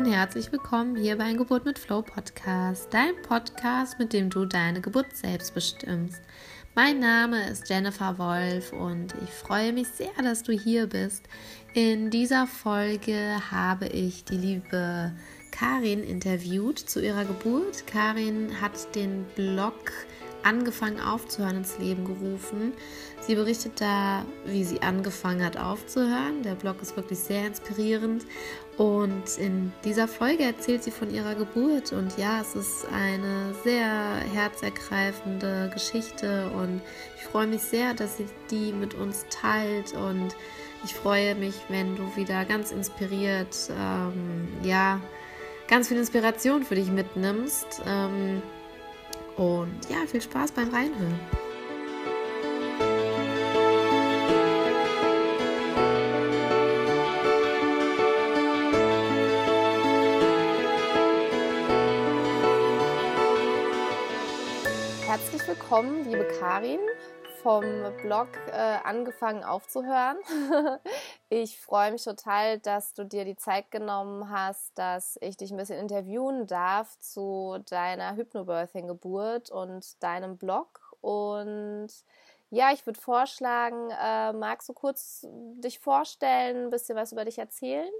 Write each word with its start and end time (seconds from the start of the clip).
und 0.00 0.10
herzlich 0.10 0.50
willkommen 0.50 0.96
hier 0.96 1.18
bei 1.18 1.30
Geburt 1.34 1.66
mit 1.66 1.78
Flow 1.78 2.00
Podcast, 2.00 2.88
dein 2.90 3.20
Podcast, 3.20 3.98
mit 3.98 4.14
dem 4.14 4.30
du 4.30 4.46
deine 4.46 4.80
Geburt 4.80 5.14
selbst 5.14 5.52
bestimmst. 5.52 6.22
Mein 6.74 7.00
Name 7.00 7.50
ist 7.50 7.68
Jennifer 7.68 8.16
Wolf 8.16 8.72
und 8.72 9.14
ich 9.22 9.28
freue 9.28 9.74
mich 9.74 9.88
sehr, 9.88 10.08
dass 10.22 10.42
du 10.42 10.52
hier 10.52 10.86
bist. 10.86 11.28
In 11.74 12.08
dieser 12.08 12.46
Folge 12.46 13.42
habe 13.50 13.88
ich 13.88 14.24
die 14.24 14.38
liebe 14.38 15.12
Karin 15.50 16.02
interviewt 16.02 16.78
zu 16.78 17.04
ihrer 17.04 17.26
Geburt. 17.26 17.86
Karin 17.86 18.58
hat 18.58 18.94
den 18.94 19.26
Blog 19.36 19.92
angefangen 20.44 20.98
aufzuhören 20.98 21.58
ins 21.58 21.78
Leben 21.78 22.06
gerufen. 22.06 22.72
Sie 23.30 23.36
berichtet 23.36 23.80
da, 23.80 24.24
wie 24.44 24.64
sie 24.64 24.82
angefangen 24.82 25.44
hat 25.44 25.56
aufzuhören. 25.56 26.42
Der 26.42 26.56
Blog 26.56 26.82
ist 26.82 26.96
wirklich 26.96 27.20
sehr 27.20 27.46
inspirierend. 27.46 28.26
Und 28.76 29.38
in 29.38 29.72
dieser 29.84 30.08
Folge 30.08 30.42
erzählt 30.42 30.82
sie 30.82 30.90
von 30.90 31.14
ihrer 31.14 31.36
Geburt. 31.36 31.92
Und 31.92 32.18
ja, 32.18 32.40
es 32.40 32.56
ist 32.56 32.86
eine 32.92 33.54
sehr 33.62 34.16
herzergreifende 34.34 35.70
Geschichte. 35.72 36.50
Und 36.56 36.80
ich 37.18 37.22
freue 37.22 37.46
mich 37.46 37.60
sehr, 37.60 37.94
dass 37.94 38.16
sie 38.16 38.26
die 38.50 38.72
mit 38.72 38.94
uns 38.94 39.24
teilt. 39.30 39.92
Und 39.92 40.34
ich 40.82 40.92
freue 40.92 41.36
mich, 41.36 41.54
wenn 41.68 41.94
du 41.94 42.16
wieder 42.16 42.44
ganz 42.44 42.72
inspiriert, 42.72 43.70
ähm, 43.78 44.48
ja, 44.64 45.00
ganz 45.68 45.86
viel 45.86 45.98
Inspiration 45.98 46.64
für 46.64 46.74
dich 46.74 46.90
mitnimmst. 46.90 47.80
Ähm, 47.86 48.42
und 49.36 49.78
ja, 49.88 49.98
viel 50.08 50.20
Spaß 50.20 50.50
beim 50.50 50.70
Reinhören. 50.70 51.39
Willkommen, 65.70 66.04
liebe 66.04 66.26
Karin 66.40 66.80
vom 67.44 67.62
Blog 68.02 68.26
äh, 68.48 68.78
angefangen 68.82 69.44
aufzuhören. 69.44 70.16
ich 71.28 71.60
freue 71.60 71.92
mich 71.92 72.02
total, 72.02 72.58
dass 72.58 72.92
du 72.92 73.04
dir 73.04 73.24
die 73.24 73.36
Zeit 73.36 73.70
genommen 73.70 74.30
hast, 74.30 74.76
dass 74.76 75.16
ich 75.20 75.36
dich 75.36 75.52
ein 75.52 75.56
bisschen 75.56 75.78
interviewen 75.78 76.48
darf 76.48 76.98
zu 76.98 77.58
deiner 77.70 78.16
Hypnobirthing-Geburt 78.16 79.50
und 79.50 80.02
deinem 80.02 80.38
Blog. 80.38 80.96
Und 81.02 81.90
ja, 82.50 82.72
ich 82.72 82.84
würde 82.84 83.00
vorschlagen, 83.00 83.90
äh, 83.92 84.32
magst 84.32 84.68
du 84.68 84.72
kurz 84.72 85.24
dich 85.30 85.78
vorstellen, 85.78 86.64
ein 86.64 86.70
bisschen 86.70 86.96
was 86.96 87.12
über 87.12 87.24
dich 87.24 87.38
erzählen? 87.38 87.92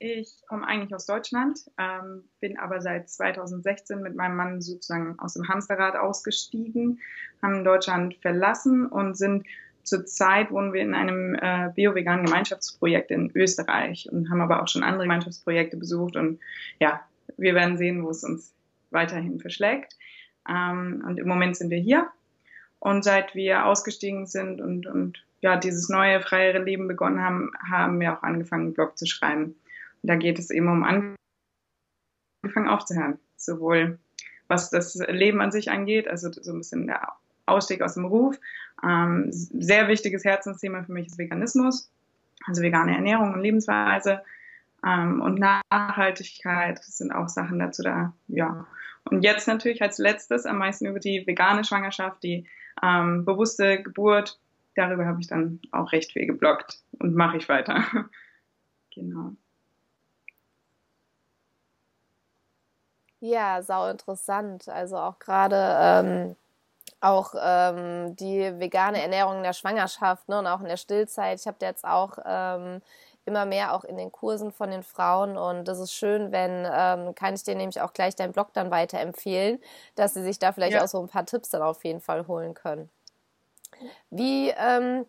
Ich 0.00 0.42
komme 0.46 0.64
eigentlich 0.64 0.94
aus 0.94 1.06
Deutschland, 1.06 1.58
ähm, 1.76 2.22
bin 2.40 2.56
aber 2.56 2.80
seit 2.80 3.10
2016 3.10 4.00
mit 4.00 4.14
meinem 4.14 4.36
Mann 4.36 4.62
sozusagen 4.62 5.18
aus 5.18 5.34
dem 5.34 5.48
Hamsterrad 5.48 5.96
ausgestiegen, 5.96 7.00
haben 7.42 7.64
Deutschland 7.64 8.14
verlassen 8.16 8.86
und 8.86 9.16
sind 9.16 9.44
zurzeit 9.82 10.52
wohnen 10.52 10.72
wir 10.72 10.82
in 10.82 10.94
einem 10.94 11.34
äh, 11.34 11.72
bio-veganen 11.74 12.26
Gemeinschaftsprojekt 12.26 13.10
in 13.10 13.32
Österreich 13.34 14.08
und 14.12 14.30
haben 14.30 14.40
aber 14.40 14.62
auch 14.62 14.68
schon 14.68 14.84
andere 14.84 15.02
Gemeinschaftsprojekte 15.02 15.76
besucht 15.76 16.14
und 16.14 16.38
ja, 16.78 17.00
wir 17.36 17.56
werden 17.56 17.76
sehen, 17.76 18.04
wo 18.04 18.10
es 18.10 18.22
uns 18.22 18.54
weiterhin 18.90 19.40
verschlägt. 19.40 19.96
Ähm, 20.48 21.02
und 21.08 21.18
im 21.18 21.26
Moment 21.26 21.56
sind 21.56 21.70
wir 21.70 21.78
hier 21.78 22.08
und 22.78 23.02
seit 23.02 23.34
wir 23.34 23.66
ausgestiegen 23.66 24.26
sind 24.26 24.60
und, 24.60 24.86
und 24.86 25.24
ja, 25.40 25.56
dieses 25.56 25.88
neue, 25.88 26.20
freiere 26.20 26.62
Leben 26.62 26.86
begonnen 26.86 27.20
haben, 27.20 27.50
haben 27.68 27.98
wir 27.98 28.16
auch 28.16 28.22
angefangen, 28.22 28.66
einen 28.66 28.74
Blog 28.74 28.96
zu 28.96 29.06
schreiben 29.06 29.56
da 30.02 30.16
geht 30.16 30.38
es 30.38 30.50
eben 30.50 30.68
um 30.68 30.84
Anfang 30.84 32.68
aufzuhören. 32.68 33.18
Sowohl 33.36 33.98
was 34.48 34.70
das 34.70 34.94
Leben 35.08 35.40
an 35.40 35.52
sich 35.52 35.70
angeht, 35.70 36.08
also 36.08 36.32
so 36.32 36.52
ein 36.52 36.58
bisschen 36.58 36.86
der 36.86 37.12
Ausstieg 37.46 37.82
aus 37.82 37.94
dem 37.94 38.06
Ruf. 38.06 38.38
Ähm, 38.82 39.28
sehr 39.30 39.88
wichtiges 39.88 40.24
Herzensthema 40.24 40.82
für 40.82 40.92
mich 40.92 41.06
ist 41.06 41.18
Veganismus, 41.18 41.90
also 42.46 42.62
vegane 42.62 42.94
Ernährung 42.94 43.34
und 43.34 43.42
Lebensweise. 43.42 44.22
Ähm, 44.86 45.20
und 45.20 45.38
Nachhaltigkeit, 45.38 46.78
das 46.78 46.98
sind 46.98 47.12
auch 47.12 47.28
Sachen 47.28 47.58
dazu 47.58 47.82
da, 47.82 48.14
ja. 48.28 48.66
Und 49.04 49.22
jetzt 49.22 49.48
natürlich 49.48 49.82
als 49.82 49.98
letztes 49.98 50.44
am 50.44 50.58
meisten 50.58 50.86
über 50.86 51.00
die 51.00 51.26
vegane 51.26 51.64
Schwangerschaft, 51.64 52.22
die 52.22 52.46
ähm, 52.82 53.24
bewusste 53.24 53.82
Geburt. 53.82 54.38
Darüber 54.74 55.06
habe 55.06 55.20
ich 55.20 55.26
dann 55.26 55.60
auch 55.72 55.92
recht 55.92 56.12
viel 56.12 56.26
geblockt 56.26 56.78
und 56.98 57.14
mache 57.14 57.38
ich 57.38 57.48
weiter. 57.48 57.84
genau. 58.94 59.32
Ja, 63.20 63.62
sau 63.62 63.88
interessant. 63.88 64.68
Also 64.68 64.96
auch 64.96 65.18
gerade 65.18 65.76
ähm, 65.80 66.36
auch 67.00 67.34
ähm, 67.40 68.16
die 68.16 68.58
vegane 68.58 69.02
Ernährung 69.02 69.38
in 69.38 69.42
der 69.42 69.52
Schwangerschaft 69.52 70.28
ne, 70.28 70.38
und 70.38 70.46
auch 70.46 70.60
in 70.60 70.68
der 70.68 70.76
Stillzeit. 70.76 71.40
Ich 71.40 71.46
habe 71.46 71.58
jetzt 71.60 71.84
auch 71.84 72.18
ähm, 72.24 72.80
immer 73.24 73.44
mehr 73.44 73.74
auch 73.74 73.84
in 73.84 73.96
den 73.96 74.10
Kursen 74.10 74.52
von 74.52 74.70
den 74.70 74.82
Frauen 74.82 75.36
und 75.36 75.68
das 75.68 75.78
ist 75.78 75.92
schön, 75.92 76.32
wenn, 76.32 76.66
ähm, 76.70 77.14
kann 77.14 77.34
ich 77.34 77.44
dir 77.44 77.54
nämlich 77.54 77.80
auch 77.80 77.92
gleich 77.92 78.16
deinen 78.16 78.32
Blog 78.32 78.52
dann 78.54 78.70
weiterempfehlen, 78.70 79.60
dass 79.96 80.14
sie 80.14 80.22
sich 80.22 80.38
da 80.38 80.52
vielleicht 80.52 80.74
ja. 80.74 80.82
auch 80.82 80.88
so 80.88 81.00
ein 81.00 81.08
paar 81.08 81.26
Tipps 81.26 81.50
dann 81.50 81.62
auf 81.62 81.84
jeden 81.84 82.00
Fall 82.00 82.26
holen 82.26 82.54
können. 82.54 82.88
Wie 84.10 84.50
ähm, 84.50 85.06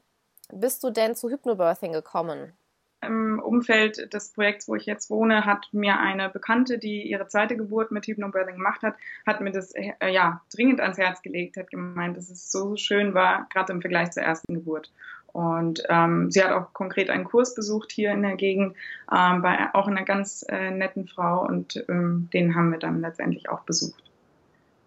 bist 0.51 0.83
du 0.83 0.89
denn 0.89 1.15
zu 1.15 1.29
Hypnobirthing 1.29 1.93
gekommen? 1.93 2.53
Im 3.01 3.39
Umfeld 3.39 4.13
des 4.13 4.33
Projekts, 4.33 4.67
wo 4.67 4.75
ich 4.75 4.85
jetzt 4.85 5.09
wohne, 5.09 5.45
hat 5.45 5.67
mir 5.71 5.99
eine 5.99 6.29
Bekannte, 6.29 6.77
die 6.77 7.03
ihre 7.09 7.27
zweite 7.27 7.55
Geburt 7.55 7.91
mit 7.91 8.07
Hypnobirthing 8.07 8.55
gemacht 8.55 8.83
hat, 8.83 8.95
hat 9.25 9.41
mir 9.41 9.51
das 9.51 9.71
äh, 9.73 9.93
ja 10.09 10.41
dringend 10.53 10.81
ans 10.81 10.97
Herz 10.97 11.21
gelegt, 11.21 11.57
hat 11.57 11.69
gemeint, 11.69 12.17
dass 12.17 12.29
es 12.29 12.51
so 12.51 12.75
schön 12.75 13.13
war, 13.13 13.47
gerade 13.51 13.73
im 13.73 13.81
Vergleich 13.81 14.11
zur 14.11 14.23
ersten 14.23 14.53
Geburt. 14.53 14.91
Und 15.31 15.83
ähm, 15.89 16.31
sie 16.31 16.43
hat 16.43 16.51
auch 16.51 16.73
konkret 16.73 17.09
einen 17.09 17.23
Kurs 17.23 17.53
besucht 17.55 17.91
hier 17.91 18.11
in 18.11 18.23
der 18.23 18.35
Gegend, 18.35 18.75
ähm, 19.15 19.41
bei 19.41 19.73
auch 19.73 19.87
einer 19.87 20.03
ganz 20.03 20.43
äh, 20.49 20.71
netten 20.71 21.07
Frau 21.07 21.45
und 21.45 21.83
ähm, 21.87 22.29
den 22.33 22.55
haben 22.55 22.71
wir 22.71 22.79
dann 22.79 23.01
letztendlich 23.01 23.49
auch 23.49 23.61
besucht. 23.61 24.03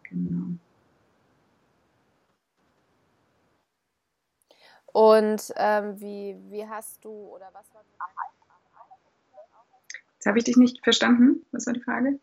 Genau. 0.05 0.59
Und 4.93 5.53
ähm, 5.57 5.99
wie, 6.01 6.37
wie 6.51 6.69
hast 6.69 7.05
du 7.05 7.11
oder 7.11 7.49
was 7.53 7.73
war 7.75 7.83
Jetzt 10.15 10.27
habe 10.27 10.39
ich 10.39 10.45
dich 10.45 10.57
nicht 10.57 10.85
verstanden. 10.85 11.45
Was 11.51 11.67
war 11.67 11.73
die 11.73 11.81
Frage? 11.81 12.21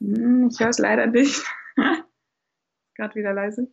Hm, 0.00 0.48
ich 0.50 0.60
höre 0.60 0.68
es 0.68 0.78
leider 0.78 1.06
nicht. 1.06 1.42
Gerade 2.94 3.14
wieder 3.14 3.32
leise. 3.32 3.68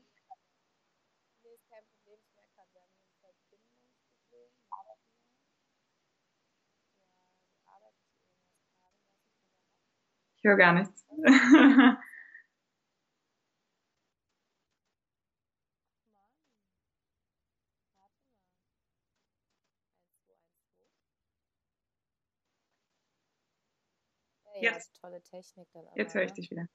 Höre 10.50 10.58
gar 10.58 10.74
nichts. 10.74 11.06
Ja, 24.56 24.74
Jetzt. 24.74 25.00
tolle 25.00 25.22
Technik 25.22 25.70
dann. 25.72 25.88
Aber, 25.88 25.98
Jetzt 25.98 26.14
höre 26.16 26.24
ich 26.24 26.34
dich 26.34 26.52
wieder. 26.52 26.68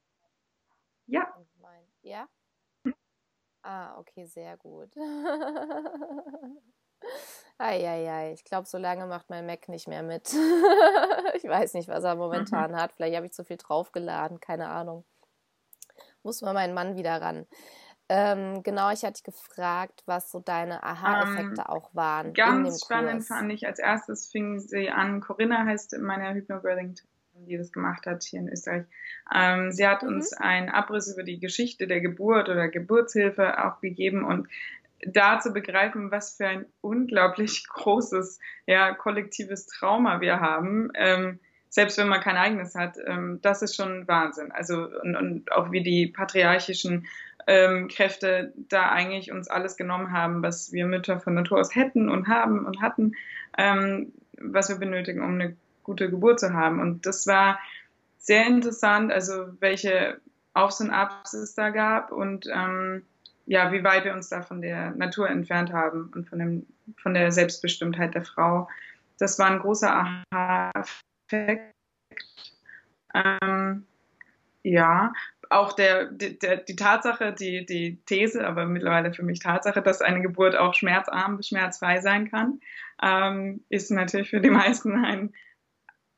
Ja. 1.05 1.35
Ja? 2.01 2.27
Ah, 3.61 3.97
okay, 3.99 4.25
sehr 4.25 4.57
gut. 4.57 4.95
Eieiei, 7.57 8.33
ich 8.33 8.43
glaube, 8.43 8.67
so 8.67 8.77
lange 8.77 9.05
macht 9.07 9.29
mein 9.29 9.45
Mac 9.45 9.69
nicht 9.69 9.87
mehr 9.87 10.03
mit. 10.03 10.33
ich 11.35 11.45
weiß 11.45 11.73
nicht, 11.73 11.87
was 11.87 12.03
er 12.03 12.15
momentan 12.15 12.71
mhm. 12.71 12.75
hat. 12.75 12.91
Vielleicht 12.93 13.15
habe 13.15 13.25
ich 13.25 13.31
zu 13.31 13.45
viel 13.45 13.57
draufgeladen, 13.57 14.39
keine 14.39 14.67
Ahnung. 14.67 15.05
Muss 16.23 16.41
mal 16.41 16.53
meinen 16.53 16.73
Mann 16.73 16.97
wieder 16.97 17.21
ran. 17.21 17.45
Ähm, 18.07 18.61
genau, 18.61 18.91
ich 18.91 19.03
hatte 19.03 19.23
gefragt, 19.23 20.03
was 20.05 20.31
so 20.31 20.39
deine 20.39 20.83
Aha-Effekte 20.83 21.61
ähm, 21.61 21.67
auch 21.67 21.89
waren. 21.95 22.33
Ganz 22.33 22.83
spannend 22.83 23.25
fand 23.25 23.51
ich, 23.51 23.65
als 23.65 23.79
erstes 23.79 24.29
fing 24.29 24.59
sie 24.59 24.89
an, 24.89 25.21
Corinna 25.21 25.65
heißt 25.65 25.97
meine 25.99 26.33
Hypnobirthing 26.33 26.95
die 27.35 27.57
das 27.57 27.71
gemacht 27.71 28.05
hat 28.05 28.23
hier 28.23 28.39
in 28.39 28.49
Österreich. 28.49 28.85
Ähm, 29.33 29.71
sie 29.71 29.87
hat 29.87 30.03
mhm. 30.03 30.09
uns 30.09 30.33
einen 30.33 30.69
Abriss 30.69 31.11
über 31.11 31.23
die 31.23 31.39
Geschichte 31.39 31.87
der 31.87 32.01
Geburt 32.01 32.49
oder 32.49 32.69
Geburtshilfe 32.69 33.65
auch 33.65 33.81
gegeben 33.81 34.23
und 34.23 34.47
da 35.05 35.39
zu 35.39 35.51
begreifen, 35.51 36.11
was 36.11 36.35
für 36.37 36.47
ein 36.47 36.65
unglaublich 36.81 37.67
großes, 37.69 38.39
ja, 38.65 38.93
kollektives 38.93 39.67
Trauma 39.67 40.21
wir 40.21 40.39
haben, 40.39 40.91
ähm, 40.95 41.39
selbst 41.69 41.97
wenn 41.97 42.07
man 42.07 42.21
kein 42.21 42.37
eigenes 42.37 42.73
hat, 42.73 42.97
ähm, 43.05 43.39
das 43.41 43.61
ist 43.61 43.75
schon 43.75 44.07
Wahnsinn. 44.07 44.51
Also 44.51 44.87
und, 45.03 45.15
und 45.15 45.51
auch 45.51 45.71
wie 45.71 45.83
die 45.83 46.07
patriarchischen 46.07 47.05
ähm, 47.47 47.89
Kräfte 47.89 48.53
da 48.55 48.89
eigentlich 48.89 49.31
uns 49.31 49.49
alles 49.49 49.75
genommen 49.75 50.11
haben, 50.11 50.41
was 50.41 50.71
wir 50.71 50.85
Mütter 50.85 51.19
von 51.19 51.33
Natur 51.33 51.59
aus 51.59 51.75
hätten 51.75 52.09
und 52.09 52.27
haben 52.27 52.65
und 52.65 52.81
hatten, 52.81 53.13
ähm, 53.57 54.13
was 54.39 54.69
wir 54.69 54.77
benötigen, 54.77 55.21
um 55.21 55.33
eine 55.33 55.57
gute 55.83 56.09
Geburt 56.09 56.39
zu 56.39 56.53
haben. 56.53 56.79
Und 56.79 57.05
das 57.05 57.27
war 57.27 57.59
sehr 58.17 58.47
interessant, 58.47 59.11
also 59.11 59.47
welche 59.59 60.19
Aufs 60.53 60.79
und 60.81 60.91
Abs 60.91 61.33
es 61.33 61.53
da 61.53 61.69
gab 61.69 62.11
und 62.11 62.47
ähm, 62.51 63.03
ja, 63.45 63.71
wie 63.71 63.83
weit 63.83 64.05
wir 64.05 64.13
uns 64.13 64.29
da 64.29 64.41
von 64.41 64.61
der 64.61 64.91
Natur 64.91 65.29
entfernt 65.29 65.71
haben 65.71 66.11
und 66.15 66.27
von, 66.27 66.39
dem, 66.39 66.65
von 66.97 67.13
der 67.13 67.31
Selbstbestimmtheit 67.31 68.15
der 68.15 68.23
Frau. 68.23 68.67
Das 69.19 69.37
war 69.39 69.47
ein 69.47 69.59
großer 69.59 70.23
Aha-Effekt. 70.31 71.73
Ähm, 73.13 73.85
ja, 74.63 75.13
auch 75.49 75.73
der, 75.73 76.05
der, 76.05 76.57
die 76.57 76.75
Tatsache, 76.75 77.33
die, 77.33 77.65
die 77.65 77.97
These, 78.05 78.45
aber 78.45 78.65
mittlerweile 78.65 79.13
für 79.13 79.23
mich 79.23 79.39
Tatsache, 79.39 79.81
dass 79.81 80.01
eine 80.01 80.21
Geburt 80.21 80.55
auch 80.55 80.73
schmerzarm, 80.73 81.41
schmerzfrei 81.41 82.01
sein 82.01 82.29
kann, 82.29 82.59
ähm, 83.01 83.63
ist 83.69 83.91
natürlich 83.91 84.31
für 84.31 84.41
die 84.41 84.49
meisten 84.49 85.05
ein 85.05 85.33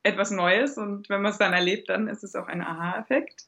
etwas 0.03 0.31
Neues 0.31 0.77
und 0.77 1.09
wenn 1.09 1.21
man 1.21 1.31
es 1.31 1.37
dann 1.37 1.53
erlebt, 1.53 1.89
dann 1.89 2.07
ist 2.07 2.23
es 2.23 2.35
auch 2.35 2.47
ein 2.47 2.61
Aha-Effekt. 2.61 3.47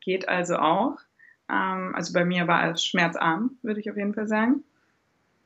Geht 0.00 0.28
also 0.28 0.56
auch. 0.56 0.98
Ähm, 1.48 1.94
also 1.94 2.12
bei 2.12 2.24
mir 2.24 2.46
war 2.46 2.70
es 2.70 2.84
schmerzarm, 2.84 3.58
würde 3.62 3.80
ich 3.80 3.90
auf 3.90 3.96
jeden 3.96 4.14
Fall 4.14 4.28
sagen. 4.28 4.64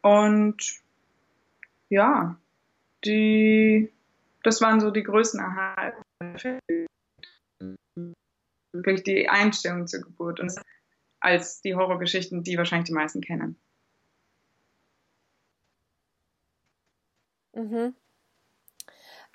Und 0.02 0.80
ja, 1.88 2.36
die, 3.04 3.92
das 4.42 4.60
waren 4.60 4.80
so 4.80 4.90
die 4.90 5.02
größten 5.02 5.40
wirklich 8.72 9.02
die 9.02 9.28
Einstellung 9.28 9.86
zur 9.86 10.00
Geburt 10.00 10.40
und 10.40 10.52
als 11.20 11.60
die 11.60 11.74
Horrorgeschichten, 11.74 12.42
die 12.42 12.56
wahrscheinlich 12.56 12.86
die 12.86 12.94
meisten 12.94 13.20
kennen. 13.20 13.58
Mhm. 17.52 17.94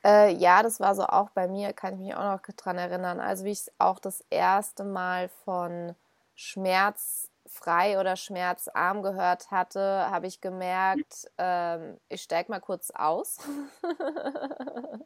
Äh, 0.04 0.34
ja, 0.36 0.64
das 0.64 0.80
war 0.80 0.96
so 0.96 1.04
auch 1.04 1.30
bei 1.32 1.48
mir, 1.48 1.74
kann 1.74 1.96
ich 1.96 2.00
mich 2.00 2.16
auch 2.16 2.38
noch 2.38 2.42
dran 2.42 2.78
erinnern. 2.78 3.20
Also 3.20 3.46
wie 3.46 3.52
ich 3.52 3.66
auch 3.78 4.00
das 4.00 4.24
erste 4.30 4.84
Mal 4.84 5.30
von 5.44 5.96
schmerzfrei 6.36 8.00
oder 8.00 8.16
schmerzarm 8.16 9.02
gehört 9.02 9.50
hatte, 9.52 10.10
habe 10.10 10.28
ich 10.28 10.42
gemerkt, 10.42 11.32
ähm, 11.38 12.00
ich 12.10 12.22
steige 12.22 12.52
mal 12.52 12.60
kurz 12.60 12.92
aus, 12.92 13.38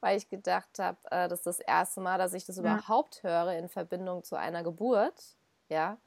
weil 0.00 0.16
ich 0.16 0.28
gedacht 0.28 0.78
habe, 0.78 0.98
äh, 1.10 1.28
das 1.28 1.40
ist 1.40 1.46
das 1.46 1.60
erste 1.60 2.00
Mal, 2.00 2.18
dass 2.18 2.34
ich 2.34 2.44
das 2.44 2.56
ja. 2.56 2.62
überhaupt 2.62 3.22
höre 3.22 3.52
in 3.52 3.68
Verbindung 3.68 4.24
zu 4.24 4.36
einer 4.36 4.62
Geburt. 4.62 5.36
Ja. 5.68 5.98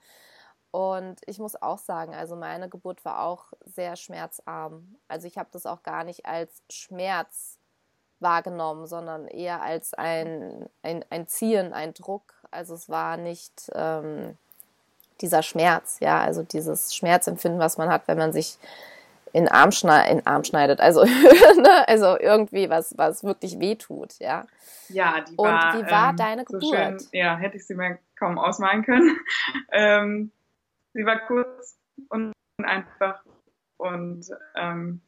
Und 0.72 1.22
ich 1.26 1.40
muss 1.40 1.60
auch 1.60 1.80
sagen, 1.80 2.14
also 2.14 2.36
meine 2.36 2.70
Geburt 2.70 3.04
war 3.04 3.24
auch 3.24 3.46
sehr 3.62 3.96
schmerzarm. 3.96 4.98
Also 5.08 5.26
ich 5.26 5.38
habe 5.38 5.50
das 5.52 5.66
auch 5.66 5.82
gar 5.82 6.04
nicht 6.04 6.26
als 6.26 6.62
Schmerz 6.70 7.58
wahrgenommen, 8.20 8.86
sondern 8.86 9.28
eher 9.28 9.62
als 9.62 9.94
ein, 9.94 10.70
ein, 10.84 11.04
ein 11.10 11.28
Ziehen, 11.28 11.74
ein 11.74 11.94
Druck. 11.94 12.34
Also 12.52 12.76
es 12.76 12.90
war 12.90 13.18
nicht 13.18 13.72
ähm, 13.74 14.38
dieser 15.22 15.44
Schmerz, 15.44 16.00
ja, 16.00 16.20
also 16.20 16.44
dieses 16.44 16.96
Schmerzempfinden, 16.96 17.60
was 17.60 17.78
man 17.78 17.90
hat, 17.90 18.08
wenn 18.08 18.18
man 18.18 18.34
sich 18.34 18.58
in 19.34 19.48
Arm, 19.48 19.72
schneid, 19.72 20.12
in 20.12 20.26
Arm 20.26 20.44
schneidet, 20.44 20.80
also, 20.80 21.04
ne? 21.04 21.88
also 21.88 22.18
irgendwie 22.20 22.70
was, 22.70 22.98
was 22.98 23.24
wirklich 23.24 23.60
wehtut, 23.60 24.16
ja. 24.20 24.46
Ja, 24.90 25.22
die 25.22 25.38
war, 25.38 25.76
Und 25.76 25.82
wie 25.82 25.92
war 25.92 26.10
ähm, 26.10 26.16
deine 26.16 26.46
Geburt? 26.46 26.64
So 26.64 26.76
schön, 26.76 26.98
ja, 27.12 27.38
hätte 27.38 27.58
ich 27.58 27.68
sie 27.68 27.76
mir 27.76 28.00
kaum 28.18 28.40
ausmalen 28.40 28.84
können. 28.84 29.18
ähm, 29.72 30.32
sie 30.94 31.06
war 31.06 31.20
kurz 31.20 31.78
und 32.10 32.34
einfach 32.64 33.24
und 33.78 34.26
ähm, 34.56 35.02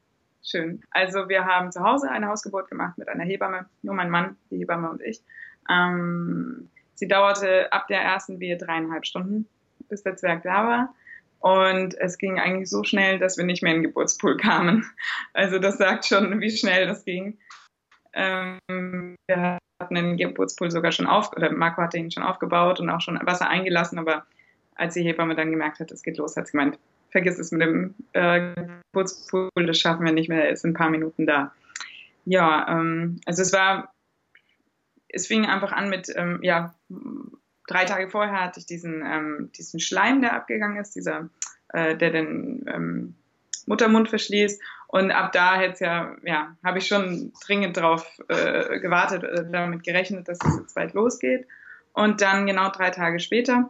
schön. 0.43 0.83
Also 0.91 1.27
wir 1.29 1.45
haben 1.45 1.71
zu 1.71 1.81
Hause 1.81 2.09
eine 2.09 2.27
Hausgeburt 2.27 2.69
gemacht 2.69 2.97
mit 2.97 3.09
einer 3.09 3.23
Hebamme, 3.23 3.65
nur 3.81 3.95
mein 3.95 4.09
Mann, 4.09 4.37
die 4.49 4.57
Hebamme 4.57 4.89
und 4.89 5.01
ich. 5.01 5.21
Ähm, 5.69 6.69
sie 6.95 7.07
dauerte 7.07 7.71
ab 7.73 7.87
der 7.87 8.01
ersten 8.01 8.39
Wehe 8.39 8.57
dreieinhalb 8.57 9.05
Stunden 9.05 9.47
bis 9.91 10.01
der 10.01 10.15
Zwerg 10.15 10.41
da 10.41 10.65
war. 10.67 10.95
Und 11.39 11.95
es 11.99 12.17
ging 12.17 12.39
eigentlich 12.39 12.69
so 12.69 12.83
schnell, 12.83 13.17
dass 13.17 13.37
wir 13.37 13.45
nicht 13.45 13.63
mehr 13.63 13.73
in 13.73 13.81
den 13.81 13.89
Geburtspool 13.89 14.37
kamen. 14.37 14.85
Also 15.33 15.59
das 15.59 15.77
sagt 15.77 16.05
schon, 16.05 16.41
wie 16.41 16.51
schnell 16.51 16.87
das 16.87 17.05
ging. 17.05 17.37
Ähm, 18.13 18.59
wir 19.27 19.57
hatten 19.81 19.95
den 19.95 20.17
Geburtspool 20.17 20.69
sogar 20.69 20.91
schon 20.91 21.07
auf, 21.07 21.31
oder 21.35 21.51
Marco 21.51 21.81
hatte 21.81 21.97
ihn 21.97 22.11
schon 22.11 22.23
aufgebaut 22.23 22.79
und 22.79 22.89
auch 22.89 23.01
schon 23.01 23.19
Wasser 23.23 23.47
eingelassen, 23.47 23.97
aber 23.97 24.25
als 24.75 24.93
die 24.93 25.03
Hebamme 25.03 25.35
dann 25.35 25.51
gemerkt 25.51 25.79
hat, 25.79 25.91
es 25.91 26.03
geht 26.03 26.17
los, 26.17 26.35
hat 26.35 26.47
sie 26.47 26.51
gemeint, 26.51 26.77
vergiss 27.09 27.39
es 27.39 27.51
mit 27.51 27.61
dem 27.61 27.95
äh, 28.13 28.53
Geburtspool, 28.93 29.49
das 29.55 29.79
schaffen 29.79 30.05
wir 30.05 30.11
nicht 30.11 30.29
mehr, 30.29 30.45
er 30.45 30.51
ist 30.51 30.63
in 30.63 30.71
ein 30.71 30.75
paar 30.75 30.89
Minuten 30.89 31.25
da. 31.25 31.53
Ja, 32.25 32.67
ähm, 32.69 33.19
also 33.25 33.41
es 33.41 33.53
war, 33.53 33.91
es 35.09 35.27
fing 35.27 35.45
einfach 35.45 35.71
an 35.71 35.89
mit, 35.89 36.11
ähm, 36.15 36.39
ja, 36.43 36.75
drei 37.67 37.85
Tage 37.85 38.09
vorher 38.09 38.41
hatte 38.41 38.59
ich 38.59 38.65
diesen, 38.65 39.03
ähm, 39.05 39.51
diesen 39.57 39.79
Schleim, 39.79 40.21
der 40.21 40.33
abgegangen 40.33 40.77
ist, 40.77 40.95
dieser, 40.95 41.29
äh, 41.69 41.95
der 41.95 42.11
den 42.11 42.65
ähm, 42.67 43.15
Muttermund 43.65 44.09
verschließt. 44.09 44.61
Und 44.87 45.11
ab 45.11 45.31
da 45.31 45.55
hätte 45.55 45.85
ja, 45.85 46.15
ja, 46.23 46.57
habe 46.63 46.79
ich 46.79 46.87
schon 46.87 47.31
dringend 47.45 47.77
darauf 47.77 48.05
äh, 48.27 48.79
gewartet, 48.79 49.23
damit 49.51 49.83
gerechnet, 49.83 50.27
dass 50.27 50.39
es 50.43 50.57
jetzt 50.59 50.75
bald 50.75 50.93
losgeht. 50.93 51.47
Und 51.93 52.21
dann 52.21 52.45
genau 52.45 52.69
drei 52.69 52.89
Tage 52.89 53.19
später, 53.19 53.69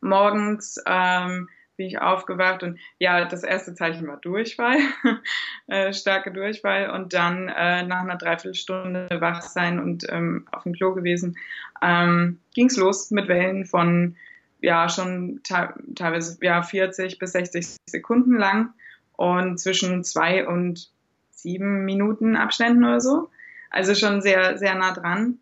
morgens, 0.00 0.82
ähm, 0.86 1.48
bin 1.76 1.86
ich 1.86 2.00
aufgewacht 2.00 2.62
und 2.62 2.78
ja, 2.98 3.24
das 3.24 3.42
erste 3.42 3.74
Zeichen 3.74 4.06
war 4.06 4.18
Durchfall, 4.18 4.78
äh, 5.66 5.92
starke 5.92 6.32
Durchfall 6.32 6.90
und 6.90 7.12
dann 7.12 7.48
äh, 7.48 7.82
nach 7.82 8.02
einer 8.02 8.16
Dreiviertelstunde 8.16 9.08
wach 9.20 9.42
sein 9.42 9.78
und 9.78 10.06
ähm, 10.10 10.46
auf 10.52 10.64
dem 10.64 10.74
Klo 10.74 10.94
gewesen, 10.94 11.36
ähm, 11.80 12.38
ging 12.54 12.66
es 12.66 12.76
los 12.76 13.10
mit 13.10 13.28
Wellen 13.28 13.64
von 13.64 14.16
ja 14.60 14.88
schon 14.88 15.40
teilweise 15.42 16.38
ja 16.40 16.62
40 16.62 17.18
bis 17.18 17.32
60 17.32 17.76
Sekunden 17.86 18.36
lang 18.36 18.72
und 19.14 19.58
zwischen 19.58 20.04
zwei 20.04 20.46
und 20.46 20.90
sieben 21.30 21.84
Minuten 21.84 22.36
Abständen 22.36 22.84
oder 22.84 23.00
so. 23.00 23.28
Also 23.70 23.94
schon 23.94 24.22
sehr, 24.22 24.58
sehr 24.58 24.74
nah 24.74 24.92
dran. 24.92 25.38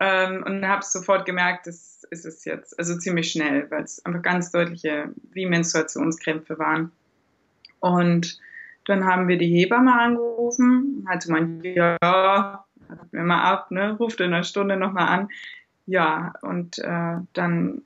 Ähm, 0.00 0.42
und 0.44 0.66
habe 0.66 0.84
sofort 0.84 1.24
gemerkt, 1.24 1.66
das 1.66 2.04
ist 2.10 2.24
es 2.24 2.44
jetzt. 2.44 2.78
Also 2.78 2.96
ziemlich 2.96 3.30
schnell, 3.30 3.70
weil 3.70 3.82
es 3.82 4.04
einfach 4.04 4.22
ganz 4.22 4.50
deutliche 4.50 5.10
wie 5.32 5.46
Menstruationskrämpfe 5.46 6.58
waren. 6.58 6.92
Und 7.80 8.38
dann 8.86 9.06
haben 9.06 9.28
wir 9.28 9.38
die 9.38 9.48
Hebamme 9.48 9.98
angerufen, 9.98 11.06
hat 11.08 11.24
gemeint, 11.24 11.64
ja, 11.64 11.96
warten 12.02 13.08
wir 13.12 13.22
mal 13.22 13.42
ab, 13.42 13.70
ne, 13.70 13.96
ruft 13.96 14.20
in 14.20 14.32
einer 14.32 14.44
Stunde 14.44 14.76
nochmal 14.76 15.08
an. 15.08 15.28
Ja, 15.86 16.32
und 16.42 16.78
äh, 16.78 17.16
dann 17.32 17.82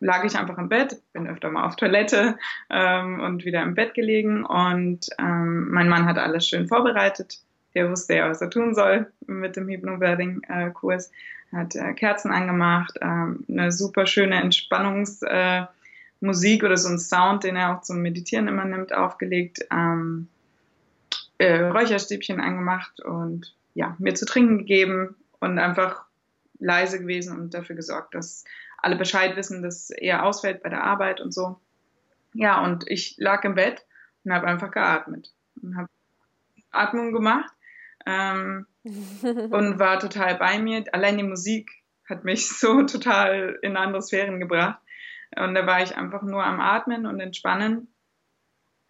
lag 0.00 0.24
ich 0.24 0.36
einfach 0.36 0.58
im 0.58 0.68
Bett, 0.68 1.00
bin 1.12 1.26
öfter 1.26 1.50
mal 1.50 1.64
auf 1.64 1.76
Toilette 1.76 2.36
ähm, 2.70 3.20
und 3.20 3.44
wieder 3.44 3.62
im 3.62 3.74
Bett 3.74 3.94
gelegen 3.94 4.44
und 4.44 5.08
ähm, 5.18 5.70
mein 5.70 5.88
Mann 5.88 6.04
hat 6.04 6.18
alles 6.18 6.46
schön 6.46 6.68
vorbereitet 6.68 7.40
der 7.74 7.90
wusste 7.90 8.14
ja, 8.14 8.28
was 8.28 8.40
er 8.40 8.50
tun 8.50 8.74
soll 8.74 9.12
mit 9.26 9.56
dem 9.56 9.68
Hypnobirthing-Kurs. 9.68 11.10
Hat 11.52 11.74
äh, 11.76 11.92
Kerzen 11.94 12.30
angemacht, 12.32 12.98
ähm, 13.00 13.44
eine 13.48 13.70
super 13.70 14.06
schöne 14.06 14.40
Entspannungsmusik 14.40 15.68
äh, 16.62 16.66
oder 16.66 16.76
so 16.76 16.88
ein 16.88 16.98
Sound, 16.98 17.44
den 17.44 17.56
er 17.56 17.76
auch 17.76 17.82
zum 17.82 18.02
Meditieren 18.02 18.48
immer 18.48 18.64
nimmt, 18.64 18.92
aufgelegt, 18.92 19.60
ähm, 19.70 20.28
äh, 21.38 21.60
Räucherstäbchen 21.60 22.40
angemacht 22.40 23.00
und 23.00 23.54
ja, 23.74 23.96
mir 23.98 24.14
zu 24.14 24.24
trinken 24.24 24.58
gegeben 24.58 25.16
und 25.40 25.58
einfach 25.58 26.04
leise 26.58 27.00
gewesen 27.00 27.38
und 27.38 27.54
dafür 27.54 27.76
gesorgt, 27.76 28.14
dass 28.14 28.44
alle 28.78 28.96
Bescheid 28.96 29.36
wissen, 29.36 29.62
dass 29.62 29.90
er 29.90 30.24
ausfällt 30.24 30.62
bei 30.62 30.68
der 30.68 30.84
Arbeit 30.84 31.20
und 31.20 31.32
so. 31.32 31.58
Ja, 32.32 32.64
und 32.64 32.84
ich 32.88 33.16
lag 33.18 33.44
im 33.44 33.54
Bett 33.54 33.84
und 34.24 34.32
habe 34.32 34.46
einfach 34.46 34.70
geatmet 34.70 35.32
und 35.62 35.76
habe 35.76 35.88
Atmung 36.70 37.12
gemacht 37.12 37.53
ähm, 38.06 38.66
und 38.84 39.78
war 39.78 39.98
total 39.98 40.36
bei 40.36 40.58
mir. 40.58 40.84
Allein 40.92 41.16
die 41.16 41.24
Musik 41.24 41.70
hat 42.08 42.24
mich 42.24 42.48
so 42.58 42.82
total 42.82 43.58
in 43.62 43.76
andere 43.76 44.02
Sphären 44.02 44.40
gebracht. 44.40 44.80
Und 45.36 45.54
da 45.54 45.66
war 45.66 45.82
ich 45.82 45.96
einfach 45.96 46.22
nur 46.22 46.44
am 46.44 46.60
Atmen 46.60 47.06
und 47.06 47.18
Entspannen. 47.20 47.88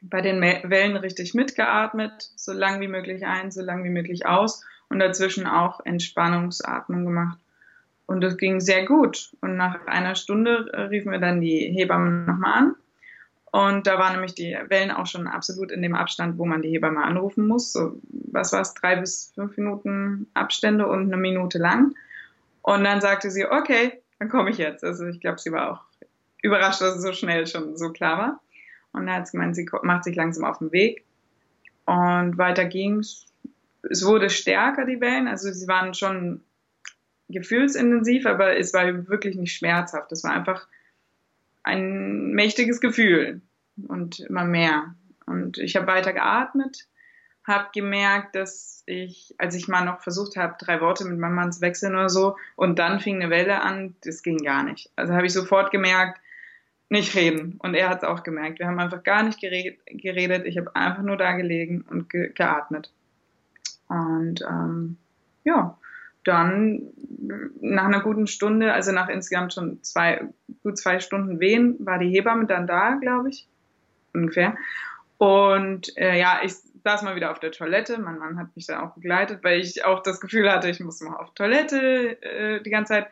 Bei 0.02 0.20
den 0.20 0.42
Wellen 0.42 0.96
richtig 0.96 1.32
mitgeatmet, 1.32 2.30
so 2.36 2.52
lang 2.52 2.82
wie 2.82 2.88
möglich 2.88 3.24
ein, 3.24 3.50
so 3.50 3.62
lang 3.62 3.84
wie 3.84 3.90
möglich 3.90 4.26
aus 4.26 4.62
und 4.90 4.98
dazwischen 4.98 5.46
auch 5.46 5.80
Entspannungsatmung 5.86 7.06
gemacht. 7.06 7.38
Und 8.04 8.20
das 8.20 8.36
ging 8.36 8.60
sehr 8.60 8.84
gut. 8.84 9.34
Und 9.40 9.56
nach 9.56 9.86
einer 9.86 10.14
Stunde 10.14 10.90
riefen 10.90 11.10
wir 11.10 11.20
dann 11.20 11.40
die 11.40 11.72
Hebamme 11.74 12.10
nochmal 12.10 12.52
an 12.52 12.76
und 13.54 13.86
da 13.86 14.00
waren 14.00 14.14
nämlich 14.14 14.34
die 14.34 14.58
Wellen 14.66 14.90
auch 14.90 15.06
schon 15.06 15.28
absolut 15.28 15.70
in 15.70 15.80
dem 15.80 15.94
Abstand, 15.94 16.38
wo 16.38 16.44
man 16.44 16.60
die 16.60 16.70
Hebamme 16.70 17.04
anrufen 17.04 17.46
muss. 17.46 17.72
So, 17.72 18.00
was 18.10 18.52
war 18.52 18.62
es, 18.62 18.74
drei 18.74 18.96
bis 18.96 19.30
fünf 19.36 19.56
Minuten 19.56 20.26
Abstände 20.34 20.88
und 20.88 21.02
eine 21.02 21.16
Minute 21.16 21.58
lang. 21.58 21.94
Und 22.62 22.82
dann 22.82 23.00
sagte 23.00 23.30
sie, 23.30 23.46
okay, 23.46 24.02
dann 24.18 24.28
komme 24.28 24.50
ich 24.50 24.58
jetzt. 24.58 24.82
Also 24.82 25.06
ich 25.06 25.20
glaube, 25.20 25.38
sie 25.38 25.52
war 25.52 25.70
auch 25.70 25.84
überrascht, 26.42 26.80
dass 26.80 26.96
es 26.96 27.02
so 27.02 27.12
schnell 27.12 27.46
schon 27.46 27.76
so 27.76 27.92
klar 27.92 28.18
war. 28.18 28.40
Und 28.92 29.06
dann 29.06 29.14
hat 29.14 29.28
sie 29.28 29.36
gemeint, 29.36 29.54
sie 29.54 29.68
macht 29.82 30.02
sich 30.02 30.16
langsam 30.16 30.44
auf 30.44 30.58
den 30.58 30.72
Weg. 30.72 31.04
Und 31.86 32.36
weiter 32.36 32.64
ging's. 32.64 33.26
Es 33.88 34.04
wurde 34.04 34.30
stärker, 34.30 34.84
die 34.84 35.00
Wellen. 35.00 35.28
Also 35.28 35.52
sie 35.52 35.68
waren 35.68 35.94
schon 35.94 36.40
gefühlsintensiv, 37.28 38.26
aber 38.26 38.56
es 38.58 38.74
war 38.74 39.06
wirklich 39.06 39.36
nicht 39.36 39.56
schmerzhaft. 39.56 40.10
Es 40.10 40.24
war 40.24 40.32
einfach 40.32 40.66
ein 41.64 42.32
mächtiges 42.32 42.80
Gefühl 42.80 43.40
und 43.88 44.20
immer 44.20 44.44
mehr. 44.44 44.94
Und 45.26 45.58
ich 45.58 45.76
habe 45.76 45.86
weiter 45.86 46.12
geatmet, 46.12 46.86
habe 47.44 47.68
gemerkt, 47.74 48.36
dass 48.36 48.82
ich, 48.86 49.34
als 49.38 49.54
ich 49.54 49.68
mal 49.68 49.84
noch 49.84 50.02
versucht 50.02 50.36
habe, 50.36 50.56
drei 50.58 50.80
Worte 50.80 51.04
mit 51.04 51.18
meinem 51.18 51.34
Mann 51.34 51.52
zu 51.52 51.60
wechseln 51.60 51.94
oder 51.94 52.08
so, 52.10 52.36
und 52.56 52.78
dann 52.78 53.00
fing 53.00 53.16
eine 53.16 53.30
Welle 53.30 53.62
an, 53.62 53.96
das 54.04 54.22
ging 54.22 54.38
gar 54.38 54.62
nicht. 54.62 54.90
Also 54.96 55.14
habe 55.14 55.26
ich 55.26 55.32
sofort 55.32 55.70
gemerkt, 55.70 56.20
nicht 56.90 57.14
reden. 57.16 57.58
Und 57.58 57.74
er 57.74 57.88
hat 57.88 58.02
es 58.02 58.08
auch 58.08 58.22
gemerkt. 58.22 58.58
Wir 58.58 58.66
haben 58.66 58.78
einfach 58.78 59.02
gar 59.02 59.22
nicht 59.22 59.40
geredet. 59.40 60.46
Ich 60.46 60.58
habe 60.58 60.76
einfach 60.76 61.02
nur 61.02 61.16
da 61.16 61.32
gelegen 61.32 61.84
und 61.88 62.10
ge 62.10 62.30
geatmet. 62.32 62.92
Und 63.88 64.42
ähm, 64.42 64.96
ja, 65.44 65.78
dann 66.24 66.82
nach 67.60 67.84
einer 67.84 68.00
guten 68.00 68.26
Stunde, 68.26 68.72
also 68.72 68.92
nach 68.92 69.08
insgesamt 69.08 69.54
schon 69.54 69.82
zwei, 69.82 70.28
gut 70.62 70.78
zwei 70.78 71.00
Stunden 71.00 71.40
Wehen, 71.40 71.76
war 71.80 71.98
die 71.98 72.10
Hebamme 72.10 72.46
dann 72.46 72.66
da, 72.66 72.94
glaube 72.94 73.30
ich, 73.30 73.46
ungefähr. 74.12 74.56
Und 75.18 75.96
äh, 75.96 76.18
ja, 76.18 76.40
ich 76.42 76.54
saß 76.84 77.02
mal 77.02 77.16
wieder 77.16 77.30
auf 77.30 77.40
der 77.40 77.52
Toilette. 77.52 77.98
Mein 77.98 78.18
Mann 78.18 78.38
hat 78.38 78.54
mich 78.56 78.66
dann 78.66 78.80
auch 78.80 78.94
begleitet, 78.94 79.42
weil 79.42 79.60
ich 79.60 79.84
auch 79.84 80.02
das 80.02 80.20
Gefühl 80.20 80.50
hatte, 80.50 80.68
ich 80.68 80.80
muss 80.80 81.00
mal 81.00 81.16
auf 81.16 81.32
Toilette 81.34 82.20
äh, 82.22 82.62
die 82.62 82.70
ganze 82.70 82.94
Zeit. 82.94 83.06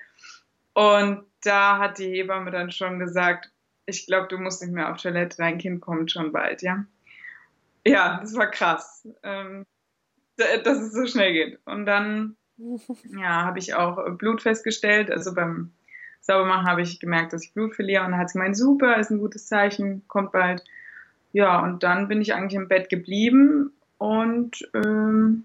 Und 0.74 1.24
da 1.42 1.78
hat 1.78 1.98
die 1.98 2.10
Hebamme 2.10 2.50
dann 2.50 2.70
schon 2.70 2.98
gesagt, 2.98 3.50
ich 3.86 4.06
glaube, 4.06 4.28
du 4.28 4.38
musst 4.38 4.62
nicht 4.62 4.72
mehr 4.72 4.90
auf 4.90 5.00
Toilette, 5.00 5.36
dein 5.38 5.58
Kind 5.58 5.80
kommt 5.80 6.10
schon 6.10 6.32
bald, 6.32 6.62
ja. 6.62 6.84
Ja, 7.84 8.20
das 8.20 8.36
war 8.36 8.50
krass, 8.50 9.08
ähm, 9.22 9.66
dass 10.36 10.78
es 10.78 10.92
so 10.92 11.06
schnell 11.06 11.32
geht. 11.32 11.58
Und 11.64 11.84
dann 11.86 12.36
ja, 13.18 13.44
habe 13.44 13.58
ich 13.58 13.74
auch 13.74 14.16
Blut 14.16 14.42
festgestellt. 14.42 15.10
Also 15.10 15.34
beim 15.34 15.72
Saubermachen 16.20 16.66
habe 16.66 16.82
ich 16.82 17.00
gemerkt, 17.00 17.32
dass 17.32 17.44
ich 17.44 17.52
Blut 17.52 17.74
verliere. 17.74 18.04
Und 18.04 18.12
dann 18.12 18.20
hat 18.20 18.30
sie 18.30 18.38
gemeint, 18.38 18.56
super, 18.56 18.96
ist 18.96 19.10
ein 19.10 19.18
gutes 19.18 19.46
Zeichen, 19.46 20.02
kommt 20.08 20.32
bald. 20.32 20.64
Ja, 21.32 21.60
und 21.60 21.82
dann 21.82 22.08
bin 22.08 22.20
ich 22.20 22.34
eigentlich 22.34 22.54
im 22.54 22.68
Bett 22.68 22.88
geblieben 22.88 23.72
und 23.98 24.68
ähm, 24.74 25.44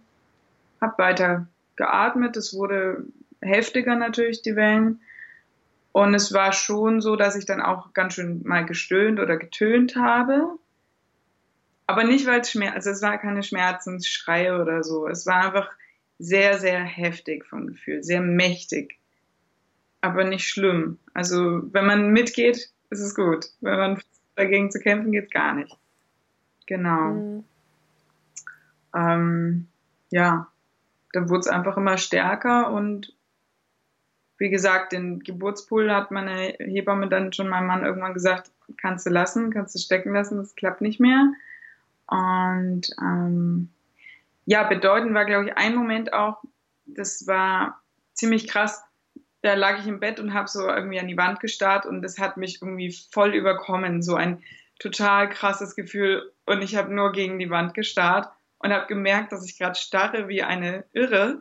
habe 0.81 0.97
weiter 0.97 1.47
geatmet. 1.75 2.37
Es 2.37 2.53
wurde 2.53 3.05
heftiger 3.41 3.95
natürlich, 3.95 4.41
die 4.41 4.55
Wellen. 4.55 4.99
Und 5.91 6.13
es 6.13 6.33
war 6.33 6.53
schon 6.53 7.01
so, 7.01 7.15
dass 7.15 7.35
ich 7.35 7.45
dann 7.45 7.61
auch 7.61 7.93
ganz 7.93 8.13
schön 8.13 8.41
mal 8.45 8.65
gestöhnt 8.65 9.19
oder 9.19 9.37
getönt 9.37 9.95
habe. 9.95 10.57
Aber 11.87 12.03
nicht, 12.03 12.27
weil 12.27 12.41
es 12.41 12.51
Schmerz, 12.51 12.75
also 12.75 12.89
es 12.91 13.01
war 13.01 13.17
keine 13.17 13.41
Schmerzensschreie 13.41 14.61
oder 14.61 14.83
so. 14.83 15.07
Es 15.07 15.25
war 15.25 15.45
einfach 15.45 15.69
sehr, 16.19 16.59
sehr 16.59 16.83
heftig 16.83 17.45
vom 17.45 17.67
Gefühl, 17.67 18.03
sehr 18.03 18.21
mächtig, 18.21 18.97
aber 20.01 20.23
nicht 20.23 20.47
schlimm. 20.47 20.99
Also 21.13 21.61
wenn 21.73 21.85
man 21.85 22.11
mitgeht, 22.11 22.69
ist 22.89 23.01
es 23.01 23.15
gut. 23.15 23.45
Wenn 23.61 23.77
man 23.77 24.01
dagegen 24.35 24.71
zu 24.71 24.79
kämpfen 24.79 25.11
geht, 25.11 25.31
gar 25.31 25.53
nicht. 25.53 25.77
Genau. 26.65 27.11
Mhm. 27.11 27.43
Ähm, 28.95 29.67
ja, 30.09 30.47
dann 31.13 31.29
wurde 31.29 31.41
es 31.41 31.47
einfach 31.47 31.77
immer 31.77 31.97
stärker 31.97 32.71
und 32.71 33.13
wie 34.37 34.49
gesagt, 34.49 34.91
den 34.91 35.19
Geburtspool 35.19 35.91
hat 35.91 36.11
meine 36.11 36.55
Hebamme 36.59 37.09
dann 37.09 37.33
schon 37.33 37.49
meinem 37.49 37.67
Mann 37.67 37.83
irgendwann 37.83 38.13
gesagt, 38.13 38.51
kannst 38.79 39.05
du 39.05 39.09
lassen, 39.09 39.51
kannst 39.51 39.73
du 39.73 39.79
stecken 39.79 40.13
lassen, 40.13 40.37
das 40.37 40.55
klappt 40.55 40.81
nicht 40.81 40.99
mehr. 40.99 41.31
Und 42.05 42.89
ähm, 43.01 43.69
ja, 44.47 44.63
bedeutend 44.63 45.13
war, 45.13 45.25
glaube 45.25 45.47
ich, 45.47 45.57
ein 45.57 45.75
Moment 45.75 46.13
auch, 46.13 46.41
das 46.85 47.27
war 47.27 47.83
ziemlich 48.13 48.47
krass. 48.47 48.81
Da 49.41 49.55
lag 49.55 49.79
ich 49.79 49.87
im 49.87 49.99
Bett 49.99 50.21
und 50.21 50.33
habe 50.33 50.47
so 50.47 50.65
irgendwie 50.65 51.01
an 51.01 51.09
die 51.09 51.17
Wand 51.17 51.41
gestarrt 51.41 51.85
und 51.85 52.01
das 52.01 52.17
hat 52.17 52.37
mich 52.37 52.61
irgendwie 52.61 52.95
voll 53.11 53.35
überkommen. 53.35 54.01
So 54.01 54.15
ein 54.15 54.41
total 54.79 55.27
krasses 55.27 55.75
Gefühl. 55.75 56.31
Und 56.45 56.61
ich 56.61 56.77
habe 56.77 56.93
nur 56.93 57.11
gegen 57.11 57.39
die 57.39 57.49
Wand 57.49 57.73
gestarrt 57.73 58.31
und 58.59 58.71
habe 58.71 58.87
gemerkt, 58.87 59.33
dass 59.33 59.45
ich 59.45 59.57
gerade 59.57 59.75
starre 59.75 60.29
wie 60.29 60.43
eine 60.43 60.85
Irre. 60.93 61.39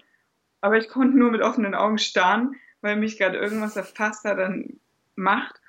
Aber 0.61 0.77
ich 0.77 0.89
konnte 0.89 1.17
nur 1.17 1.31
mit 1.31 1.43
offenen 1.43 1.77
Augen 1.77 1.99
starren, 1.99 2.57
weil 2.81 2.97
mich 2.97 3.19
gerade 3.19 3.39
irgendwas 3.39 3.77
erfasst 3.77 4.25
hat 4.25 4.41
an 4.41 4.81
Macht. 5.15 5.61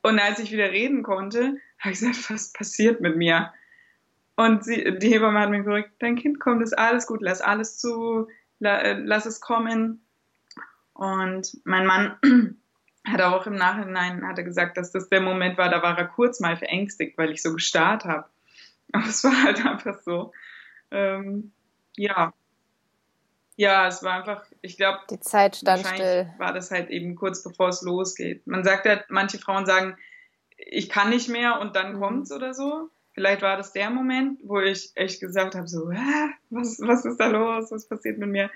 Und 0.00 0.18
als 0.18 0.38
ich 0.38 0.52
wieder 0.52 0.70
reden 0.70 1.02
konnte, 1.02 1.58
habe 1.80 1.92
ich 1.92 2.00
gesagt, 2.00 2.30
was 2.30 2.50
passiert 2.54 3.02
mit 3.02 3.16
mir? 3.16 3.52
Und 4.38 4.62
sie, 4.62 4.96
die 5.00 5.08
Hebamme 5.08 5.40
hat 5.40 5.50
mir 5.50 5.64
gesagt, 5.64 5.90
dein 5.98 6.14
Kind 6.14 6.38
kommt, 6.38 6.62
ist 6.62 6.78
alles 6.78 7.08
gut, 7.08 7.22
lass 7.22 7.40
alles 7.40 7.76
zu, 7.76 8.28
äh, 8.60 8.92
lass 8.92 9.26
es 9.26 9.40
kommen. 9.40 10.00
Und 10.92 11.58
mein 11.64 11.84
Mann 11.84 12.16
hat 13.04 13.20
auch 13.20 13.48
im 13.48 13.56
Nachhinein 13.56 14.24
hat 14.24 14.38
er 14.38 14.44
gesagt, 14.44 14.76
dass 14.76 14.92
das 14.92 15.08
der 15.08 15.22
Moment 15.22 15.58
war, 15.58 15.68
da 15.70 15.82
war 15.82 15.98
er 15.98 16.06
kurz 16.06 16.38
mal 16.38 16.56
verängstigt, 16.56 17.18
weil 17.18 17.32
ich 17.32 17.42
so 17.42 17.52
gestarrt 17.52 18.04
habe. 18.04 18.28
Aber 18.92 19.06
es 19.06 19.24
war 19.24 19.42
halt 19.42 19.66
einfach 19.66 20.00
so. 20.02 20.32
Ähm, 20.92 21.50
ja. 21.96 22.32
Ja, 23.56 23.88
es 23.88 24.04
war 24.04 24.20
einfach, 24.20 24.44
ich 24.62 24.76
glaube, 24.76 25.00
die 25.10 25.18
Zeit 25.18 25.56
stand 25.56 25.84
still. 25.84 26.32
War 26.38 26.52
das 26.52 26.70
halt 26.70 26.90
eben 26.90 27.16
kurz 27.16 27.42
bevor 27.42 27.70
es 27.70 27.82
losgeht. 27.82 28.46
Man 28.46 28.62
sagt 28.62 28.86
ja, 28.86 29.02
manche 29.08 29.38
Frauen 29.38 29.66
sagen, 29.66 29.96
ich 30.56 30.88
kann 30.88 31.10
nicht 31.10 31.28
mehr 31.28 31.58
und 31.58 31.74
dann 31.74 31.96
mhm. 31.96 32.00
kommt's 32.00 32.30
oder 32.30 32.54
so. 32.54 32.88
Vielleicht 33.18 33.42
war 33.42 33.56
das 33.56 33.72
der 33.72 33.90
Moment, 33.90 34.38
wo 34.44 34.60
ich 34.60 34.92
echt 34.94 35.20
gesagt 35.20 35.56
habe, 35.56 35.66
so, 35.66 35.88
was, 36.50 36.78
was 36.78 37.04
ist 37.04 37.18
da 37.18 37.26
los, 37.26 37.68
was 37.72 37.88
passiert 37.88 38.16
mit 38.16 38.28
mir? 38.28 38.48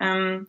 Ähm, 0.00 0.48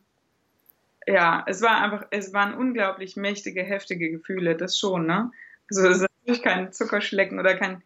ja, 1.06 1.44
es 1.46 1.62
war 1.62 1.80
einfach, 1.80 2.08
es 2.10 2.32
waren 2.32 2.54
unglaublich 2.54 3.14
mächtige, 3.14 3.62
heftige 3.62 4.10
Gefühle, 4.10 4.56
das 4.56 4.76
schon, 4.76 5.06
ne? 5.06 5.30
Also 5.70 5.88
es 5.88 5.98
ist 5.98 6.08
natürlich 6.10 6.42
kein 6.42 6.72
Zuckerschlecken 6.72 7.38
oder 7.38 7.54
kein, 7.54 7.84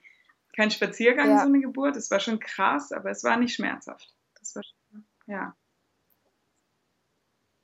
kein 0.56 0.70
Spaziergang, 0.70 1.28
ja. 1.28 1.40
so 1.40 1.48
eine 1.48 1.60
Geburt. 1.60 1.94
Es 1.94 2.10
war 2.10 2.20
schon 2.20 2.40
krass, 2.40 2.90
aber 2.90 3.10
es 3.10 3.22
war 3.22 3.36
nicht 3.36 3.54
schmerzhaft. 3.54 4.14
Das 4.38 4.56
war 4.56 4.62
schon, 4.62 5.04
ja. 5.26 5.54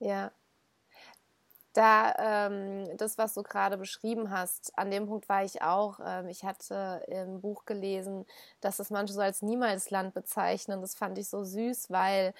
Ja, 0.00 0.32
da 1.76 2.46
ähm, 2.46 2.96
das, 2.96 3.18
was 3.18 3.34
du 3.34 3.42
gerade 3.42 3.76
beschrieben 3.76 4.30
hast, 4.30 4.76
an 4.78 4.90
dem 4.90 5.06
Punkt 5.06 5.28
war 5.28 5.44
ich 5.44 5.62
auch. 5.62 6.00
Ähm, 6.04 6.28
ich 6.28 6.44
hatte 6.44 7.02
im 7.08 7.40
Buch 7.40 7.66
gelesen, 7.66 8.26
dass 8.60 8.78
es 8.78 8.90
manche 8.90 9.12
so 9.12 9.20
als 9.20 9.42
Niemalsland 9.42 10.14
bezeichnen. 10.14 10.80
Das 10.80 10.94
fand 10.94 11.18
ich 11.18 11.28
so 11.28 11.44
süß, 11.44 11.90
weil 11.90 12.32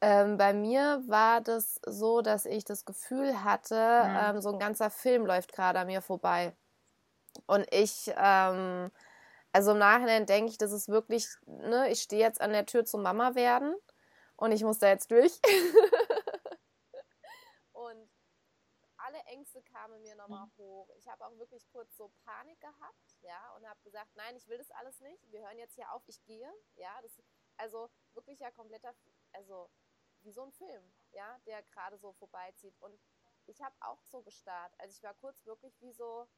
ähm, 0.00 0.36
bei 0.36 0.52
mir 0.52 1.02
war 1.06 1.40
das 1.40 1.80
so, 1.86 2.20
dass 2.20 2.46
ich 2.46 2.64
das 2.64 2.84
Gefühl 2.84 3.42
hatte, 3.42 3.74
mhm. 3.74 4.36
ähm, 4.36 4.42
so 4.42 4.50
ein 4.50 4.58
ganzer 4.58 4.90
Film 4.90 5.26
läuft 5.26 5.52
gerade 5.52 5.78
an 5.78 5.86
mir 5.86 6.02
vorbei. 6.02 6.52
Und 7.46 7.66
ich, 7.72 8.12
ähm, 8.16 8.90
also 9.52 9.72
im 9.72 9.78
Nachhinein 9.78 10.26
denke 10.26 10.50
ich, 10.50 10.58
das 10.58 10.72
ist 10.72 10.88
wirklich, 10.88 11.28
ne, 11.46 11.88
ich 11.90 12.02
stehe 12.02 12.22
jetzt 12.22 12.40
an 12.40 12.52
der 12.52 12.66
Tür 12.66 12.84
zum 12.84 13.02
Mama 13.02 13.34
werden 13.34 13.74
und 14.36 14.52
ich 14.52 14.62
muss 14.62 14.78
da 14.78 14.88
jetzt 14.88 15.10
durch. 15.10 15.40
und 17.72 18.08
alle 19.08 19.24
Ängste 19.24 19.62
kamen 19.62 20.02
mir 20.02 20.14
nochmal 20.16 20.46
mhm. 20.46 20.52
hoch. 20.58 20.88
Ich 20.96 21.08
habe 21.08 21.24
auch 21.24 21.36
wirklich 21.38 21.66
kurz 21.72 21.96
so 21.96 22.10
Panik 22.24 22.60
gehabt, 22.60 23.16
ja, 23.22 23.54
und 23.56 23.66
habe 23.66 23.80
gesagt, 23.82 24.10
nein, 24.14 24.36
ich 24.36 24.46
will 24.48 24.58
das 24.58 24.70
alles 24.72 25.00
nicht. 25.00 25.32
Wir 25.32 25.40
hören 25.40 25.58
jetzt 25.58 25.74
hier 25.74 25.90
auf, 25.92 26.02
ich 26.06 26.22
gehe, 26.24 26.52
ja. 26.76 26.90
Das, 27.02 27.12
also 27.56 27.88
wirklich 28.14 28.38
ja 28.38 28.50
kompletter, 28.50 28.94
also 29.32 29.70
wie 30.22 30.32
so 30.32 30.42
ein 30.42 30.52
Film, 30.52 30.82
ja, 31.12 31.38
der 31.46 31.62
gerade 31.62 31.96
so 31.98 32.12
vorbeizieht. 32.12 32.74
Und 32.80 32.98
ich 33.46 33.60
habe 33.62 33.74
auch 33.80 34.02
so 34.10 34.20
gestarrt. 34.20 34.72
Also 34.78 34.94
ich 34.94 35.02
war 35.02 35.14
kurz 35.14 35.44
wirklich 35.46 35.80
wie 35.80 35.92
so, 35.92 36.28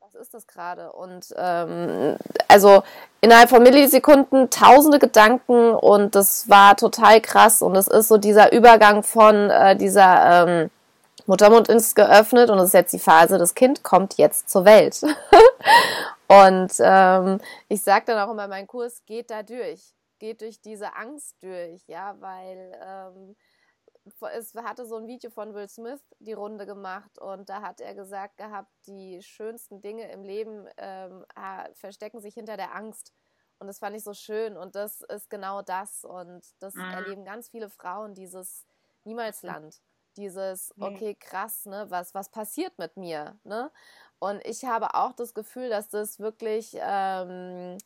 was 0.00 0.14
ist 0.14 0.32
das 0.32 0.46
gerade? 0.46 0.92
Und 0.92 1.34
ähm, 1.36 2.16
also 2.46 2.82
innerhalb 3.20 3.50
von 3.50 3.62
Millisekunden 3.62 4.48
tausende 4.48 4.98
Gedanken 4.98 5.74
und 5.74 6.14
das 6.14 6.48
war 6.48 6.76
total 6.76 7.20
krass. 7.20 7.62
Und 7.62 7.76
es 7.76 7.88
ist 7.88 8.08
so 8.08 8.16
dieser 8.16 8.52
Übergang 8.52 9.02
von 9.02 9.50
äh, 9.50 9.76
dieser 9.76 10.46
ähm, 10.46 10.70
Muttermund 11.28 11.68
ist 11.68 11.94
geöffnet 11.94 12.48
und 12.48 12.58
es 12.58 12.68
ist 12.68 12.72
jetzt 12.72 12.92
die 12.94 12.98
Phase, 12.98 13.36
das 13.36 13.54
Kind 13.54 13.82
kommt 13.82 14.16
jetzt 14.16 14.48
zur 14.48 14.64
Welt. 14.64 15.02
und 16.26 16.72
ähm, 16.80 17.38
ich 17.68 17.82
sage 17.82 18.06
dann 18.06 18.18
auch 18.18 18.32
immer, 18.32 18.48
mein 18.48 18.66
Kurs 18.66 19.04
geht 19.04 19.30
da 19.30 19.42
durch, 19.42 19.94
geht 20.18 20.40
durch 20.40 20.62
diese 20.62 20.96
Angst 20.96 21.36
durch, 21.42 21.86
ja, 21.86 22.16
weil 22.20 22.72
ähm, 22.82 23.36
es 24.32 24.54
hatte 24.54 24.86
so 24.86 24.96
ein 24.96 25.06
Video 25.06 25.30
von 25.30 25.52
Will 25.52 25.68
Smith 25.68 26.00
die 26.18 26.32
Runde 26.32 26.64
gemacht 26.64 27.18
und 27.18 27.50
da 27.50 27.60
hat 27.60 27.82
er 27.82 27.94
gesagt 27.94 28.38
gehabt, 28.38 28.70
die 28.86 29.20
schönsten 29.22 29.82
Dinge 29.82 30.10
im 30.10 30.22
Leben 30.22 30.66
ähm, 30.78 31.26
verstecken 31.74 32.22
sich 32.22 32.32
hinter 32.32 32.56
der 32.56 32.74
Angst. 32.74 33.12
Und 33.58 33.66
das 33.66 33.80
fand 33.80 33.94
ich 33.94 34.02
so 34.02 34.14
schön 34.14 34.56
und 34.56 34.76
das 34.76 35.02
ist 35.02 35.28
genau 35.28 35.60
das 35.60 36.04
und 36.04 36.42
das 36.60 36.74
mhm. 36.74 36.84
erleben 36.84 37.24
ganz 37.26 37.50
viele 37.50 37.68
Frauen, 37.68 38.14
dieses 38.14 38.64
Niemalsland. 39.04 39.82
Dieses, 40.18 40.74
okay, 40.80 41.14
krass, 41.14 41.64
ne, 41.64 41.86
was, 41.88 42.12
was 42.12 42.28
passiert 42.28 42.76
mit 42.78 42.96
mir, 42.96 43.38
ne? 43.44 43.70
Und 44.18 44.44
ich 44.44 44.64
habe 44.64 44.94
auch 44.94 45.12
das 45.12 45.32
Gefühl, 45.32 45.70
dass 45.70 45.88
das 45.88 46.18
wirklich 46.18 46.76
ähm, 46.80 47.78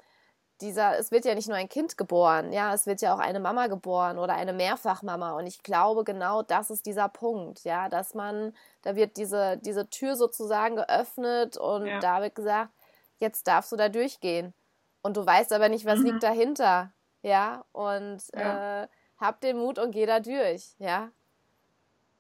dieser, 0.63 0.99
es 0.99 1.11
wird 1.11 1.25
ja 1.25 1.35
nicht 1.35 1.49
nur 1.49 1.57
ein 1.57 1.69
Kind 1.69 1.99
geboren, 1.99 2.53
ja, 2.53 2.73
es 2.73 2.87
wird 2.87 3.03
ja 3.03 3.15
auch 3.15 3.19
eine 3.19 3.41
Mama 3.41 3.67
geboren 3.67 4.19
oder 4.19 4.35
eine 4.35 4.53
Mehrfachmama. 4.53 5.33
Und 5.33 5.47
ich 5.47 5.63
glaube, 5.63 6.05
genau 6.05 6.43
das 6.43 6.71
ist 6.71 6.87
dieser 6.87 7.09
Punkt, 7.09 7.65
ja, 7.65 7.89
dass 7.89 8.15
man, 8.15 8.55
da 8.83 8.97
wird 8.97 9.17
diese, 9.17 9.59
diese 9.59 9.91
Tür 9.91 10.17
sozusagen 10.17 10.77
geöffnet 10.77 11.57
und 11.57 11.87
ja. 11.87 11.99
da 11.99 12.23
wird 12.23 12.35
gesagt, 12.35 12.73
jetzt 13.19 13.47
darfst 13.47 13.73
du 13.73 13.77
da 13.77 13.89
durchgehen. 13.89 14.55
Und 15.03 15.17
du 15.17 15.27
weißt 15.27 15.53
aber 15.53 15.69
nicht, 15.69 15.85
was 15.85 15.99
mhm. 15.99 16.07
liegt 16.07 16.23
dahinter, 16.23 16.93
ja, 17.23 17.65
und 17.73 18.23
ja. 18.35 18.85
Äh, 18.85 18.89
hab 19.19 19.41
den 19.41 19.59
Mut 19.59 19.79
und 19.79 19.91
geh 19.91 20.07
da 20.07 20.21
durch, 20.21 20.75
ja. 20.79 21.11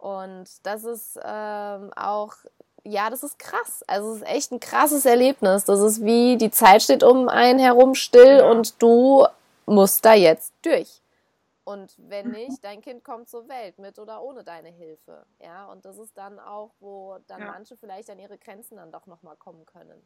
Und 0.02 0.48
das 0.64 0.82
ist 0.82 1.16
ähm, 1.22 1.92
auch 1.94 2.34
ja, 2.84 3.08
das 3.08 3.22
ist 3.22 3.38
krass. 3.38 3.84
Also 3.86 4.10
es 4.10 4.16
ist 4.16 4.26
echt 4.26 4.50
ein 4.50 4.58
krasses 4.58 5.06
Erlebnis. 5.06 5.64
Das 5.64 5.78
ist 5.78 6.04
wie 6.04 6.36
die 6.36 6.50
Zeit 6.50 6.82
steht 6.82 7.04
um 7.04 7.28
einen 7.28 7.60
herum 7.60 7.94
still 7.94 8.38
ja. 8.38 8.50
und 8.50 8.82
du 8.82 9.24
musst 9.66 10.04
da 10.04 10.14
jetzt 10.14 10.52
durch. 10.62 11.00
Und 11.62 11.94
wenn 11.96 12.26
mhm. 12.26 12.32
nicht, 12.32 12.64
dein 12.64 12.80
Kind 12.80 13.04
kommt 13.04 13.28
zur 13.28 13.48
Welt 13.48 13.78
mit 13.78 14.00
oder 14.00 14.20
ohne 14.20 14.42
deine 14.42 14.70
Hilfe. 14.70 15.24
Ja, 15.40 15.66
und 15.66 15.84
das 15.84 15.96
ist 15.98 16.18
dann 16.18 16.40
auch, 16.40 16.72
wo 16.80 17.18
dann 17.28 17.40
ja. 17.40 17.52
manche 17.52 17.76
vielleicht 17.76 18.10
an 18.10 18.18
ihre 18.18 18.38
Grenzen 18.38 18.78
dann 18.78 18.90
doch 18.90 19.06
nochmal 19.06 19.36
kommen 19.36 19.64
können 19.64 20.04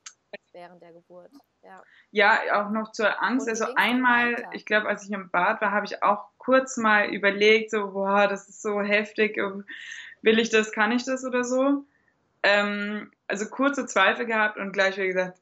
während 0.56 0.80
der 0.80 0.92
Geburt. 0.92 1.30
Ja, 1.62 1.82
ja 2.10 2.64
auch 2.64 2.70
noch 2.70 2.90
zur 2.92 3.22
Angst. 3.22 3.46
Also 3.46 3.66
einmal, 3.76 4.48
ich 4.52 4.64
glaube, 4.64 4.88
als 4.88 5.04
ich 5.04 5.12
im 5.12 5.30
Bad 5.30 5.60
war, 5.60 5.70
habe 5.70 5.84
ich 5.84 6.02
auch 6.02 6.30
kurz 6.38 6.78
mal 6.78 7.12
überlegt, 7.12 7.70
so, 7.70 7.92
boah, 7.92 8.26
das 8.26 8.48
ist 8.48 8.62
so 8.62 8.80
heftig, 8.80 9.36
will 10.22 10.38
ich 10.38 10.48
das, 10.48 10.72
kann 10.72 10.92
ich 10.92 11.04
das 11.04 11.24
oder 11.26 11.44
so. 11.44 11.84
Ähm, 12.42 13.12
also 13.28 13.46
kurze 13.50 13.86
Zweifel 13.86 14.24
gehabt 14.24 14.56
und 14.56 14.72
gleich 14.72 14.96
wieder 14.96 15.06
gesagt, 15.06 15.38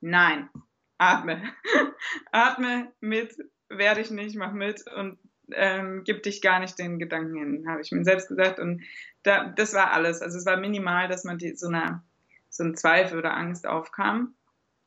nein, 0.00 0.48
atme. 0.96 1.42
atme 2.30 2.92
mit, 3.00 3.34
werde 3.68 4.00
ich 4.00 4.12
nicht, 4.12 4.36
mach 4.36 4.52
mit 4.52 4.86
und 4.92 5.18
ähm, 5.50 6.02
gib 6.04 6.22
dich 6.22 6.40
gar 6.40 6.60
nicht 6.60 6.78
den 6.78 7.00
Gedanken 7.00 7.36
hin, 7.36 7.66
habe 7.68 7.80
ich 7.80 7.90
mir 7.90 8.04
selbst 8.04 8.28
gesagt. 8.28 8.60
Und 8.60 8.82
da, 9.24 9.48
das 9.48 9.74
war 9.74 9.92
alles. 9.92 10.22
Also 10.22 10.38
es 10.38 10.46
war 10.46 10.56
minimal, 10.56 11.08
dass 11.08 11.24
man 11.24 11.38
die, 11.38 11.56
so, 11.56 11.66
eine, 11.66 12.02
so 12.48 12.62
ein 12.62 12.76
Zweifel 12.76 13.18
oder 13.18 13.36
Angst 13.36 13.66
aufkam 13.66 14.34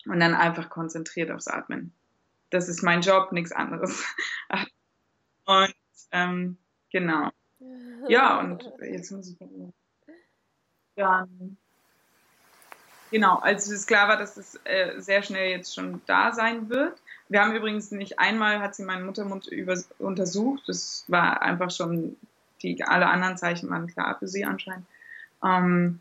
und 0.05 0.19
dann 0.19 0.33
einfach 0.33 0.69
konzentriert 0.69 1.31
aufs 1.31 1.47
Atmen. 1.47 1.93
Das 2.49 2.69
ist 2.69 2.83
mein 2.83 3.01
Job, 3.01 3.31
nichts 3.31 3.51
anderes. 3.51 4.03
und 5.45 5.75
ähm, 6.11 6.57
genau. 6.91 7.31
Ja, 8.07 8.39
und 8.39 8.71
jetzt 8.81 9.11
muss 9.11 9.29
ich 9.29 9.37
dann, 10.95 11.57
genau, 13.11 13.37
als 13.37 13.69
es 13.69 13.87
klar 13.87 14.07
war, 14.07 14.17
dass 14.17 14.37
es 14.37 14.59
äh, 14.63 14.99
sehr 14.99 15.23
schnell 15.23 15.49
jetzt 15.49 15.73
schon 15.73 16.01
da 16.05 16.31
sein 16.31 16.69
wird. 16.69 17.01
Wir 17.27 17.41
haben 17.41 17.55
übrigens 17.55 17.91
nicht 17.91 18.19
einmal, 18.19 18.59
hat 18.59 18.75
sie 18.75 18.83
meinen 18.83 19.05
Muttermund 19.05 19.47
über, 19.47 19.77
untersucht. 19.97 20.63
Das 20.67 21.05
war 21.07 21.41
einfach 21.41 21.71
schon, 21.71 22.15
die, 22.61 22.83
alle 22.83 23.07
anderen 23.07 23.37
Zeichen 23.37 23.69
waren 23.69 23.87
klar 23.87 24.17
für 24.19 24.27
sie 24.27 24.45
anscheinend. 24.45 24.85
Ähm, 25.43 25.99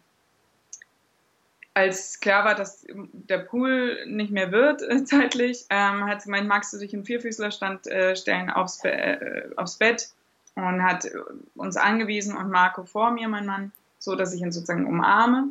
als 1.75 2.21
klar 2.21 2.45
war, 2.45 2.55
dass 2.55 2.87
der 2.89 3.39
Pool 3.39 4.07
nicht 4.07 4.31
mehr 4.31 4.53
wird 4.53 4.83
äh, 4.83 5.05
zeitlich, 5.05 5.67
ähm, 5.71 6.07
hat 6.07 6.23
sie 6.23 6.27
gemeint, 6.27 6.49
magst 6.49 6.73
du 6.73 6.79
dich 6.79 6.95
in 6.95 7.05
Vierfüßlerstand 7.05 7.89
äh, 7.89 8.17
stellen 8.17 8.49
aufs, 8.49 8.81
Be 8.81 8.93
äh, 8.93 9.51
aufs 9.57 9.77
Bett 9.77 10.09
und 10.55 10.83
hat 10.85 11.11
uns 11.57 11.77
angewiesen 11.77 12.37
und 12.37 12.51
Marco 12.51 12.85
vor 12.85 13.11
mir, 13.11 13.29
mein 13.29 13.45
Mann, 13.45 13.73
so 13.99 14.15
dass 14.15 14.33
ich 14.33 14.41
ihn 14.41 14.53
sozusagen 14.53 14.87
umarme. 14.87 15.49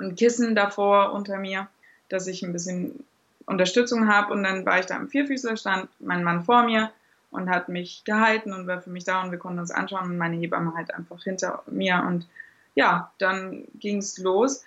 Ein 0.00 0.16
Kissen 0.16 0.56
davor 0.56 1.12
unter 1.12 1.36
mir, 1.38 1.68
dass 2.08 2.26
ich 2.26 2.42
ein 2.42 2.52
bisschen 2.52 3.04
Unterstützung 3.46 4.08
habe. 4.08 4.32
Und 4.32 4.42
dann 4.42 4.64
war 4.66 4.80
ich 4.80 4.86
da 4.86 4.96
im 4.96 5.08
Vierfüßlerstand, 5.08 5.88
mein 6.00 6.24
Mann 6.24 6.44
vor 6.44 6.64
mir 6.64 6.90
und 7.30 7.50
hat 7.50 7.68
mich 7.68 8.02
gehalten 8.04 8.52
und 8.52 8.66
war 8.66 8.80
für 8.80 8.90
mich 8.90 9.04
da 9.04 9.22
und 9.22 9.30
wir 9.30 9.38
konnten 9.38 9.60
uns 9.60 9.70
anschauen 9.70 10.10
und 10.10 10.18
meine 10.18 10.36
Hebamme 10.36 10.74
halt 10.74 10.92
einfach 10.94 11.22
hinter 11.22 11.62
mir. 11.66 12.02
Und 12.06 12.26
ja, 12.74 13.12
dann 13.18 13.64
ging 13.74 13.98
es 13.98 14.18
los, 14.18 14.64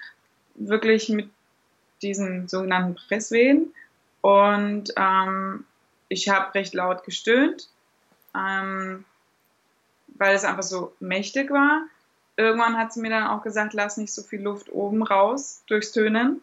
wirklich 0.55 1.09
mit 1.09 1.29
diesen 2.01 2.47
sogenannten 2.47 2.95
Presswehen. 2.95 3.73
Und 4.21 4.93
ähm, 4.95 5.65
ich 6.09 6.29
habe 6.29 6.53
recht 6.55 6.73
laut 6.73 7.03
gestöhnt, 7.03 7.69
ähm, 8.35 9.05
weil 10.07 10.35
es 10.35 10.43
einfach 10.43 10.63
so 10.63 10.93
mächtig 10.99 11.49
war 11.49 11.83
irgendwann 12.37 12.77
hat 12.77 12.93
sie 12.93 13.01
mir 13.01 13.09
dann 13.09 13.27
auch 13.27 13.43
gesagt, 13.43 13.73
lass 13.73 13.97
nicht 13.97 14.13
so 14.13 14.21
viel 14.21 14.41
Luft 14.41 14.71
oben 14.71 15.03
raus 15.03 15.63
durchs 15.67 15.91
Tönen. 15.91 16.41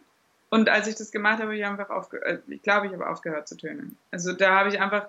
Und 0.49 0.69
als 0.69 0.87
ich 0.87 0.95
das 0.95 1.11
gemacht 1.11 1.35
habe, 1.35 1.43
habe 1.43 1.57
ich 1.57 1.65
einfach 1.65 1.89
aufgehört, 1.89 2.43
äh, 2.47 2.53
ich 2.53 2.61
glaube, 2.61 2.87
ich 2.87 2.93
habe 2.93 3.09
aufgehört 3.09 3.47
zu 3.47 3.55
tönen. 3.55 3.97
Also 4.11 4.33
da 4.33 4.59
habe 4.59 4.69
ich 4.69 4.81
einfach, 4.81 5.07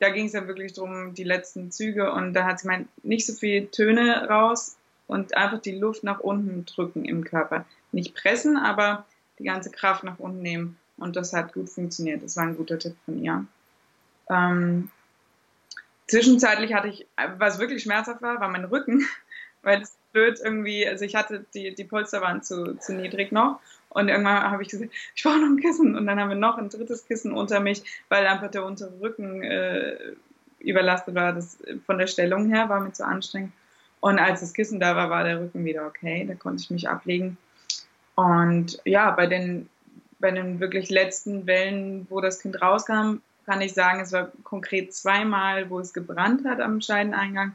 da 0.00 0.10
ging 0.10 0.26
es 0.26 0.32
ja 0.32 0.46
wirklich 0.46 0.72
darum, 0.72 1.14
die 1.14 1.24
letzten 1.24 1.70
Züge 1.70 2.12
und 2.12 2.34
da 2.34 2.44
hat 2.44 2.58
sie 2.58 2.66
gemeint, 2.66 2.88
nicht 3.04 3.26
so 3.26 3.32
viel 3.32 3.66
Töne 3.68 4.28
raus 4.28 4.76
und 5.10 5.36
einfach 5.36 5.60
die 5.60 5.76
Luft 5.76 6.04
nach 6.04 6.20
unten 6.20 6.64
drücken 6.66 7.04
im 7.04 7.24
Körper. 7.24 7.64
Nicht 7.92 8.14
pressen, 8.14 8.56
aber 8.56 9.04
die 9.38 9.44
ganze 9.44 9.70
Kraft 9.70 10.04
nach 10.04 10.18
unten 10.18 10.40
nehmen. 10.40 10.78
Und 10.96 11.16
das 11.16 11.32
hat 11.32 11.52
gut 11.52 11.68
funktioniert. 11.68 12.22
Das 12.22 12.36
war 12.36 12.44
ein 12.44 12.56
guter 12.56 12.78
Tipp 12.78 12.94
von 13.04 13.22
ihr. 13.22 13.44
Ähm, 14.28 14.90
zwischenzeitlich 16.06 16.74
hatte 16.74 16.88
ich, 16.88 17.06
was 17.38 17.58
wirklich 17.58 17.82
schmerzhaft 17.82 18.22
war, 18.22 18.40
war 18.40 18.48
mein 18.48 18.64
Rücken, 18.64 19.04
weil 19.62 19.82
es 19.82 19.96
blöd 20.12 20.38
irgendwie, 20.42 20.86
also 20.86 21.04
ich 21.04 21.16
hatte 21.16 21.44
die, 21.54 21.74
die 21.74 21.84
Polster 21.84 22.20
waren 22.20 22.42
zu, 22.42 22.76
zu 22.76 22.94
niedrig 22.94 23.32
noch 23.32 23.60
und 23.90 24.08
irgendwann 24.08 24.50
habe 24.50 24.62
ich 24.62 24.68
gesagt, 24.68 24.90
ich 25.14 25.22
brauche 25.22 25.38
noch 25.38 25.48
ein 25.48 25.60
Kissen 25.60 25.96
und 25.96 26.06
dann 26.06 26.18
haben 26.18 26.30
wir 26.30 26.36
noch 26.36 26.58
ein 26.58 26.68
drittes 26.68 27.06
Kissen 27.06 27.32
unter 27.32 27.60
mich, 27.60 27.84
weil 28.08 28.26
einfach 28.26 28.50
der 28.50 28.64
untere 28.64 28.92
Rücken 29.00 29.42
äh, 29.42 29.96
überlastet 30.58 31.14
war. 31.14 31.32
Das 31.32 31.58
von 31.86 31.98
der 31.98 32.08
Stellung 32.08 32.52
her 32.52 32.68
war 32.68 32.80
mir 32.80 32.92
zu 32.92 33.06
anstrengend. 33.06 33.52
Und 34.00 34.18
als 34.18 34.40
das 34.40 34.54
Kissen 34.54 34.80
da 34.80 34.96
war, 34.96 35.10
war 35.10 35.24
der 35.24 35.40
Rücken 35.40 35.64
wieder 35.64 35.86
okay. 35.86 36.24
Da 36.26 36.34
konnte 36.34 36.62
ich 36.62 36.70
mich 36.70 36.88
ablegen. 36.88 37.36
Und 38.14 38.80
ja, 38.84 39.10
bei 39.10 39.26
den, 39.26 39.68
bei 40.18 40.30
den 40.30 40.60
wirklich 40.60 40.90
letzten 40.90 41.46
Wellen, 41.46 42.06
wo 42.10 42.20
das 42.20 42.40
Kind 42.40 42.60
rauskam, 42.60 43.18
kann 43.46 43.60
ich 43.60 43.74
sagen, 43.74 44.00
es 44.00 44.12
war 44.12 44.30
konkret 44.44 44.94
zweimal, 44.94 45.70
wo 45.70 45.80
es 45.80 45.92
gebrannt 45.92 46.46
hat 46.46 46.60
am 46.60 46.80
Scheideneingang. 46.80 47.54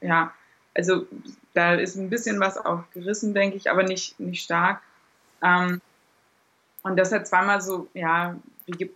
Ja, 0.00 0.32
also 0.74 1.06
da 1.54 1.74
ist 1.74 1.96
ein 1.96 2.10
bisschen 2.10 2.40
was 2.40 2.56
auch 2.56 2.84
gerissen, 2.92 3.34
denke 3.34 3.56
ich, 3.56 3.70
aber 3.70 3.82
nicht, 3.82 4.18
nicht 4.18 4.42
stark. 4.42 4.80
Ähm, 5.42 5.80
und 6.82 6.96
das 6.96 7.12
hat 7.12 7.26
zweimal 7.26 7.60
so, 7.60 7.88
ja, 7.94 8.36
wie, 8.66 8.90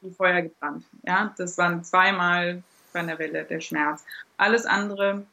wie 0.00 0.10
Feuer 0.10 0.42
gebrannt. 0.42 0.84
Ja, 1.04 1.34
das 1.36 1.56
waren 1.58 1.82
zweimal 1.82 2.62
bei 2.92 3.00
einer 3.00 3.18
Welle 3.18 3.44
der 3.44 3.60
Schmerz. 3.60 4.04
Alles 4.36 4.66
andere 4.66 5.24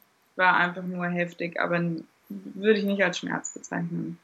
war 0.42 0.56
einfach 0.56 0.82
nur 0.82 1.06
heftig, 1.06 1.58
aber 1.60 1.80
würde 2.28 2.78
ich 2.78 2.84
nicht 2.84 3.02
als 3.02 3.18
Schmerz 3.18 3.54
bezeichnen. 3.54 4.18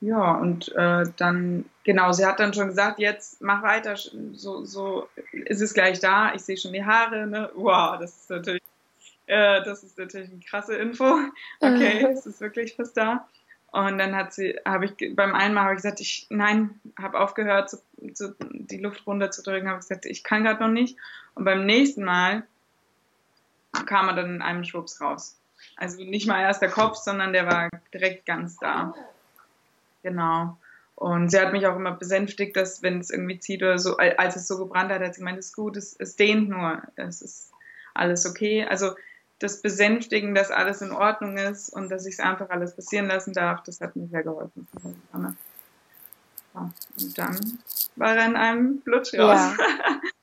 Ja, 0.00 0.32
und 0.32 0.70
äh, 0.74 1.04
dann, 1.16 1.64
genau, 1.84 2.12
sie 2.12 2.26
hat 2.26 2.38
dann 2.38 2.52
schon 2.52 2.68
gesagt, 2.68 2.98
jetzt 2.98 3.40
mach 3.40 3.62
weiter, 3.62 3.96
so, 4.32 4.64
so 4.64 5.08
ist 5.32 5.62
es 5.62 5.72
gleich 5.72 6.00
da, 6.00 6.34
ich 6.34 6.42
sehe 6.42 6.56
schon 6.56 6.72
die 6.72 6.84
Haare, 6.84 7.26
ne? 7.26 7.50
Wow, 7.54 7.98
das 7.98 8.14
ist 8.14 8.30
natürlich 8.30 8.62
äh, 9.26 9.62
das 9.64 9.82
ist 9.82 9.98
natürlich 9.98 10.30
eine 10.30 10.40
krasse 10.40 10.76
Info. 10.76 11.04
Okay, 11.60 12.06
es 12.12 12.26
ist 12.26 12.40
wirklich 12.40 12.74
fast 12.74 12.96
da. 12.96 13.26
Und 13.72 13.98
dann 13.98 14.14
hat 14.14 14.32
sie, 14.32 14.56
habe 14.64 14.84
ich 14.84 15.16
beim 15.16 15.34
einen 15.34 15.54
Mal 15.54 15.64
habe 15.64 15.72
ich 15.72 15.78
gesagt, 15.78 16.00
ich 16.00 16.26
nein, 16.30 16.80
habe 16.96 17.18
aufgehört, 17.18 17.70
zu, 17.70 17.78
zu, 18.12 18.36
die 18.38 18.78
Luft 18.78 19.06
runterzudrücken, 19.06 19.68
habe 19.68 19.80
gesagt, 19.80 20.06
ich 20.06 20.22
kann 20.22 20.44
gerade 20.44 20.62
noch 20.62 20.70
nicht. 20.70 20.96
Und 21.34 21.44
beim 21.44 21.66
nächsten 21.66 22.04
Mal 22.04 22.46
kam 23.86 24.08
er 24.08 24.14
dann 24.14 24.36
in 24.36 24.42
einem 24.42 24.64
Schwupps 24.64 25.00
raus. 25.00 25.38
Also 25.76 26.02
nicht 26.02 26.26
mal 26.26 26.40
erst 26.40 26.62
der 26.62 26.70
Kopf, 26.70 26.96
sondern 26.96 27.32
der 27.32 27.46
war 27.46 27.68
direkt 27.92 28.26
ganz 28.26 28.56
da. 28.58 28.94
Genau. 30.02 30.56
Und 30.96 31.30
sie 31.30 31.40
hat 31.40 31.52
mich 31.52 31.66
auch 31.66 31.76
immer 31.76 31.92
besänftigt, 31.92 32.56
dass 32.56 32.82
wenn 32.82 33.00
es 33.00 33.10
irgendwie 33.10 33.38
zieht 33.40 33.62
oder 33.62 33.78
so, 33.78 33.96
als 33.96 34.36
es 34.36 34.46
so 34.46 34.58
gebrannt 34.58 34.92
hat, 34.92 35.02
hat 35.02 35.14
sie 35.14 35.20
gemeint, 35.20 35.38
es 35.38 35.46
ist 35.46 35.56
gut, 35.56 35.76
es, 35.76 35.96
es 35.98 36.16
dehnt 36.16 36.48
nur, 36.48 36.82
es 36.94 37.20
ist 37.20 37.52
alles 37.94 38.26
okay. 38.26 38.64
Also 38.64 38.92
das 39.40 39.60
Besänftigen, 39.60 40.34
dass 40.34 40.50
alles 40.50 40.82
in 40.82 40.92
Ordnung 40.92 41.36
ist 41.36 41.68
und 41.68 41.90
dass 41.90 42.06
ich 42.06 42.14
es 42.14 42.20
einfach 42.20 42.50
alles 42.50 42.76
passieren 42.76 43.06
lassen 43.06 43.32
darf, 43.32 43.62
das 43.64 43.80
hat 43.80 43.96
mir 43.96 44.06
sehr 44.06 44.22
geholfen. 44.22 44.68
Und 46.52 47.18
dann 47.18 47.58
war 47.96 48.16
er 48.16 48.26
in 48.26 48.36
einem 48.36 48.80
Blutsch 48.80 49.14
raus. 49.14 49.56
Ja. 49.58 50.00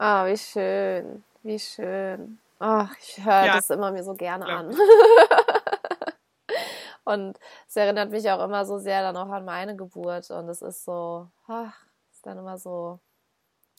oh, 0.00 0.26
wie 0.26 0.36
schön, 0.36 1.24
wie 1.42 1.58
schön. 1.58 2.40
Oh, 2.58 2.86
ich 3.00 3.24
höre 3.24 3.46
ja. 3.46 3.54
das 3.54 3.70
immer 3.70 3.92
mir 3.92 4.02
so 4.02 4.14
gerne 4.14 4.48
ja. 4.48 4.58
an. 4.58 4.76
und 7.04 7.38
es 7.68 7.76
erinnert 7.76 8.10
mich 8.10 8.28
auch 8.30 8.44
immer 8.44 8.66
so 8.66 8.78
sehr 8.78 9.02
dann 9.02 9.16
auch 9.16 9.30
an 9.30 9.44
meine 9.44 9.76
Geburt 9.76 10.30
und 10.30 10.48
es 10.48 10.62
ist 10.62 10.84
so, 10.84 11.28
ach, 11.46 11.86
ist 12.10 12.26
dann 12.26 12.38
immer 12.38 12.58
so 12.58 12.98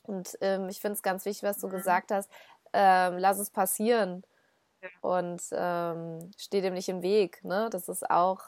und 0.03 0.37
ähm, 0.41 0.69
ich 0.69 0.79
finde 0.79 0.95
es 0.95 1.03
ganz 1.03 1.25
wichtig, 1.25 1.43
was 1.43 1.59
du 1.59 1.67
mhm. 1.67 1.71
gesagt 1.71 2.11
hast. 2.11 2.29
Ähm, 2.73 3.17
lass 3.17 3.39
es 3.39 3.49
passieren. 3.49 4.23
Ja. 4.81 4.89
Und 5.01 5.41
ähm, 5.51 6.31
steh 6.37 6.61
dem 6.61 6.73
nicht 6.73 6.89
im 6.89 7.01
Weg. 7.01 7.43
Ne? 7.43 7.69
Das 7.71 7.87
ist 7.87 8.09
auch 8.09 8.41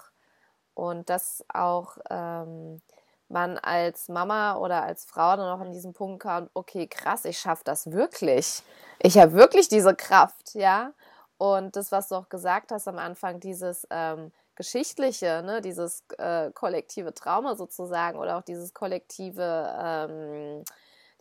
Und 0.74 1.10
dass 1.10 1.46
auch 1.50 1.98
ähm, 2.10 2.82
man 3.30 3.58
als 3.58 4.10
Mama 4.10 4.58
oder 4.58 4.84
als 4.84 5.06
Frau 5.06 5.36
dann 5.36 5.50
auch 5.50 5.60
an 5.60 5.72
diesen 5.72 5.94
Punkt 5.94 6.24
kam, 6.24 6.50
okay, 6.54 6.88
krass, 6.88 7.26
ich 7.26 7.40
schaffe 7.40 7.64
das 7.66 7.92
wirklich. 7.92 8.64
Ich 9.00 9.18
habe 9.18 9.34
wirklich 9.34 9.68
diese 9.68 9.96
Kraft, 9.96 10.54
ja. 10.54 10.94
Und 11.38 11.76
das, 11.76 11.92
was 11.92 12.08
du 12.10 12.16
auch 12.16 12.30
gesagt 12.30 12.72
hast 12.72 12.88
am 12.88 12.98
Anfang, 12.98 13.40
dieses 13.40 13.88
ähm, 13.90 14.32
Geschichtliche, 14.56 15.42
ne, 15.44 15.62
dieses 15.62 16.04
äh, 16.18 16.52
kollektive 16.52 17.14
Trauma 17.14 17.56
sozusagen 17.56 18.20
oder 18.20 18.38
auch 18.38 18.44
dieses 18.44 18.74
kollektive, 18.74 19.76
ähm, 19.82 20.64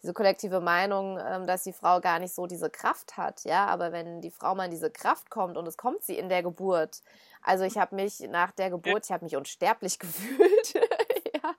diese 0.02 0.12
kollektive 0.12 0.60
Meinung, 0.60 1.18
ähm, 1.18 1.46
dass 1.46 1.62
die 1.64 1.72
Frau 1.72 2.00
gar 2.00 2.18
nicht 2.18 2.34
so 2.34 2.46
diese 2.46 2.68
Kraft 2.68 3.16
hat, 3.16 3.44
ja, 3.44 3.66
aber 3.66 3.92
wenn 3.92 4.20
die 4.20 4.30
Frau 4.30 4.54
mal 4.54 4.66
in 4.66 4.70
diese 4.70 4.90
Kraft 4.90 5.30
kommt 5.30 5.56
und 5.56 5.66
es 5.66 5.76
kommt 5.78 6.02
sie 6.02 6.18
in 6.18 6.28
der 6.28 6.42
Geburt, 6.42 7.00
also 7.42 7.64
ich 7.64 7.78
habe 7.78 7.94
mich 7.96 8.20
nach 8.20 8.52
der 8.52 8.70
Geburt, 8.70 9.06
ich 9.06 9.12
habe 9.12 9.24
mich 9.24 9.36
unsterblich 9.36 9.98
gefühlt, 9.98 10.74
ja. 10.74 11.54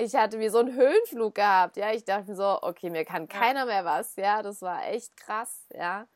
Ich 0.00 0.14
hatte 0.14 0.38
wie 0.38 0.48
so 0.48 0.58
einen 0.58 0.76
Höhenflug 0.76 1.34
gehabt, 1.34 1.76
ja, 1.76 1.90
ich 1.90 2.04
dachte 2.04 2.30
mir 2.30 2.36
so, 2.36 2.62
okay, 2.62 2.88
mir 2.88 3.04
kann 3.04 3.26
keiner 3.26 3.66
mehr 3.66 3.84
was, 3.84 4.14
ja, 4.14 4.42
das 4.42 4.62
war 4.62 4.86
echt 4.86 5.16
krass, 5.16 5.66
ja. 5.74 6.06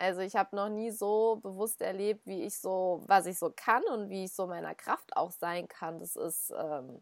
Also 0.00 0.22
ich 0.22 0.34
habe 0.34 0.56
noch 0.56 0.68
nie 0.68 0.90
so 0.90 1.36
bewusst 1.36 1.80
erlebt, 1.80 2.26
wie 2.26 2.42
ich 2.42 2.58
so, 2.58 3.04
was 3.06 3.26
ich 3.26 3.38
so 3.38 3.52
kann 3.54 3.84
und 3.84 4.10
wie 4.10 4.24
ich 4.24 4.34
so 4.34 4.48
meiner 4.48 4.74
Kraft 4.74 5.16
auch 5.16 5.30
sein 5.30 5.68
kann. 5.68 6.00
Das 6.00 6.16
ist, 6.16 6.50
ähm, 6.50 7.00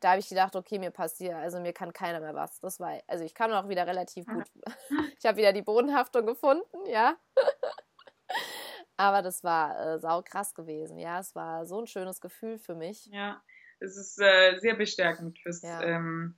da 0.00 0.10
habe 0.10 0.18
ich 0.18 0.28
gedacht, 0.28 0.56
okay, 0.56 0.80
mir 0.80 0.90
passiert, 0.90 1.34
also 1.34 1.60
mir 1.60 1.72
kann 1.72 1.92
keiner 1.92 2.18
mehr 2.18 2.34
was. 2.34 2.58
Das 2.58 2.80
war, 2.80 3.00
also 3.06 3.24
ich 3.24 3.34
kann 3.34 3.52
auch 3.52 3.68
wieder 3.68 3.86
relativ 3.86 4.26
gut. 4.26 4.50
ich 5.20 5.24
habe 5.24 5.38
wieder 5.38 5.52
die 5.52 5.62
Bodenhaftung 5.62 6.26
gefunden, 6.26 6.86
ja. 6.86 7.16
Aber 8.96 9.22
das 9.22 9.44
war 9.44 9.78
äh, 9.78 9.98
sau 10.00 10.20
krass 10.22 10.52
gewesen, 10.52 10.98
ja. 10.98 11.20
Es 11.20 11.36
war 11.36 11.64
so 11.64 11.80
ein 11.80 11.86
schönes 11.86 12.20
Gefühl 12.20 12.58
für 12.58 12.74
mich. 12.74 13.06
Ja, 13.06 13.40
es 13.80 13.96
ist 13.96 14.20
äh, 14.20 14.58
sehr 14.58 14.74
bestärkend 14.74 15.38
fürs, 15.38 15.62
ja. 15.62 15.82
Ähm, 15.82 16.34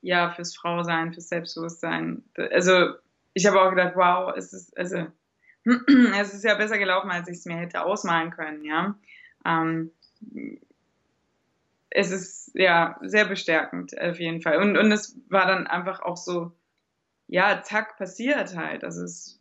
ja, 0.00 0.30
fürs 0.30 0.56
Frausein, 0.56 1.12
fürs 1.12 1.28
Selbstbewusstsein. 1.28 2.24
Also 2.34 2.94
ich 3.34 3.46
habe 3.46 3.62
auch 3.62 3.70
gedacht, 3.70 3.94
wow, 3.94 4.34
es 4.36 4.52
ist, 4.52 4.76
also, 4.76 5.06
es 5.64 6.34
ist 6.34 6.44
ja 6.44 6.54
besser 6.56 6.78
gelaufen, 6.78 7.10
als 7.10 7.28
ich 7.28 7.38
es 7.38 7.44
mir 7.44 7.56
hätte 7.56 7.82
ausmalen 7.82 8.30
können, 8.30 8.64
ja. 8.64 8.98
Ähm, 9.44 9.92
es 11.90 12.10
ist 12.10 12.50
ja 12.54 12.98
sehr 13.02 13.26
bestärkend 13.26 13.98
auf 14.00 14.18
jeden 14.18 14.40
Fall. 14.42 14.56
Und, 14.58 14.76
und 14.76 14.90
es 14.92 15.16
war 15.28 15.46
dann 15.46 15.66
einfach 15.66 16.00
auch 16.00 16.16
so, 16.16 16.52
ja, 17.28 17.62
zack, 17.62 17.96
passiert 17.96 18.56
halt. 18.56 18.84
Also 18.84 19.04
es, 19.04 19.40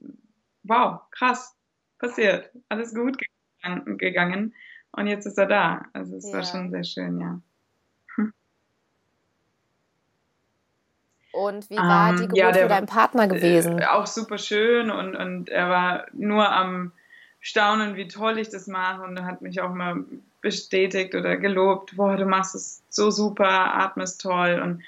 wow, 0.64 1.02
krass, 1.12 1.56
passiert. 1.98 2.52
Alles 2.70 2.94
gut 2.94 3.18
gegangen. 3.62 4.54
Und 4.94 5.08
jetzt 5.08 5.26
ist 5.26 5.38
er 5.38 5.46
da. 5.46 5.86
Also 5.94 6.18
es 6.18 6.30
ja. 6.30 6.38
war 6.38 6.44
schon 6.44 6.70
sehr 6.70 6.84
schön, 6.84 7.20
ja. 7.20 7.40
Und 11.32 11.70
wie 11.70 11.78
war 11.78 12.10
ähm, 12.10 12.16
die 12.18 12.24
Geburt 12.24 12.38
ja, 12.38 12.54
für 12.54 12.68
deinen 12.68 12.88
Partner 12.88 13.28
gewesen? 13.28 13.80
Äh, 13.80 13.86
auch 13.86 14.06
super 14.06 14.38
schön 14.38 14.92
und, 14.92 15.16
und 15.16 15.50
er 15.50 15.70
war 15.70 16.06
nur 16.12 16.52
am 16.52 16.92
Staunen, 17.40 17.96
wie 17.96 18.08
toll 18.08 18.38
ich 18.38 18.50
das 18.50 18.68
mache 18.68 19.02
und 19.04 19.26
hat 19.26 19.42
mich 19.42 19.62
auch 19.62 19.74
mal 19.74 20.04
bestätigt 20.42 21.16
oder 21.16 21.38
gelobt, 21.38 21.96
boah, 21.96 22.18
du 22.18 22.26
machst 22.26 22.56
es 22.56 22.84
so 22.90 23.10
super, 23.12 23.76
atmest 23.76 24.22
toll 24.22 24.62
und 24.64 24.84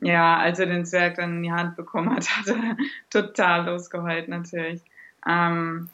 ja, 0.00 0.38
als 0.38 0.58
er 0.58 0.66
den 0.66 0.84
Zwerg 0.84 1.14
dann 1.14 1.36
in 1.36 1.42
die 1.44 1.52
Hand 1.52 1.76
bekommen 1.76 2.14
hat, 2.14 2.28
hat 2.36 2.48
er 2.48 2.76
total 3.10 3.66
losgeheult 3.66 4.28
natürlich. 4.28 4.82
Ähm, 5.26 5.88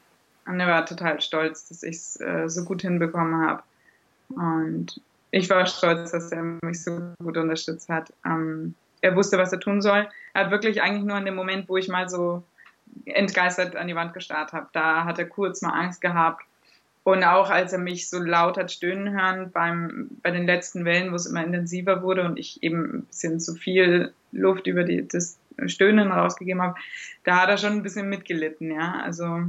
er 0.47 0.67
war 0.67 0.87
total 0.87 1.21
stolz, 1.21 1.69
dass 1.69 1.83
ich 1.83 1.97
es 1.97 2.21
äh, 2.21 2.49
so 2.49 2.65
gut 2.65 2.83
hinbekommen 2.83 3.47
habe. 3.47 3.63
Und 4.29 5.01
ich 5.31 5.49
war 5.51 5.67
stolz, 5.67 6.13
dass 6.13 6.33
er 6.33 6.43
mich 6.63 6.83
so 6.83 7.01
gut 7.23 7.37
unterstützt 7.37 7.89
hat. 7.89 8.13
Ähm, 8.25 8.75
er 9.01 9.17
wusste, 9.17 9.39
was 9.39 9.53
er 9.53 9.61
tun 9.61 9.81
soll. 9.81 10.09
Er 10.35 10.45
hat 10.45 10.51
wirklich 10.51 10.83
eigentlich 10.83 11.05
nur 11.05 11.19
in 11.19 11.25
dem 11.25 11.35
Moment, 11.35 11.69
wo 11.69 11.77
ich 11.77 11.89
mal 11.89 12.09
so 12.09 12.43
entgeistert 13.05 13.77
an 13.77 13.89
die 13.89 13.95
Wand 13.95 14.15
gestarrt 14.15 14.53
habe, 14.53 14.69
da 14.73 15.05
hat 15.05 15.19
er 15.19 15.27
kurz 15.27 15.63
mal 15.63 15.71
Angst 15.71 16.01
gehabt. 16.01 16.45
Und 17.03 17.25
auch 17.25 17.51
als 17.51 17.73
er 17.73 17.79
mich 17.79 18.11
so 18.11 18.19
laut 18.19 18.59
hat 18.59 18.71
stöhnen 18.71 19.19
hören 19.19 19.51
beim, 19.53 20.11
bei 20.23 20.31
den 20.31 20.47
letzten 20.47 20.85
Wellen, 20.85 21.13
wo 21.13 21.17
es 21.17 21.27
immer 21.27 21.43
intensiver 21.43 22.03
wurde 22.03 22.25
und 22.25 22.39
ich 22.39 22.63
eben 22.63 22.99
ein 22.99 23.03
bisschen 23.05 23.41
zu 23.41 23.55
viel 23.55 24.13
Luft 24.33 24.67
über 24.67 24.85
die, 24.85 25.09
das 25.09 25.39
Stöhnen 25.67 26.13
rausgegeben 26.13 26.61
habe, 26.61 26.75
da 27.25 27.41
hat 27.41 27.49
er 27.49 27.57
schon 27.57 27.73
ein 27.73 27.83
bisschen 27.83 28.09
mitgelitten, 28.09 28.71
ja. 28.71 29.01
Also, 29.03 29.45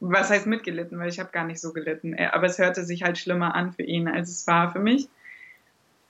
was 0.00 0.30
heißt 0.30 0.46
mitgelitten? 0.46 0.98
Weil 0.98 1.08
ich 1.08 1.18
habe 1.18 1.30
gar 1.30 1.44
nicht 1.44 1.60
so 1.60 1.72
gelitten. 1.72 2.16
Aber 2.32 2.46
es 2.46 2.58
hörte 2.58 2.84
sich 2.84 3.02
halt 3.02 3.18
schlimmer 3.18 3.54
an 3.54 3.72
für 3.72 3.82
ihn, 3.82 4.08
als 4.08 4.30
es 4.30 4.46
war 4.46 4.72
für 4.72 4.78
mich. 4.78 5.08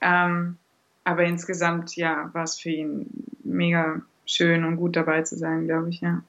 Ähm, 0.01 0.57
aber 1.03 1.23
insgesamt, 1.23 1.95
ja, 1.95 2.29
war 2.33 2.43
es 2.43 2.59
für 2.59 2.69
ihn 2.69 3.07
mega 3.43 4.01
schön 4.25 4.65
und 4.65 4.77
gut 4.77 4.95
dabei 4.95 5.21
zu 5.21 5.37
sein, 5.37 5.65
glaube 5.65 5.89
ich, 5.89 6.01
ja. 6.01 6.21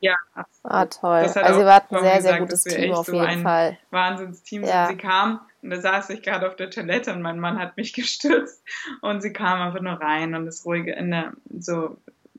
Ja, 0.00 0.16
Ah, 0.62 0.86
toll. 0.86 1.18
Also, 1.18 1.60
ihr 1.60 1.66
wart 1.66 1.92
ein 1.92 2.00
sehr, 2.00 2.22
sehr 2.22 2.38
gutes 2.38 2.64
Team 2.64 2.92
auf 2.92 3.06
jeden 3.06 3.20
so 3.20 3.24
ein 3.24 3.42
Fall. 3.42 3.78
Wahnsinnsteam 3.90 4.64
ja. 4.64 4.88
Sie 4.88 4.96
kam 4.96 5.40
und 5.62 5.70
da 5.70 5.80
saß 5.80 6.10
ich 6.10 6.22
gerade 6.22 6.48
auf 6.48 6.56
der 6.56 6.70
Toilette 6.70 7.12
und 7.12 7.22
mein 7.22 7.38
Mann 7.38 7.58
hat 7.58 7.76
mich 7.76 7.92
gestützt 7.94 8.62
und 9.00 9.20
sie 9.20 9.32
kam 9.32 9.60
einfach 9.60 9.80
nur 9.80 9.94
rein 9.94 10.34
und 10.34 10.46
ist 10.46 10.66
ruhig 10.66 10.88
in 10.88 11.12
der, 11.12 11.32
so 11.58 11.96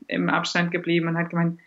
im 0.07 0.29
Abstand 0.29 0.71
geblieben 0.71 1.07
und 1.07 1.17
hat 1.17 1.29
gemeint, 1.29 1.59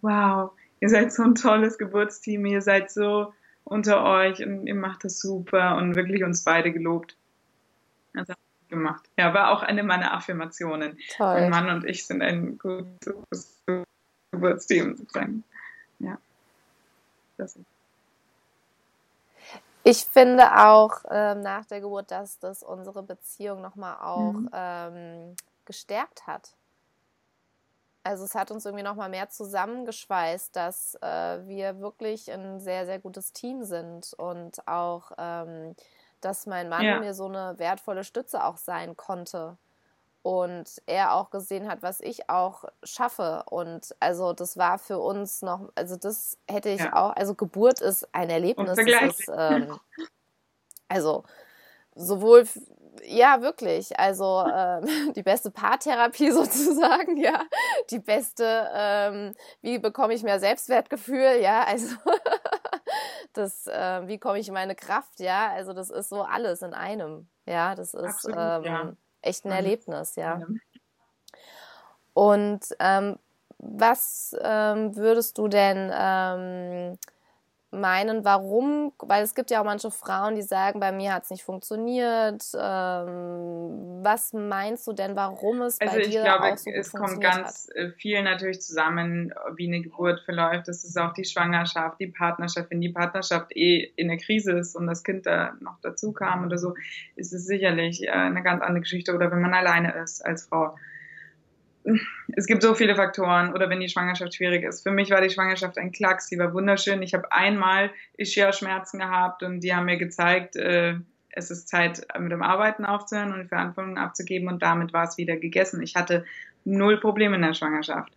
wow, 0.00 0.52
ihr 0.80 0.88
seid 0.88 1.12
so 1.12 1.22
ein 1.22 1.34
tolles 1.34 1.78
Geburtsteam, 1.78 2.46
ihr 2.46 2.62
seid 2.62 2.90
so 2.90 3.32
unter 3.64 4.04
euch 4.04 4.44
und 4.44 4.66
ihr 4.66 4.74
macht 4.74 5.04
das 5.04 5.20
super 5.20 5.76
und 5.76 5.94
wirklich 5.94 6.24
uns 6.24 6.44
beide 6.44 6.72
gelobt. 6.72 7.16
Das 8.14 8.28
hat 8.28 8.38
gemacht. 8.68 9.08
Ja, 9.16 9.34
war 9.34 9.50
auch 9.50 9.62
eine 9.62 9.82
meiner 9.82 10.14
Affirmationen. 10.14 10.98
Toll. 11.16 11.40
Mein 11.40 11.50
Mann 11.50 11.70
und 11.70 11.84
ich 11.84 12.06
sind 12.06 12.22
ein 12.22 12.58
gutes 12.58 13.62
Geburtsteam 14.30 14.96
sozusagen. 14.96 15.44
Ja. 15.98 16.18
Das 17.36 17.56
ist. 17.56 17.64
Ich 19.84 20.04
finde 20.04 20.66
auch 20.66 21.04
ähm, 21.10 21.40
nach 21.40 21.64
der 21.64 21.80
Geburt, 21.80 22.10
dass 22.10 22.38
das 22.38 22.62
unsere 22.62 23.02
Beziehung 23.02 23.62
nochmal 23.62 23.96
auch 24.00 24.32
mhm. 24.32 24.50
ähm, 24.52 25.36
gestärkt 25.64 26.26
hat. 26.26 26.52
Also 28.08 28.24
es 28.24 28.34
hat 28.34 28.50
uns 28.50 28.64
irgendwie 28.64 28.84
nochmal 28.84 29.10
mehr 29.10 29.28
zusammengeschweißt, 29.28 30.56
dass 30.56 30.94
äh, 31.02 31.46
wir 31.46 31.78
wirklich 31.80 32.32
ein 32.32 32.58
sehr, 32.58 32.86
sehr 32.86 32.98
gutes 32.98 33.34
Team 33.34 33.64
sind 33.64 34.14
und 34.16 34.66
auch, 34.66 35.12
ähm, 35.18 35.76
dass 36.22 36.46
mein 36.46 36.70
Mann 36.70 36.86
ja. 36.86 37.00
mir 37.00 37.12
so 37.12 37.26
eine 37.26 37.58
wertvolle 37.58 38.04
Stütze 38.04 38.42
auch 38.44 38.56
sein 38.56 38.96
konnte 38.96 39.58
und 40.22 40.80
er 40.86 41.12
auch 41.12 41.28
gesehen 41.28 41.68
hat, 41.68 41.82
was 41.82 42.00
ich 42.00 42.30
auch 42.30 42.64
schaffe. 42.82 43.42
Und 43.50 43.94
also 44.00 44.32
das 44.32 44.56
war 44.56 44.78
für 44.78 45.00
uns 45.00 45.42
noch, 45.42 45.70
also 45.74 45.96
das 45.96 46.38
hätte 46.48 46.70
ich 46.70 46.80
ja. 46.80 46.94
auch, 46.96 47.14
also 47.14 47.34
Geburt 47.34 47.82
ist 47.82 48.08
ein 48.14 48.30
Erlebnis. 48.30 48.78
Ist, 48.78 49.30
ähm, 49.36 49.78
also 50.88 51.24
sowohl 51.94 52.48
ja, 53.04 53.42
wirklich. 53.42 53.98
Also 53.98 54.44
ähm, 54.46 55.12
die 55.16 55.22
beste 55.22 55.50
Paartherapie 55.50 56.30
sozusagen, 56.32 57.16
ja. 57.16 57.42
Die 57.90 57.98
beste, 57.98 58.68
ähm, 58.74 59.34
wie 59.60 59.78
bekomme 59.78 60.14
ich 60.14 60.22
mehr 60.22 60.40
Selbstwertgefühl, 60.40 61.40
ja. 61.40 61.64
Also 61.64 61.96
das, 63.32 63.66
äh, 63.66 64.06
wie 64.06 64.18
komme 64.18 64.38
ich 64.38 64.48
in 64.48 64.54
meine 64.54 64.74
Kraft, 64.74 65.20
ja. 65.20 65.50
Also 65.50 65.72
das 65.72 65.90
ist 65.90 66.08
so 66.08 66.22
alles 66.22 66.62
in 66.62 66.74
einem, 66.74 67.28
ja. 67.46 67.74
Das 67.74 67.94
ist 67.94 68.04
Absolut, 68.04 68.38
ähm, 68.38 68.64
ja. 68.64 68.92
echt 69.22 69.44
ein 69.44 69.52
Erlebnis, 69.52 70.16
ja. 70.16 70.40
Und 72.14 72.60
ähm, 72.80 73.18
was 73.58 74.36
ähm, 74.40 74.96
würdest 74.96 75.38
du 75.38 75.48
denn 75.48 75.90
ähm, 75.92 76.98
meinen, 77.70 78.24
warum, 78.24 78.92
weil 78.98 79.22
es 79.22 79.34
gibt 79.34 79.50
ja 79.50 79.60
auch 79.60 79.64
manche 79.64 79.90
Frauen, 79.90 80.34
die 80.34 80.42
sagen, 80.42 80.80
bei 80.80 80.90
mir 80.90 81.12
hat 81.12 81.24
es 81.24 81.30
nicht 81.30 81.44
funktioniert. 81.44 82.42
Ähm, 82.58 84.00
was 84.02 84.32
meinst 84.32 84.86
du 84.86 84.92
denn, 84.92 85.16
warum 85.16 85.60
es 85.62 85.80
also 85.80 85.96
bei 85.96 86.02
dir 86.02 86.22
glaube, 86.22 86.52
auch 86.52 86.56
so 86.56 86.70
es 86.70 86.92
kommt 86.92 87.20
ganz 87.20 87.68
hat? 87.68 87.76
Äh, 87.76 87.90
viel 87.90 88.22
natürlich 88.22 88.62
zusammen, 88.62 89.34
wie 89.56 89.66
eine 89.66 89.82
Geburt 89.82 90.20
verläuft. 90.20 90.68
Das 90.68 90.84
ist 90.84 90.98
auch 90.98 91.12
die 91.12 91.24
Schwangerschaft, 91.24 92.00
die 92.00 92.06
Partnerschaft. 92.06 92.70
Wenn 92.70 92.80
die 92.80 92.92
Partnerschaft 92.92 93.54
eh 93.54 93.92
in 93.96 94.08
der 94.08 94.16
Krise 94.16 94.52
ist 94.52 94.74
und 94.74 94.86
das 94.86 95.04
Kind 95.04 95.26
da 95.26 95.52
noch 95.60 95.78
dazu 95.82 96.12
kam 96.12 96.46
oder 96.46 96.56
so, 96.56 96.74
ist 97.16 97.32
es 97.32 97.44
sicherlich 97.44 98.02
äh, 98.02 98.10
eine 98.10 98.42
ganz 98.42 98.62
andere 98.62 98.80
Geschichte. 98.80 99.14
Oder 99.14 99.30
wenn 99.30 99.42
man 99.42 99.52
alleine 99.52 99.94
ist 100.02 100.24
als 100.24 100.46
Frau 100.46 100.74
es 102.36 102.46
gibt 102.46 102.62
so 102.62 102.74
viele 102.74 102.96
Faktoren 102.96 103.52
oder 103.52 103.70
wenn 103.70 103.80
die 103.80 103.88
Schwangerschaft 103.88 104.34
schwierig 104.34 104.64
ist. 104.64 104.82
Für 104.82 104.90
mich 104.90 105.10
war 105.10 105.20
die 105.20 105.30
Schwangerschaft 105.30 105.78
ein 105.78 105.92
Klacks, 105.92 106.28
sie 106.28 106.38
war 106.38 106.52
wunderschön. 106.52 107.02
Ich 107.02 107.14
habe 107.14 107.30
einmal 107.32 107.90
Ischia-Schmerzen 108.16 108.98
gehabt 108.98 109.42
und 109.42 109.60
die 109.60 109.74
haben 109.74 109.86
mir 109.86 109.96
gezeigt, 109.96 110.56
äh, 110.56 110.94
es 111.30 111.50
ist 111.50 111.68
Zeit, 111.68 112.06
mit 112.18 112.32
dem 112.32 112.42
Arbeiten 112.42 112.84
aufzuhören 112.84 113.32
und 113.32 113.42
die 113.42 113.48
Verantwortung 113.48 113.96
abzugeben 113.96 114.48
und 114.48 114.62
damit 114.62 114.92
war 114.92 115.04
es 115.04 115.18
wieder 115.18 115.36
gegessen. 115.36 115.82
Ich 115.82 115.94
hatte 115.94 116.24
null 116.64 116.98
Probleme 116.98 117.36
in 117.36 117.42
der 117.42 117.54
Schwangerschaft. 117.54 118.12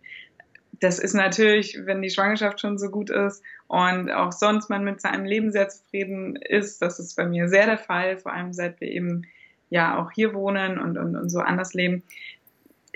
das 0.80 0.98
ist 0.98 1.14
natürlich, 1.14 1.78
wenn 1.86 2.02
die 2.02 2.10
Schwangerschaft 2.10 2.60
schon 2.60 2.78
so 2.80 2.90
gut 2.90 3.12
ist 3.12 3.44
und 3.68 4.12
auch 4.12 4.32
sonst 4.32 4.70
man 4.70 4.84
mit 4.84 5.00
seinem 5.00 5.26
Leben 5.26 5.52
sehr 5.52 5.70
zufrieden 5.70 6.36
ist, 6.36 6.82
das 6.82 7.00
ist 7.00 7.16
bei 7.16 7.26
mir 7.26 7.48
sehr 7.48 7.68
der 7.68 7.78
Fall, 7.78 8.18
vor 8.18 8.34
allem 8.34 8.52
seit 8.52 8.82
wir 8.82 8.88
eben 8.88 9.24
ja 9.70 9.98
auch 9.98 10.12
hier 10.12 10.34
wohnen 10.34 10.80
und, 10.80 10.98
und, 10.98 11.16
und 11.16 11.30
so 11.30 11.40
anders 11.40 11.74
leben. 11.74 12.04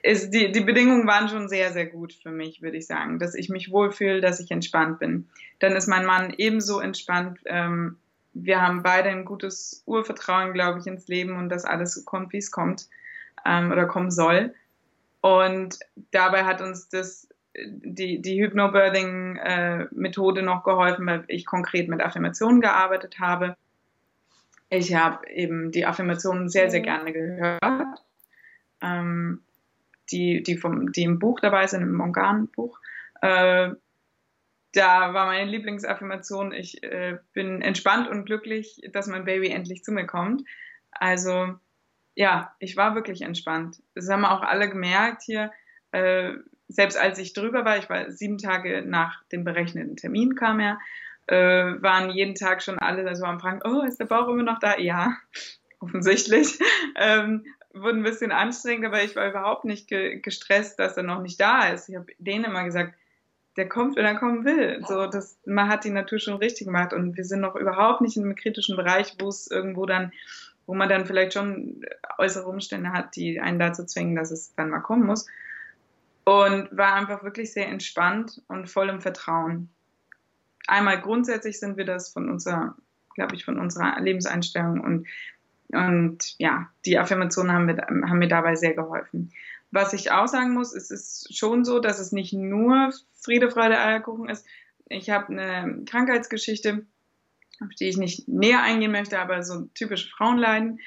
Ist, 0.05 0.29
die, 0.29 0.51
die 0.51 0.61
Bedingungen 0.61 1.07
waren 1.07 1.29
schon 1.29 1.49
sehr, 1.49 1.73
sehr 1.73 1.87
gut 1.87 2.13
für 2.13 2.29
mich, 2.29 2.61
würde 2.61 2.77
ich 2.77 2.85
sagen, 2.85 3.17
dass 3.17 3.33
ich 3.33 3.49
mich 3.49 3.71
wohlfühle, 3.71 4.21
dass 4.21 4.39
ich 4.39 4.51
entspannt 4.51 4.99
bin. 4.99 5.27
Dann 5.57 5.75
ist 5.75 5.87
mein 5.87 6.05
Mann 6.05 6.31
ebenso 6.37 6.79
entspannt. 6.79 7.39
Ähm, 7.45 7.97
wir 8.33 8.61
haben 8.61 8.83
beide 8.83 9.09
ein 9.09 9.25
gutes 9.25 9.81
Urvertrauen, 9.87 10.53
glaube 10.53 10.77
ich, 10.77 10.85
ins 10.85 11.07
Leben 11.07 11.35
und 11.37 11.49
dass 11.49 11.65
alles 11.65 11.95
so 11.95 12.03
kommt, 12.03 12.33
wie 12.33 12.37
es 12.37 12.51
kommt 12.51 12.87
ähm, 13.47 13.71
oder 13.71 13.87
kommen 13.87 14.11
soll. 14.11 14.53
Und 15.21 15.79
dabei 16.11 16.45
hat 16.45 16.61
uns 16.61 16.87
das 16.87 17.27
die, 17.57 18.21
die 18.21 18.43
Hypnobirthing-Methode 18.43 20.43
noch 20.43 20.63
geholfen, 20.63 21.07
weil 21.07 21.23
ich 21.29 21.47
konkret 21.47 21.89
mit 21.89 22.01
Affirmationen 22.01 22.61
gearbeitet 22.61 23.19
habe. 23.19 23.57
Ich 24.69 24.93
habe 24.93 25.27
eben 25.31 25.71
die 25.71 25.87
Affirmationen 25.87 26.47
sehr, 26.47 26.69
sehr 26.69 26.81
mhm. 26.81 26.83
gerne 26.83 27.11
gehört, 27.11 28.03
ähm, 28.81 29.41
die, 30.11 30.43
die, 30.43 30.57
vom, 30.57 30.91
die 30.91 31.03
im 31.03 31.19
Buch 31.19 31.39
dabei 31.39 31.67
sind, 31.67 31.81
im 31.83 31.99
Organ-Buch. 31.99 32.79
Äh, 33.21 33.71
da 34.73 35.13
war 35.13 35.25
meine 35.27 35.49
Lieblingsaffirmation, 35.49 36.51
ich 36.51 36.83
äh, 36.83 37.17
bin 37.33 37.61
entspannt 37.61 38.09
und 38.09 38.25
glücklich, 38.25 38.81
dass 38.91 39.07
mein 39.07 39.23
Baby 39.23 39.49
endlich 39.49 39.83
zu 39.83 39.91
mir 39.91 40.05
kommt. 40.05 40.43
Also 40.91 41.55
ja, 42.15 42.53
ich 42.59 42.77
war 42.77 42.95
wirklich 42.95 43.21
entspannt. 43.21 43.81
Das 43.93 44.09
haben 44.09 44.25
auch 44.25 44.41
alle 44.41 44.69
gemerkt 44.69 45.23
hier. 45.23 45.51
Äh, 45.91 46.33
selbst 46.67 46.97
als 46.97 47.19
ich 47.19 47.33
drüber 47.33 47.63
war, 47.63 47.77
ich 47.77 47.89
war 47.89 48.11
sieben 48.11 48.37
Tage 48.37 48.83
nach 48.85 49.23
dem 49.31 49.43
berechneten 49.43 49.95
Termin 49.95 50.35
kam 50.35 50.59
er, 50.59 50.79
äh, 51.27 51.81
waren 51.81 52.09
jeden 52.09 52.35
Tag 52.35 52.63
schon 52.63 52.79
alle 52.79 53.15
so 53.15 53.25
am 53.25 53.39
Fragen, 53.39 53.61
oh, 53.63 53.81
ist 53.81 53.99
der 53.99 54.05
Bauch 54.05 54.27
immer 54.27 54.43
noch 54.43 54.59
da? 54.59 54.77
Ja, 54.77 55.15
offensichtlich. 55.79 56.59
Ähm, 56.95 57.45
wurde 57.75 57.97
ein 57.97 58.03
bisschen 58.03 58.31
anstrengend, 58.31 58.85
aber 58.85 59.03
ich 59.03 59.15
war 59.15 59.29
überhaupt 59.29 59.65
nicht 59.65 59.87
ge 59.87 60.19
gestresst, 60.19 60.79
dass 60.79 60.97
er 60.97 61.03
noch 61.03 61.21
nicht 61.21 61.39
da 61.39 61.69
ist. 61.69 61.89
Ich 61.89 61.95
habe 61.95 62.07
denen 62.17 62.45
immer 62.45 62.63
gesagt, 62.63 62.93
der 63.57 63.69
kommt, 63.69 63.95
wenn 63.95 64.05
er 64.05 64.15
kommen 64.15 64.43
will. 64.43 64.83
So, 64.87 65.07
das, 65.07 65.37
man 65.45 65.69
hat 65.69 65.83
die 65.83 65.89
Natur 65.89 66.19
schon 66.19 66.35
richtig 66.35 66.65
gemacht 66.65 66.93
und 66.93 67.15
wir 67.15 67.23
sind 67.23 67.41
noch 67.41 67.55
überhaupt 67.55 68.01
nicht 68.01 68.17
in 68.17 68.23
einem 68.23 68.35
kritischen 68.35 68.75
Bereich, 68.75 69.15
wo 69.19 69.29
es 69.29 69.49
irgendwo 69.49 69.85
dann, 69.85 70.11
wo 70.65 70.73
man 70.73 70.89
dann 70.89 71.05
vielleicht 71.05 71.33
schon 71.33 71.85
äußere 72.17 72.47
Umstände 72.47 72.91
hat, 72.91 73.15
die 73.15 73.39
einen 73.39 73.59
dazu 73.59 73.85
zwingen, 73.85 74.15
dass 74.15 74.31
es 74.31 74.53
dann 74.55 74.69
mal 74.69 74.81
kommen 74.81 75.05
muss 75.05 75.25
und 76.25 76.75
war 76.75 76.95
einfach 76.95 77.23
wirklich 77.23 77.53
sehr 77.53 77.67
entspannt 77.67 78.41
und 78.47 78.69
voll 78.69 78.89
im 78.89 78.99
Vertrauen. 78.99 79.69
Einmal 80.67 80.99
grundsätzlich 80.99 81.59
sind 81.59 81.77
wir 81.77 81.85
das 81.85 82.11
von 82.11 82.29
unserer, 82.29 82.75
glaube 83.13 83.35
ich, 83.35 83.45
von 83.45 83.59
unserer 83.59 83.99
Lebenseinstellung 84.01 84.81
und, 84.81 85.07
und 85.69 86.35
ja, 86.37 86.69
die 86.85 86.97
Affirmationen 86.97 87.51
haben 87.51 87.65
mir, 87.65 87.77
haben 87.77 88.19
mir 88.19 88.27
dabei 88.27 88.55
sehr 88.55 88.73
geholfen. 88.73 89.31
Was 89.71 89.93
ich 89.93 90.11
auch 90.11 90.27
sagen 90.27 90.53
muss, 90.53 90.73
es 90.73 90.91
ist 90.91 91.35
schon 91.35 91.65
so, 91.65 91.79
dass 91.79 91.99
es 91.99 92.11
nicht 92.11 92.33
nur 92.33 92.91
Friede, 93.13 93.49
Freude, 93.49 93.79
Eierkuchen 93.79 94.29
ist. 94.29 94.45
Ich 94.87 95.09
habe 95.09 95.29
eine 95.29 95.83
Krankheitsgeschichte, 95.85 96.85
auf 97.61 97.69
die 97.79 97.89
ich 97.89 97.97
nicht 97.97 98.27
näher 98.27 98.61
eingehen 98.61 98.91
möchte, 98.91 99.19
aber 99.19 99.43
so 99.43 99.61
typische 99.73 100.09
Frauenleiden. 100.09 100.79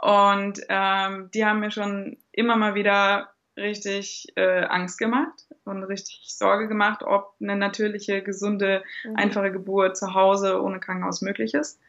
Und 0.00 0.60
ähm, 0.68 1.30
die 1.34 1.44
haben 1.44 1.60
mir 1.60 1.70
schon 1.70 2.16
immer 2.32 2.56
mal 2.56 2.74
wieder 2.74 3.34
richtig 3.56 4.28
äh, 4.36 4.64
Angst 4.64 4.98
gemacht 4.98 5.46
und 5.64 5.82
richtig 5.82 6.34
Sorge 6.34 6.68
gemacht, 6.68 7.02
ob 7.02 7.34
eine 7.40 7.56
natürliche, 7.56 8.22
gesunde, 8.22 8.82
mhm. 9.04 9.16
einfache 9.16 9.52
Geburt 9.52 9.96
zu 9.96 10.14
Hause 10.14 10.62
ohne 10.62 10.80
Krankenhaus 10.80 11.20
möglich 11.20 11.54
ist. 11.54 11.80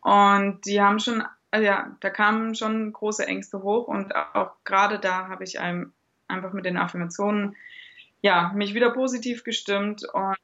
Und 0.00 0.60
die 0.64 0.80
haben 0.80 1.00
schon, 1.00 1.24
also 1.50 1.64
ja, 1.64 1.96
da 2.00 2.10
kamen 2.10 2.54
schon 2.54 2.92
große 2.92 3.26
Ängste 3.26 3.62
hoch 3.62 3.88
und 3.88 4.14
auch 4.14 4.52
gerade 4.64 4.98
da 4.98 5.28
habe 5.28 5.44
ich 5.44 5.60
einem 5.60 5.92
einfach 6.26 6.52
mit 6.52 6.64
den 6.64 6.76
Affirmationen, 6.76 7.56
ja, 8.20 8.52
mich 8.54 8.74
wieder 8.74 8.90
positiv 8.90 9.44
gestimmt 9.44 10.04
und 10.12 10.36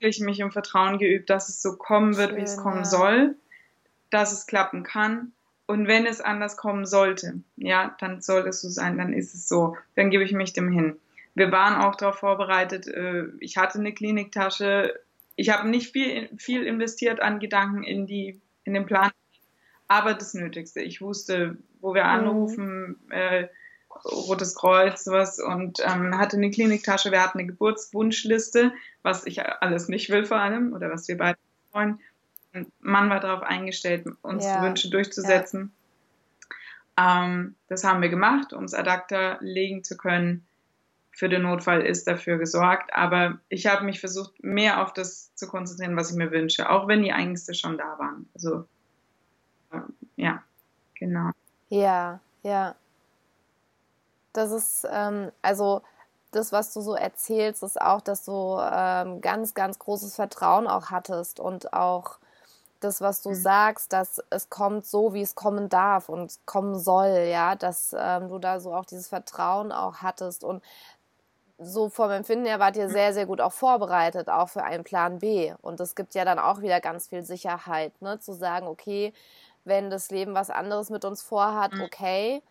wirklich 0.00 0.20
mich 0.20 0.40
im 0.40 0.50
Vertrauen 0.50 0.98
geübt, 0.98 1.30
dass 1.30 1.48
es 1.48 1.62
so 1.62 1.76
kommen 1.76 2.16
wird, 2.16 2.30
Schön, 2.30 2.38
wie 2.38 2.42
es 2.42 2.56
kommen 2.56 2.78
ja. 2.78 2.84
soll, 2.84 3.36
dass 4.10 4.32
es 4.32 4.46
klappen 4.46 4.82
kann 4.82 5.32
und 5.66 5.86
wenn 5.86 6.06
es 6.06 6.20
anders 6.20 6.56
kommen 6.56 6.84
sollte, 6.84 7.40
ja, 7.56 7.96
dann 7.98 8.20
soll 8.20 8.46
es 8.46 8.60
so 8.60 8.68
sein, 8.68 8.98
dann 8.98 9.12
ist 9.12 9.34
es 9.34 9.48
so. 9.48 9.76
Dann 9.94 10.10
gebe 10.10 10.24
ich 10.24 10.32
mich 10.32 10.52
dem 10.52 10.70
hin. 10.70 10.98
Wir 11.34 11.50
waren 11.50 11.80
auch 11.80 11.94
darauf 11.94 12.18
vorbereitet. 12.18 12.86
Äh, 12.88 13.28
ich 13.40 13.56
hatte 13.56 13.78
eine 13.78 13.94
Kliniktasche. 13.94 15.00
Ich 15.34 15.48
habe 15.48 15.68
nicht 15.68 15.92
viel, 15.92 16.28
viel 16.36 16.64
investiert 16.64 17.22
an 17.22 17.38
Gedanken 17.38 17.84
in, 17.84 18.06
die, 18.06 18.38
in 18.64 18.74
den 18.74 18.84
Plan, 18.84 19.12
aber 19.88 20.14
das 20.14 20.34
Nötigste. 20.34 20.80
Ich 20.80 21.00
wusste, 21.00 21.56
wo 21.80 21.94
wir 21.94 22.04
mhm. 22.04 22.10
anrufen, 22.10 23.10
äh, 23.10 23.48
Rotes 24.04 24.54
Kreuz, 24.54 25.04
sowas 25.04 25.38
und 25.38 25.80
ähm, 25.80 26.18
hatte 26.18 26.36
eine 26.36 26.50
Kliniktasche. 26.50 27.12
Wir 27.12 27.22
hatten 27.22 27.38
eine 27.38 27.46
Geburtswunschliste, 27.46 28.72
was 29.02 29.26
ich 29.26 29.44
alles 29.44 29.88
nicht 29.88 30.10
will 30.10 30.24
vor 30.24 30.38
allem 30.38 30.72
oder 30.72 30.90
was 30.90 31.06
wir 31.08 31.18
beide 31.18 31.38
wollen. 31.72 32.00
Mann 32.80 33.10
war 33.10 33.20
darauf 33.20 33.42
eingestellt, 33.42 34.06
uns 34.22 34.44
ja. 34.44 34.62
Wünsche 34.62 34.90
durchzusetzen. 34.90 35.72
Ja. 36.98 37.24
Ähm, 37.24 37.54
das 37.68 37.84
haben 37.84 38.02
wir 38.02 38.08
gemacht, 38.08 38.52
um 38.52 38.64
es 38.64 38.74
Adapter 38.74 39.38
legen 39.40 39.84
zu 39.84 39.96
können. 39.96 40.46
Für 41.14 41.28
den 41.28 41.42
Notfall 41.42 41.82
ist 41.82 42.06
dafür 42.06 42.38
gesorgt. 42.38 42.92
Aber 42.94 43.40
ich 43.48 43.66
habe 43.66 43.84
mich 43.84 44.00
versucht, 44.00 44.42
mehr 44.42 44.82
auf 44.82 44.92
das 44.92 45.34
zu 45.34 45.46
konzentrieren, 45.46 45.96
was 45.96 46.10
ich 46.10 46.16
mir 46.16 46.30
wünsche, 46.30 46.70
auch 46.70 46.88
wenn 46.88 47.02
die 47.02 47.10
Ängste 47.10 47.54
schon 47.54 47.78
da 47.78 47.98
waren. 47.98 48.28
Also, 48.34 48.66
ja, 50.16 50.42
genau. 50.94 51.30
Ja, 51.68 52.20
ja. 52.42 52.74
Das 54.32 54.50
ist, 54.50 54.86
ähm, 54.90 55.30
also, 55.42 55.82
das, 56.30 56.52
was 56.52 56.72
du 56.72 56.80
so 56.80 56.94
erzählst, 56.94 57.62
ist 57.62 57.80
auch, 57.80 58.00
dass 58.00 58.24
du 58.24 58.58
ähm, 58.60 59.20
ganz, 59.20 59.54
ganz 59.54 59.78
großes 59.78 60.14
Vertrauen 60.14 60.66
auch 60.66 60.90
hattest 60.90 61.40
und 61.40 61.72
auch 61.74 62.18
das, 62.80 63.00
was 63.00 63.22
du 63.22 63.30
mhm. 63.30 63.34
sagst, 63.34 63.92
dass 63.92 64.20
es 64.30 64.50
kommt 64.50 64.86
so, 64.86 65.14
wie 65.14 65.22
es 65.22 65.34
kommen 65.34 65.68
darf 65.68 66.08
und 66.08 66.38
kommen 66.46 66.78
soll, 66.78 67.28
ja, 67.30 67.54
dass 67.54 67.94
ähm, 67.98 68.28
du 68.28 68.38
da 68.38 68.60
so 68.60 68.74
auch 68.74 68.84
dieses 68.84 69.08
Vertrauen 69.08 69.72
auch 69.72 69.96
hattest 69.98 70.42
und 70.44 70.62
so 71.58 71.88
vom 71.90 72.10
Empfinden 72.10 72.46
her 72.46 72.58
wart 72.58 72.76
ihr 72.76 72.88
mhm. 72.88 72.92
sehr, 72.92 73.14
sehr 73.14 73.26
gut 73.26 73.40
auch 73.40 73.52
vorbereitet, 73.52 74.28
auch 74.28 74.48
für 74.48 74.64
einen 74.64 74.84
Plan 74.84 75.18
B. 75.20 75.54
Und 75.62 75.80
es 75.80 75.94
gibt 75.94 76.14
ja 76.14 76.24
dann 76.24 76.38
auch 76.38 76.60
wieder 76.60 76.80
ganz 76.80 77.08
viel 77.08 77.22
Sicherheit, 77.22 78.00
ne, 78.02 78.18
zu 78.18 78.32
sagen, 78.32 78.66
okay, 78.66 79.12
wenn 79.64 79.90
das 79.90 80.10
Leben 80.10 80.34
was 80.34 80.50
anderes 80.50 80.90
mit 80.90 81.04
uns 81.04 81.22
vorhat, 81.22 81.72
mhm. 81.72 81.82
okay, 81.82 82.42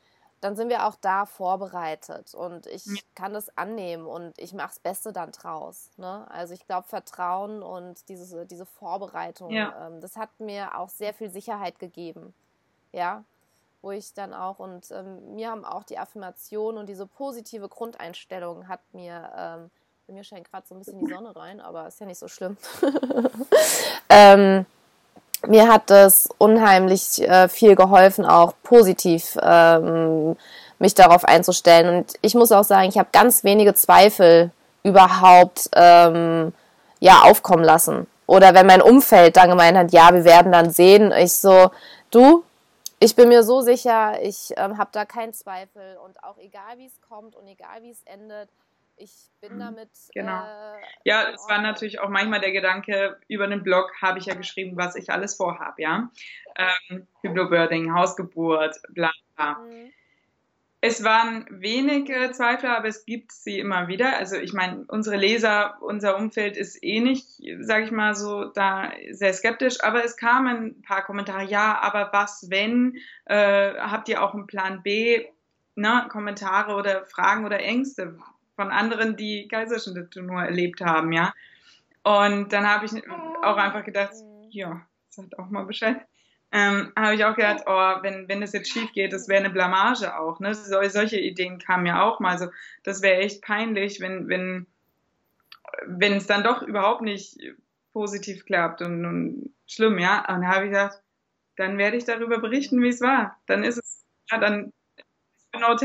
dann 0.41 0.56
sind 0.56 0.69
wir 0.69 0.88
auch 0.88 0.95
da 0.95 1.28
vorbereitet 1.28 2.34
und 2.34 2.65
ich 2.65 2.86
ja. 2.86 2.95
kann 3.13 3.32
das 3.32 3.56
annehmen 3.58 4.08
und 4.08 4.38
ich 4.39 4.54
mache 4.54 4.69
das 4.69 4.80
Beste 4.80 5.13
dann 5.13 5.32
draus. 5.32 5.91
Ne? 5.97 6.26
Also 6.32 6.56
ich 6.56 6.65
glaube, 6.65 6.88
Vertrauen 6.88 7.62
und 7.62 8.10
diese, 8.10 8.47
diese 8.47 8.65
Vorbereitung, 8.65 9.52
ja. 9.52 9.88
ähm, 9.88 10.02
das 10.02 10.17
hat 10.17 10.32
mir 10.39 10.78
auch 10.78 10.89
sehr 10.89 11.13
viel 11.13 11.30
Sicherheit 11.30 11.78
gegeben. 11.78 12.34
Ja, 12.91 13.24
wo 13.82 13.91
ich 13.91 14.13
dann 14.13 14.34
auch 14.34 14.60
und 14.60 14.91
ähm, 14.91 15.36
mir 15.36 15.50
haben 15.50 15.65
auch 15.65 15.84
die 15.84 15.97
Affirmation 15.97 16.78
und 16.78 16.88
diese 16.88 17.08
positive 17.08 17.69
Grundeinstellung 17.69 18.67
hat 18.67 18.82
mir, 18.93 19.32
ähm, 19.36 19.71
bei 20.08 20.13
mir 20.13 20.24
scheint 20.24 20.50
gerade 20.50 20.67
so 20.67 20.76
ein 20.76 20.80
bisschen 20.80 21.00
die 21.00 21.12
Sonne 21.12 21.36
rein, 21.36 21.60
aber 21.62 21.88
ist 21.88 22.00
ja 22.00 22.06
nicht 22.06 22.19
so 22.19 22.28
schlimm. 22.28 22.58
ähm, 24.10 24.65
mir 25.47 25.67
hat 25.67 25.89
es 25.91 26.30
unheimlich 26.38 27.21
äh, 27.21 27.47
viel 27.47 27.75
geholfen, 27.75 28.25
auch 28.25 28.54
positiv 28.63 29.38
ähm, 29.41 30.36
mich 30.80 30.93
darauf 30.93 31.25
einzustellen. 31.25 31.95
Und 31.95 32.13
ich 32.21 32.36
muss 32.36 32.51
auch 32.51 32.63
sagen, 32.63 32.89
ich 32.89 32.97
habe 32.97 33.10
ganz 33.12 33.43
wenige 33.43 33.73
Zweifel 33.73 34.51
überhaupt 34.84 35.69
ähm, 35.75 36.54
ja 36.99 37.21
aufkommen 37.23 37.63
lassen. 37.63 38.08
Oder 38.27 38.54
wenn 38.54 38.65
mein 38.65 38.82
Umfeld 38.82 39.36
dann 39.36 39.49
gemeint 39.49 39.77
hat, 39.77 39.91
ja, 39.91 40.13
wir 40.13 40.23
werden 40.23 40.51
dann 40.51 40.71
sehen, 40.71 41.12
ich 41.12 41.34
so, 41.34 41.69
du, 42.12 42.43
ich 42.99 43.15
bin 43.15 43.30
mir 43.30 43.43
so 43.43 43.62
sicher, 43.62 44.21
ich 44.21 44.54
ähm, 44.58 44.77
habe 44.77 44.89
da 44.93 45.06
keinen 45.06 45.34
Zweifel 45.34 45.97
und 46.06 46.23
auch 46.23 46.38
egal 46.38 46.77
wie 46.77 46.86
es 46.86 47.01
kommt 47.10 47.36
und 47.36 47.47
egal 47.47 47.82
wie 47.82 47.91
es 47.91 48.01
endet, 48.06 48.47
ich 49.02 49.30
bin 49.42 49.56
mhm, 49.56 49.60
damit. 49.60 49.90
Genau. 50.14 50.44
Äh, 50.44 50.82
ja, 51.04 51.30
es 51.34 51.48
war 51.50 51.62
natürlich 51.62 52.00
auch 52.00 52.10
manchmal 52.10 52.40
der 52.40 52.52
Gedanke, 52.52 53.20
über 53.28 53.48
den 53.48 53.64
Blog 53.64 53.92
habe 54.02 54.20
ich 54.20 54.26
ja 54.26 54.36
geschrieben, 54.36 54.78
was 54.78 54.96
ich 54.96 55.12
alles 55.12 55.36
vorhabe, 55.36 55.82
ja. 55.82 56.12
Ähm, 56.56 57.08
Hypnobirthing, 57.22 57.94
Hausgeburt, 57.94 58.76
bla 58.90 59.12
bla. 59.36 59.54
Mhm. 59.56 59.92
Es 60.84 61.04
waren 61.04 61.46
wenige 61.52 62.32
Zweifler, 62.32 62.76
aber 62.76 62.88
es 62.88 63.06
gibt 63.06 63.32
sie 63.32 63.60
immer 63.60 63.88
wieder. 63.88 64.18
Also 64.18 64.38
ich 64.38 64.52
meine, 64.52 64.84
unsere 64.88 65.16
Leser, 65.16 65.78
unser 65.80 66.18
Umfeld 66.18 66.58
ist 66.58 66.84
eh 66.84 67.00
nicht, 67.02 67.40
sage 67.60 67.84
ich 67.84 67.92
mal 67.92 68.16
so, 68.16 68.46
da 68.46 68.92
sehr 69.12 69.32
skeptisch. 69.32 69.84
Aber 69.84 70.04
es 70.04 70.18
kamen 70.18 70.58
ein 70.58 70.82
paar 70.82 71.04
Kommentare, 71.04 71.44
ja, 71.44 71.80
aber 71.80 72.10
was 72.14 72.50
wenn? 72.50 72.98
Äh, 73.26 73.76
habt 73.76 74.10
ihr 74.10 74.24
auch 74.24 74.34
einen 74.34 74.48
Plan 74.48 74.82
B? 74.82 75.28
Ne, 75.76 76.08
Kommentare 76.10 76.74
oder 76.74 77.06
Fragen 77.06 77.46
oder 77.46 77.60
Ängste? 77.60 78.18
Von 78.62 78.71
anderen, 78.71 79.15
die 79.15 79.47
Kaiserschnitte 79.47 80.21
nur 80.21 80.43
erlebt 80.43 80.82
haben, 80.82 81.12
ja. 81.12 81.34
Und 82.04 82.54
dann 82.54 82.67
habe 82.67 82.86
ich 82.86 82.91
auch 83.41 83.58
einfach 83.58 83.84
gedacht, 83.84 84.13
ja, 84.50 84.86
sagt 85.10 85.39
auch 85.39 85.50
mal 85.50 85.65
Bescheid. 85.65 85.97
Ähm, 86.52 86.91
habe 86.95 87.15
ich 87.15 87.26
auch 87.26 87.36
gedacht, 87.36 87.63
oh, 87.65 88.04
wenn, 88.04 88.28
wenn 88.28 88.41
das 88.41 88.54
jetzt 88.54 88.69
schief 88.69 88.91
geht, 88.93 89.13
das 89.13 89.28
wäre 89.28 89.39
eine 89.39 89.50
Blamage 89.50 90.15
auch. 90.19 90.39
Ne? 90.39 90.54
So, 90.54 90.78
solche 90.89 91.19
Ideen 91.19 91.58
kamen 91.58 91.88
ja 91.88 92.04
auch 92.04 92.19
mal. 92.19 92.38
So, 92.38 92.50
das 92.84 93.02
wäre 93.02 93.21
echt 93.21 93.41
peinlich, 93.41 94.00
wenn, 94.00 94.28
wenn, 94.28 94.67
wenn 95.88 96.13
es 96.13 96.28
dann 96.28 96.43
doch 96.43 96.62
überhaupt 96.62 97.02
nicht 97.02 97.39
positiv 97.93 98.45
klappt 98.45 98.82
und, 98.82 99.06
und 99.06 99.56
schlimm, 99.65 99.97
ja. 99.97 100.19
Und 100.19 100.41
da 100.41 100.47
habe 100.50 100.65
ich 100.65 100.71
gedacht, 100.71 101.02
dann 101.56 101.80
werde 101.80 101.97
ich 101.97 102.06
darüber 102.06 102.39
berichten, 102.39 102.82
wie 102.84 102.89
es 102.89 103.02
war. 103.02 103.39
Dann 103.47 103.63
ist 103.63 103.78
es, 103.78 104.06
ja, 104.30 104.38
dann 104.38 104.71
genau 105.52 105.76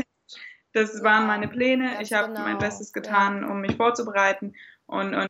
das 0.77 1.03
waren 1.03 1.27
meine 1.27 1.47
Pläne. 1.47 2.01
Ich 2.01 2.13
habe 2.13 2.27
genau. 2.29 2.41
mein 2.41 2.57
Bestes 2.57 2.93
getan, 2.93 3.41
ja. 3.41 3.47
um 3.49 3.61
mich 3.61 3.75
vorzubereiten 3.75 4.55
und, 4.85 5.13
und 5.15 5.27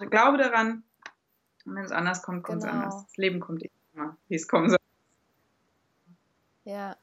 ich 0.00 0.10
glaube 0.10 0.38
daran. 0.38 0.84
Und 1.64 1.76
wenn 1.76 1.84
es 1.84 1.92
anders 1.92 2.22
kommt, 2.22 2.42
kommt 2.42 2.58
es 2.58 2.64
genau. 2.64 2.76
anders. 2.76 3.06
Das 3.06 3.16
Leben 3.16 3.40
kommt 3.40 3.62
immer, 3.94 4.16
wie 4.28 4.34
es 4.34 4.46
kommen 4.48 4.68
soll. 4.68 4.78
Ja, 6.64 6.96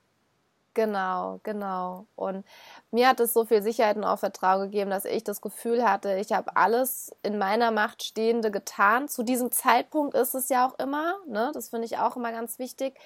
Genau, 0.74 1.42
genau. 1.44 2.08
Und 2.16 2.46
mir 2.92 3.10
hat 3.10 3.20
es 3.20 3.34
so 3.34 3.44
viel 3.44 3.62
Sicherheit 3.62 3.98
und 3.98 4.06
auch 4.06 4.20
Vertrauen 4.20 4.62
gegeben, 4.62 4.90
dass 4.90 5.04
ich 5.04 5.24
das 5.24 5.42
Gefühl 5.42 5.84
hatte, 5.84 6.18
ich 6.18 6.32
habe 6.32 6.56
alles 6.56 7.14
in 7.24 7.38
meiner 7.38 7.72
Macht 7.72 8.04
Stehende 8.04 8.52
getan. 8.52 9.10
Zu 9.10 9.24
diesem 9.24 9.52
Zeitpunkt 9.52 10.16
ist 10.16 10.34
es 10.34 10.48
ja 10.48 10.66
auch 10.66 10.80
immer, 10.80 11.16
ne? 11.28 11.52
das 11.54 11.70
finde 11.70 11.86
ich 11.86 11.98
auch 11.98 12.16
immer 12.16 12.32
ganz 12.32 12.58
wichtig 12.58 12.98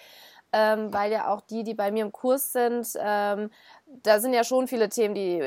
ähm, 0.58 0.94
weil 0.94 1.12
ja 1.12 1.28
auch 1.28 1.42
die, 1.42 1.64
die 1.64 1.74
bei 1.74 1.92
mir 1.92 2.06
im 2.06 2.14
Kurs 2.14 2.54
sind, 2.54 2.88
ähm, 2.98 3.50
da 4.04 4.22
sind 4.22 4.34
ja 4.34 4.46
schon 4.46 4.70
viele 4.70 4.88
Themen, 4.88 5.14
die, 5.14 5.42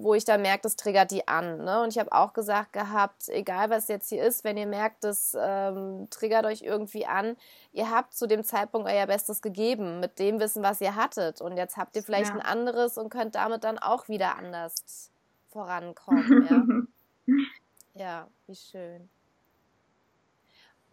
wo 0.00 0.14
ich 0.14 0.24
da 0.24 0.38
merke, 0.38 0.62
das 0.62 0.76
triggert 0.76 1.10
die 1.10 1.28
an. 1.28 1.64
Ne? 1.64 1.82
Und 1.82 1.90
ich 1.90 1.98
habe 1.98 2.10
auch 2.12 2.32
gesagt 2.32 2.72
gehabt, 2.72 3.28
egal 3.28 3.68
was 3.68 3.88
jetzt 3.88 4.08
hier 4.08 4.24
ist, 4.24 4.42
wenn 4.42 4.56
ihr 4.56 4.66
merkt, 4.66 5.04
das 5.04 5.36
ähm, 5.38 6.08
triggert 6.08 6.46
euch 6.46 6.62
irgendwie 6.62 7.04
an, 7.04 7.36
ihr 7.72 7.90
habt 7.90 8.14
zu 8.14 8.26
dem 8.26 8.42
Zeitpunkt 8.42 8.88
euer 8.88 9.06
Bestes 9.06 9.42
gegeben, 9.42 10.00
mit 10.00 10.18
dem 10.18 10.40
Wissen, 10.40 10.62
was 10.62 10.80
ihr 10.80 10.96
hattet. 10.96 11.42
Und 11.42 11.58
jetzt 11.58 11.76
habt 11.76 11.94
ihr 11.94 12.02
vielleicht 12.02 12.30
ja. 12.30 12.36
ein 12.36 12.40
anderes 12.40 12.96
und 12.96 13.10
könnt 13.10 13.34
damit 13.34 13.64
dann 13.64 13.78
auch 13.78 14.08
wieder 14.08 14.38
anders 14.38 15.10
vorankommen. 15.50 16.88
ja? 17.26 17.34
ja, 17.94 18.28
wie 18.46 18.56
schön. 18.56 19.10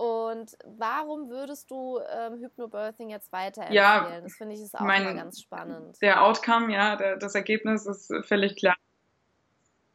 Und 0.01 0.57
warum 0.65 1.29
würdest 1.29 1.69
du 1.69 1.99
ähm, 1.99 2.39
Hypnobirthing 2.39 3.11
jetzt 3.11 3.31
weiterempfehlen? 3.31 3.71
Ja, 3.71 4.19
das 4.19 4.33
finde 4.33 4.55
ich 4.55 4.61
ist 4.61 4.73
auch 4.73 4.81
mein, 4.81 5.03
immer 5.03 5.13
ganz 5.13 5.39
spannend. 5.39 6.01
Der 6.01 6.23
Outcome, 6.23 6.73
ja, 6.73 6.95
der, 6.95 7.17
das 7.17 7.35
Ergebnis 7.35 7.85
ist 7.85 8.11
völlig 8.25 8.55
klar. 8.55 8.75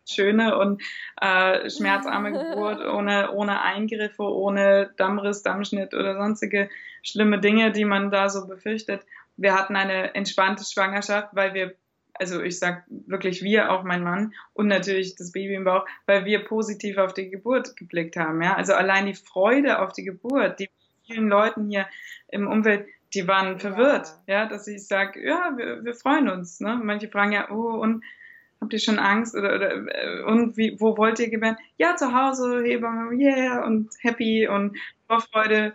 Schöne 0.08 0.56
und 0.58 0.80
äh, 1.20 1.68
schmerzarme 1.68 2.30
Geburt 2.54 2.86
ohne, 2.86 3.32
ohne 3.32 3.62
Eingriffe, 3.62 4.22
ohne 4.22 4.92
Dammriss, 4.96 5.42
Dammschnitt 5.42 5.92
oder 5.92 6.14
sonstige 6.14 6.70
schlimme 7.02 7.40
Dinge, 7.40 7.72
die 7.72 7.84
man 7.84 8.12
da 8.12 8.28
so 8.28 8.46
befürchtet. 8.46 9.04
Wir 9.36 9.54
hatten 9.56 9.74
eine 9.74 10.14
entspannte 10.14 10.62
Schwangerschaft, 10.64 11.30
weil 11.32 11.52
wir 11.52 11.74
also 12.18 12.42
ich 12.42 12.58
sag 12.58 12.84
wirklich 12.88 13.42
wir, 13.42 13.70
auch 13.70 13.82
mein 13.82 14.02
Mann 14.02 14.34
und 14.54 14.68
natürlich 14.68 15.14
das 15.16 15.32
Baby 15.32 15.54
im 15.54 15.64
Bauch, 15.64 15.86
weil 16.06 16.24
wir 16.24 16.44
positiv 16.44 16.98
auf 16.98 17.14
die 17.14 17.30
Geburt 17.30 17.76
geblickt 17.76 18.16
haben. 18.16 18.42
Ja? 18.42 18.54
Also 18.54 18.74
allein 18.74 19.06
die 19.06 19.14
Freude 19.14 19.80
auf 19.80 19.92
die 19.92 20.04
Geburt, 20.04 20.60
die 20.60 20.70
vielen 21.06 21.28
Leuten 21.28 21.68
hier 21.68 21.86
im 22.28 22.48
Umfeld, 22.48 22.86
die 23.14 23.26
waren 23.28 23.58
verwirrt, 23.58 24.08
ja, 24.26 24.42
ja 24.42 24.46
dass 24.46 24.66
ich 24.66 24.86
sage, 24.86 25.24
ja, 25.24 25.52
wir, 25.56 25.84
wir 25.84 25.94
freuen 25.94 26.28
uns. 26.28 26.60
Ne? 26.60 26.78
Manche 26.82 27.08
fragen 27.08 27.32
ja, 27.32 27.50
oh, 27.50 27.80
und 27.80 28.04
habt 28.60 28.72
ihr 28.72 28.78
schon 28.78 28.98
Angst 28.98 29.34
oder, 29.34 29.54
oder 29.54 29.72
äh, 29.72 30.22
und 30.22 30.56
wie, 30.56 30.76
wo 30.80 30.96
wollt 30.96 31.18
ihr 31.18 31.30
gebären? 31.30 31.56
Ja, 31.76 31.96
zu 31.96 32.12
Hause, 32.12 32.62
Hebamme, 32.62 33.14
yeah, 33.14 33.64
und 33.64 33.90
happy 34.00 34.48
und 34.48 34.76
Vorfreude. 35.06 35.74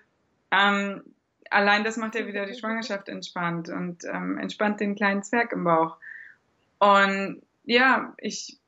Ähm, 0.52 1.02
allein 1.50 1.84
das 1.84 1.98
macht 1.98 2.16
ja 2.16 2.28
wieder 2.28 2.46
die 2.46 2.58
Schwangerschaft 2.58 3.10
entspannt 3.10 3.70
und 3.70 4.04
ähm, 4.06 4.38
entspannt 4.38 4.80
den 4.80 4.96
kleinen 4.96 5.24
Zwerg 5.24 5.54
im 5.54 5.64
Bauch. 5.64 5.98
Und 6.82 7.44
ja, 7.64 8.16
ich, 8.18 8.60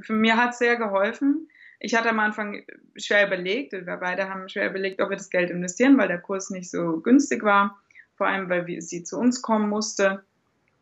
für 0.00 0.14
mir 0.14 0.36
hat 0.36 0.50
es 0.50 0.58
sehr 0.58 0.76
geholfen. 0.76 1.48
Ich 1.78 1.94
hatte 1.94 2.10
am 2.10 2.18
Anfang 2.18 2.64
schwer 2.96 3.28
überlegt, 3.28 3.72
wir 3.72 3.96
beide 3.98 4.28
haben 4.28 4.48
schwer 4.48 4.68
überlegt, 4.68 5.00
ob 5.00 5.10
wir 5.10 5.16
das 5.16 5.30
Geld 5.30 5.50
investieren, 5.50 5.96
weil 5.96 6.08
der 6.08 6.20
Kurs 6.20 6.50
nicht 6.50 6.68
so 6.68 7.00
günstig 7.00 7.44
war, 7.44 7.80
vor 8.16 8.26
allem 8.26 8.48
weil 8.50 8.80
sie 8.80 9.04
zu 9.04 9.16
uns 9.16 9.42
kommen 9.42 9.68
musste. 9.68 10.24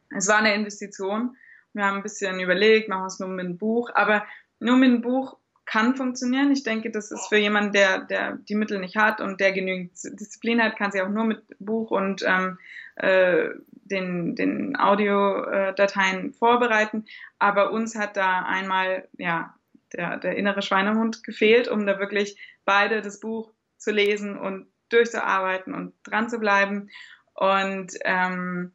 Es 0.08 0.26
war 0.26 0.38
eine 0.38 0.54
Investition. 0.54 1.36
Wir 1.74 1.84
haben 1.84 1.98
ein 1.98 2.02
bisschen 2.02 2.40
überlegt, 2.40 2.88
machen 2.88 3.02
wir 3.02 3.06
es 3.08 3.20
nur 3.20 3.28
mit 3.28 3.44
einem 3.44 3.58
Buch, 3.58 3.90
aber 3.94 4.24
nur 4.58 4.76
mit 4.78 4.88
einem 4.88 5.02
Buch 5.02 5.36
kann 5.64 5.94
funktionieren. 5.94 6.50
Ich 6.50 6.64
denke, 6.64 6.90
das 6.90 7.10
ist 7.10 7.28
für 7.28 7.36
jemanden, 7.36 7.72
der, 7.72 8.00
der 8.00 8.36
die 8.36 8.54
Mittel 8.54 8.80
nicht 8.80 8.96
hat 8.96 9.20
und 9.20 9.40
der 9.40 9.52
genügend 9.52 9.92
Disziplin 10.02 10.62
hat, 10.62 10.76
kann 10.76 10.92
sie 10.92 11.02
auch 11.02 11.08
nur 11.08 11.24
mit 11.24 11.42
Buch 11.58 11.90
und 11.90 12.22
ähm, 12.26 12.58
äh, 12.96 13.50
den, 13.70 14.34
den 14.34 14.76
Audiodateien 14.76 16.32
vorbereiten. 16.32 17.04
Aber 17.38 17.72
uns 17.72 17.96
hat 17.96 18.16
da 18.16 18.44
einmal 18.44 19.08
ja 19.18 19.54
der, 19.92 20.18
der 20.18 20.36
innere 20.36 20.62
Schweinehund 20.62 21.22
gefehlt, 21.24 21.68
um 21.68 21.86
da 21.86 21.98
wirklich 21.98 22.38
beide 22.64 23.02
das 23.02 23.20
Buch 23.20 23.52
zu 23.76 23.90
lesen 23.90 24.38
und 24.38 24.66
durchzuarbeiten 24.88 25.74
und 25.74 25.94
dran 26.04 26.28
zu 26.28 26.38
bleiben. 26.38 26.90
Und 27.34 27.92
ähm, 28.04 28.72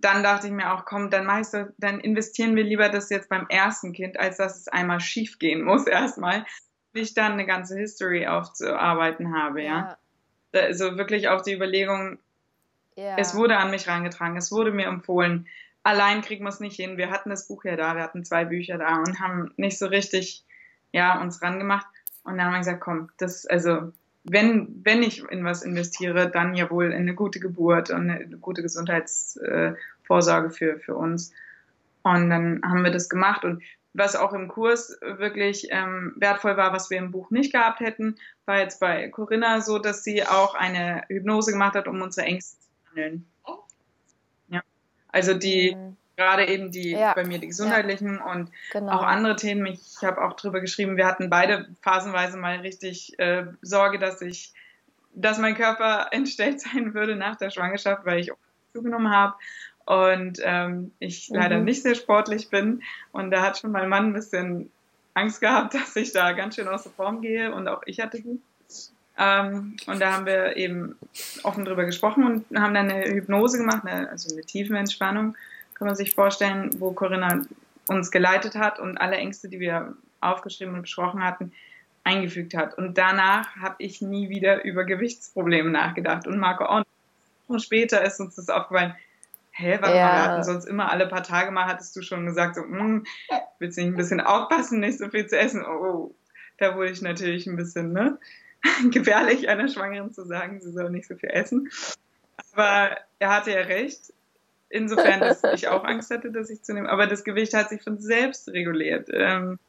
dann 0.00 0.22
dachte 0.22 0.48
ich 0.48 0.52
mir 0.52 0.72
auch, 0.72 0.84
komm, 0.84 1.10
dann 1.10 1.26
mach 1.26 1.40
ich 1.40 1.46
so, 1.46 1.66
dann 1.78 2.00
investieren 2.00 2.56
wir 2.56 2.64
lieber 2.64 2.88
das 2.88 3.10
jetzt 3.10 3.28
beim 3.28 3.46
ersten 3.48 3.92
Kind, 3.92 4.18
als 4.18 4.38
dass 4.38 4.58
es 4.58 4.68
einmal 4.68 5.00
schief 5.00 5.38
gehen 5.38 5.62
muss 5.62 5.86
erstmal, 5.86 6.44
bis 6.92 7.10
ich 7.10 7.14
dann 7.14 7.32
eine 7.32 7.46
ganze 7.46 7.78
History 7.78 8.26
aufzuarbeiten 8.26 9.34
habe, 9.36 9.62
ja. 9.62 9.96
ja. 10.52 10.60
Also 10.60 10.96
wirklich 10.96 11.28
auch 11.28 11.42
die 11.42 11.54
Überlegung, 11.54 12.18
ja. 12.96 13.16
es 13.18 13.34
wurde 13.34 13.56
an 13.56 13.70
mich 13.70 13.88
reingetragen, 13.88 14.36
es 14.36 14.52
wurde 14.52 14.70
mir 14.70 14.86
empfohlen. 14.86 15.48
Allein 15.82 16.22
kriegen 16.22 16.44
wir 16.44 16.48
es 16.48 16.60
nicht 16.60 16.76
hin. 16.76 16.96
Wir 16.96 17.10
hatten 17.10 17.28
das 17.28 17.48
Buch 17.48 17.64
ja 17.64 17.76
da, 17.76 17.94
wir 17.94 18.02
hatten 18.02 18.24
zwei 18.24 18.44
Bücher 18.44 18.78
da 18.78 18.96
und 18.98 19.20
haben 19.20 19.52
nicht 19.56 19.78
so 19.78 19.86
richtig, 19.86 20.44
ja, 20.92 21.20
uns 21.20 21.42
rangemacht. 21.42 21.86
Und 22.22 22.38
dann 22.38 22.46
haben 22.46 22.52
wir 22.52 22.58
gesagt, 22.60 22.80
komm, 22.80 23.10
das, 23.18 23.46
also, 23.46 23.92
wenn, 24.24 24.80
wenn 24.84 25.02
ich 25.02 25.22
in 25.30 25.44
was 25.44 25.62
investiere, 25.62 26.30
dann 26.30 26.54
ja 26.54 26.70
wohl 26.70 26.86
in 26.86 26.92
eine 26.92 27.14
gute 27.14 27.40
Geburt 27.40 27.90
und 27.90 28.10
eine 28.10 28.26
gute 28.38 28.62
Gesundheitsvorsorge 28.62 30.50
für, 30.50 30.78
für 30.78 30.96
uns. 30.96 31.32
Und 32.02 32.30
dann 32.30 32.60
haben 32.64 32.82
wir 32.84 32.90
das 32.90 33.08
gemacht. 33.08 33.44
Und 33.44 33.62
was 33.92 34.16
auch 34.16 34.32
im 34.32 34.48
Kurs 34.48 34.98
wirklich 35.00 35.68
ähm, 35.70 36.14
wertvoll 36.16 36.56
war, 36.56 36.72
was 36.72 36.90
wir 36.90 36.98
im 36.98 37.10
Buch 37.10 37.30
nicht 37.30 37.52
gehabt 37.52 37.80
hätten, 37.80 38.16
war 38.46 38.58
jetzt 38.58 38.80
bei 38.80 39.08
Corinna 39.08 39.60
so, 39.60 39.78
dass 39.78 40.02
sie 40.02 40.26
auch 40.26 40.54
eine 40.54 41.02
Hypnose 41.08 41.52
gemacht 41.52 41.74
hat, 41.74 41.86
um 41.86 42.00
unsere 42.00 42.26
Ängste 42.26 42.58
zu 42.58 42.90
handeln. 42.90 43.26
Ja. 44.48 44.62
Also 45.08 45.34
die, 45.34 45.76
mhm 45.76 45.96
gerade 46.16 46.46
eben 46.46 46.70
die 46.70 46.92
ja. 46.92 47.12
bei 47.14 47.24
mir 47.24 47.38
die 47.38 47.48
gesundheitlichen 47.48 48.16
ja. 48.16 48.32
und 48.32 48.50
genau. 48.72 48.92
auch 48.92 49.02
andere 49.02 49.36
Themen. 49.36 49.66
Ich 49.66 50.02
habe 50.02 50.22
auch 50.22 50.34
drüber 50.34 50.60
geschrieben, 50.60 50.96
wir 50.96 51.06
hatten 51.06 51.30
beide 51.30 51.68
phasenweise 51.82 52.36
mal 52.36 52.58
richtig 52.58 53.18
äh, 53.18 53.46
Sorge, 53.62 53.98
dass 53.98 54.20
ich, 54.22 54.52
dass 55.14 55.38
mein 55.38 55.56
Körper 55.56 56.08
entstellt 56.12 56.60
sein 56.60 56.94
würde 56.94 57.16
nach 57.16 57.36
der 57.36 57.50
Schwangerschaft, 57.50 58.04
weil 58.04 58.20
ich 58.20 58.32
zugenommen 58.72 59.10
habe 59.10 59.34
und 59.86 60.40
ähm, 60.42 60.92
ich 60.98 61.30
mhm. 61.30 61.36
leider 61.36 61.58
nicht 61.58 61.82
sehr 61.82 61.94
sportlich 61.94 62.48
bin. 62.50 62.82
Und 63.12 63.30
da 63.30 63.42
hat 63.42 63.58
schon 63.58 63.72
mein 63.72 63.88
Mann 63.88 64.06
ein 64.06 64.12
bisschen 64.12 64.70
Angst 65.14 65.40
gehabt, 65.40 65.74
dass 65.74 65.96
ich 65.96 66.12
da 66.12 66.32
ganz 66.32 66.56
schön 66.56 66.68
aus 66.68 66.84
der 66.84 66.92
Form 66.92 67.20
gehe 67.22 67.54
und 67.54 67.68
auch 67.68 67.82
ich 67.86 68.00
hatte 68.00 68.20
die. 68.20 68.40
Ähm, 69.16 69.76
und 69.86 70.00
da 70.00 70.12
haben 70.12 70.26
wir 70.26 70.56
eben 70.56 70.96
offen 71.44 71.64
drüber 71.64 71.84
gesprochen 71.84 72.24
und 72.24 72.60
haben 72.60 72.74
dann 72.74 72.90
eine 72.90 73.04
Hypnose 73.04 73.58
gemacht, 73.58 73.86
eine, 73.86 74.10
also 74.10 74.34
eine 74.34 74.42
Tiefenentspannung 74.42 75.36
kann 75.74 75.86
man 75.86 75.96
sich 75.96 76.14
vorstellen, 76.14 76.70
wo 76.78 76.92
Corinna 76.92 77.42
uns 77.88 78.10
geleitet 78.10 78.54
hat 78.54 78.78
und 78.78 78.98
alle 78.98 79.16
Ängste, 79.16 79.48
die 79.48 79.60
wir 79.60 79.94
aufgeschrieben 80.20 80.74
und 80.74 80.82
besprochen 80.82 81.22
hatten, 81.22 81.52
eingefügt 82.02 82.54
hat. 82.54 82.76
Und 82.76 82.98
danach 82.98 83.56
habe 83.56 83.76
ich 83.78 84.00
nie 84.00 84.28
wieder 84.28 84.64
über 84.64 84.84
Gewichtsprobleme 84.84 85.70
nachgedacht. 85.70 86.26
Und 86.26 86.38
Marco 86.38 86.64
auch. 86.64 86.82
Und 87.46 87.60
später 87.60 88.02
ist 88.02 88.20
uns 88.20 88.36
das 88.36 88.48
aufgefallen, 88.48 88.94
hä, 89.52 89.78
warte 89.80 89.96
ja. 89.96 90.06
wir 90.06 90.22
hatten 90.22 90.44
sonst 90.44 90.64
immer 90.64 90.90
alle 90.90 91.06
paar 91.06 91.22
Tage 91.22 91.50
mal, 91.50 91.66
hattest 91.66 91.94
du 91.96 92.02
schon 92.02 92.26
gesagt, 92.26 92.56
so, 92.56 92.62
hm, 92.62 93.04
willst 93.58 93.76
du 93.76 93.82
nicht 93.82 93.92
ein 93.92 93.96
bisschen 93.96 94.20
aufpassen, 94.20 94.80
nicht 94.80 94.98
so 94.98 95.08
viel 95.08 95.26
zu 95.26 95.38
essen? 95.38 95.64
Oh, 95.64 96.14
da 96.58 96.74
wurde 96.74 96.90
ich 96.90 97.02
natürlich 97.02 97.46
ein 97.46 97.56
bisschen, 97.56 97.92
ne, 97.92 98.18
gefährlich, 98.90 99.48
einer 99.48 99.68
Schwangeren 99.68 100.12
zu 100.12 100.24
sagen, 100.24 100.60
sie 100.60 100.72
soll 100.72 100.90
nicht 100.90 101.06
so 101.06 101.16
viel 101.16 101.30
essen. 101.30 101.70
Aber 102.52 102.96
er 103.18 103.30
hatte 103.30 103.50
ja 103.52 103.60
recht. 103.60 104.12
Insofern, 104.74 105.20
dass 105.20 105.44
ich 105.54 105.68
auch 105.68 105.84
Angst 105.84 106.10
hatte, 106.10 106.32
dass 106.32 106.50
ich 106.50 106.62
zunehme. 106.62 106.88
Aber 106.88 107.06
das 107.06 107.22
Gewicht 107.22 107.54
hat 107.54 107.68
sich 107.68 107.82
von 107.82 107.98
selbst 108.00 108.48
reguliert. 108.48 109.08
Ähm, 109.12 109.60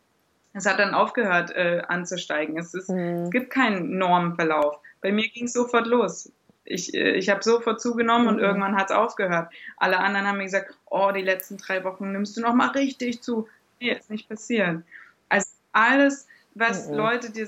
es 0.54 0.66
hat 0.66 0.80
dann 0.80 0.96
aufgehört 0.96 1.52
äh, 1.52 1.84
anzusteigen. 1.88 2.58
Es, 2.58 2.74
ist, 2.74 2.90
mhm. 2.90 3.26
es 3.26 3.30
gibt 3.30 3.52
keinen 3.52 4.00
Normverlauf. 4.00 4.80
Bei 5.02 5.12
mir 5.12 5.30
ging 5.30 5.46
es 5.46 5.54
sofort 5.54 5.86
los. 5.86 6.32
Ich, 6.64 6.96
äh, 6.96 7.12
ich 7.12 7.30
habe 7.30 7.44
sofort 7.44 7.80
zugenommen 7.80 8.24
mhm. 8.24 8.34
und 8.34 8.40
irgendwann 8.40 8.76
hat 8.76 8.90
es 8.90 8.96
aufgehört. 8.96 9.54
Alle 9.78 10.00
anderen 10.00 10.26
haben 10.26 10.38
mir 10.40 10.46
gesagt, 10.46 10.76
oh, 10.88 11.12
die 11.12 11.22
letzten 11.22 11.58
drei 11.58 11.84
Wochen 11.84 12.12
nimmst 12.12 12.36
du 12.36 12.42
noch 12.42 12.56
mal 12.56 12.70
richtig 12.70 13.22
zu. 13.22 13.48
Nee, 13.80 13.92
ist 13.92 14.10
nicht 14.10 14.28
passiert. 14.28 14.82
Also 15.30 15.48
alles, 15.72 16.28
was 16.56 16.88
mhm. 16.88 16.96
Leute 16.96 17.32
dir, 17.32 17.48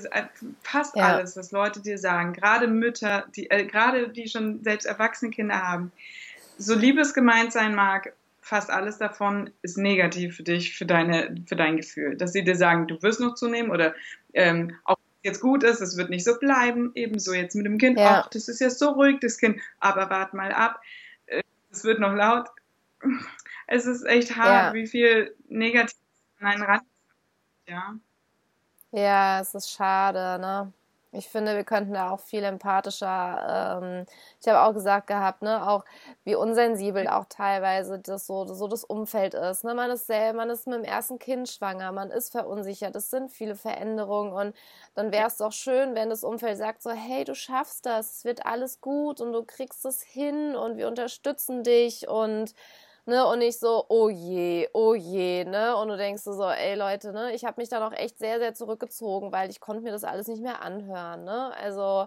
fast 0.62 0.94
ja. 0.94 1.08
alles, 1.08 1.36
was 1.36 1.50
Leute 1.50 1.82
dir 1.82 1.98
sagen, 1.98 2.34
gerade 2.34 2.68
Mütter, 2.68 3.26
die, 3.34 3.50
äh, 3.50 3.64
gerade 3.64 4.10
die 4.10 4.28
schon 4.28 4.62
selbst 4.62 4.84
erwachsene 4.84 5.32
Kinder 5.32 5.60
haben, 5.60 5.90
so 6.58 6.74
lieb 6.74 6.98
es 6.98 7.14
gemeint 7.14 7.52
sein 7.52 7.74
mag, 7.74 8.12
fast 8.40 8.70
alles 8.70 8.98
davon 8.98 9.50
ist 9.62 9.78
negativ 9.78 10.36
für 10.36 10.42
dich, 10.42 10.76
für, 10.76 10.86
deine, 10.86 11.34
für 11.46 11.56
dein 11.56 11.76
Gefühl. 11.76 12.16
Dass 12.16 12.32
sie 12.32 12.44
dir 12.44 12.56
sagen, 12.56 12.86
du 12.86 13.00
wirst 13.02 13.20
noch 13.20 13.34
zunehmen 13.34 13.70
oder 13.70 13.94
ähm, 14.34 14.76
auch 14.84 14.98
jetzt 15.22 15.40
gut 15.40 15.62
ist, 15.62 15.80
es 15.80 15.96
wird 15.96 16.10
nicht 16.10 16.24
so 16.24 16.38
bleiben, 16.38 16.92
ebenso 16.94 17.32
jetzt 17.32 17.54
mit 17.54 17.66
dem 17.66 17.78
Kind, 17.78 17.98
ja. 17.98 18.22
ach, 18.22 18.30
das 18.30 18.48
ist 18.48 18.60
jetzt 18.60 18.78
so 18.78 18.90
ruhig, 18.90 19.18
das 19.20 19.38
Kind, 19.38 19.60
aber 19.80 20.08
wart 20.10 20.34
mal 20.34 20.52
ab, 20.52 20.80
äh, 21.26 21.42
es 21.70 21.84
wird 21.84 22.00
noch 22.00 22.14
laut. 22.14 22.48
Es 23.70 23.84
ist 23.84 24.02
echt 24.06 24.34
hart, 24.34 24.68
ja. 24.68 24.72
wie 24.72 24.86
viel 24.86 25.36
negativ 25.50 25.98
an 26.40 26.46
einen 26.46 26.62
ran. 26.62 26.80
Ja. 27.66 27.94
Ja, 28.92 29.40
es 29.40 29.54
ist 29.54 29.70
schade, 29.70 30.38
ne? 30.40 30.72
Ich 31.12 31.28
finde, 31.28 31.56
wir 31.56 31.64
könnten 31.64 31.94
da 31.94 32.10
auch 32.10 32.20
viel 32.20 32.44
empathischer. 32.44 33.80
Ähm, 33.82 34.06
ich 34.40 34.48
habe 34.48 34.60
auch 34.60 34.74
gesagt 34.74 35.06
gehabt, 35.06 35.40
ne, 35.40 35.66
auch 35.66 35.84
wie 36.24 36.34
unsensibel 36.34 37.08
auch 37.08 37.24
teilweise 37.28 37.98
das 37.98 38.26
so, 38.26 38.44
so 38.44 38.68
das 38.68 38.84
Umfeld 38.84 39.32
ist. 39.32 39.64
Ne? 39.64 39.74
Man 39.74 39.90
ist 39.90 40.06
selber, 40.06 40.38
man 40.38 40.50
ist 40.50 40.66
mit 40.66 40.76
dem 40.76 40.84
ersten 40.84 41.18
Kind 41.18 41.48
schwanger, 41.48 41.92
man 41.92 42.10
ist 42.10 42.30
verunsichert, 42.32 42.94
es 42.94 43.10
sind 43.10 43.30
viele 43.30 43.54
Veränderungen 43.56 44.32
und 44.32 44.54
dann 44.94 45.10
wäre 45.10 45.28
es 45.28 45.38
doch 45.38 45.52
schön, 45.52 45.94
wenn 45.94 46.10
das 46.10 46.24
Umfeld 46.24 46.58
sagt 46.58 46.82
so, 46.82 46.90
hey, 46.90 47.24
du 47.24 47.34
schaffst 47.34 47.86
das, 47.86 48.18
es 48.18 48.24
wird 48.24 48.44
alles 48.44 48.82
gut 48.82 49.20
und 49.22 49.32
du 49.32 49.44
kriegst 49.44 49.86
es 49.86 50.02
hin 50.02 50.54
und 50.56 50.76
wir 50.76 50.88
unterstützen 50.88 51.62
dich 51.62 52.06
und 52.08 52.54
ne, 53.08 53.26
und 53.26 53.38
nicht 53.40 53.58
so, 53.58 53.86
oh 53.88 54.08
je, 54.10 54.68
oh 54.74 54.94
je, 54.94 55.44
ne, 55.44 55.74
und 55.76 55.88
du 55.88 55.96
denkst 55.96 56.22
so, 56.22 56.48
ey 56.48 56.76
Leute, 56.76 57.12
ne, 57.12 57.32
ich 57.34 57.44
habe 57.44 57.60
mich 57.60 57.68
dann 57.68 57.82
auch 57.82 57.92
echt 57.92 58.18
sehr, 58.18 58.38
sehr 58.38 58.54
zurückgezogen, 58.54 59.32
weil 59.32 59.50
ich 59.50 59.60
konnte 59.60 59.82
mir 59.82 59.92
das 59.92 60.04
alles 60.04 60.28
nicht 60.28 60.42
mehr 60.42 60.62
anhören, 60.62 61.24
ne, 61.24 61.52
also 61.56 62.06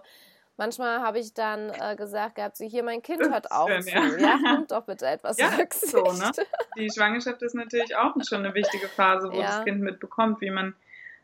manchmal 0.56 1.00
habe 1.00 1.18
ich 1.18 1.34
dann 1.34 1.70
äh, 1.70 1.96
gesagt 1.96 2.36
gehabt, 2.36 2.56
so 2.56 2.64
hier, 2.64 2.84
mein 2.84 3.02
Kind 3.02 3.20
hört 3.20 3.50
auf 3.50 3.68
zu, 3.80 3.90
ja, 3.90 4.16
ja 4.16 4.36
nimmt 4.36 4.70
doch 4.70 4.84
bitte 4.84 5.06
etwas 5.06 5.36
ja, 5.38 5.48
Rücksicht. 5.48 5.92
So, 5.92 6.04
ne? 6.04 6.30
Die 6.76 6.88
Schwangerschaft 6.88 7.42
ist 7.42 7.54
natürlich 7.54 7.96
auch 7.96 8.14
schon 8.26 8.44
eine 8.44 8.54
wichtige 8.54 8.86
Phase, 8.86 9.30
wo 9.32 9.36
ja. 9.36 9.46
das 9.46 9.64
Kind 9.64 9.80
mitbekommt, 9.80 10.40
wie 10.40 10.50
man, 10.50 10.74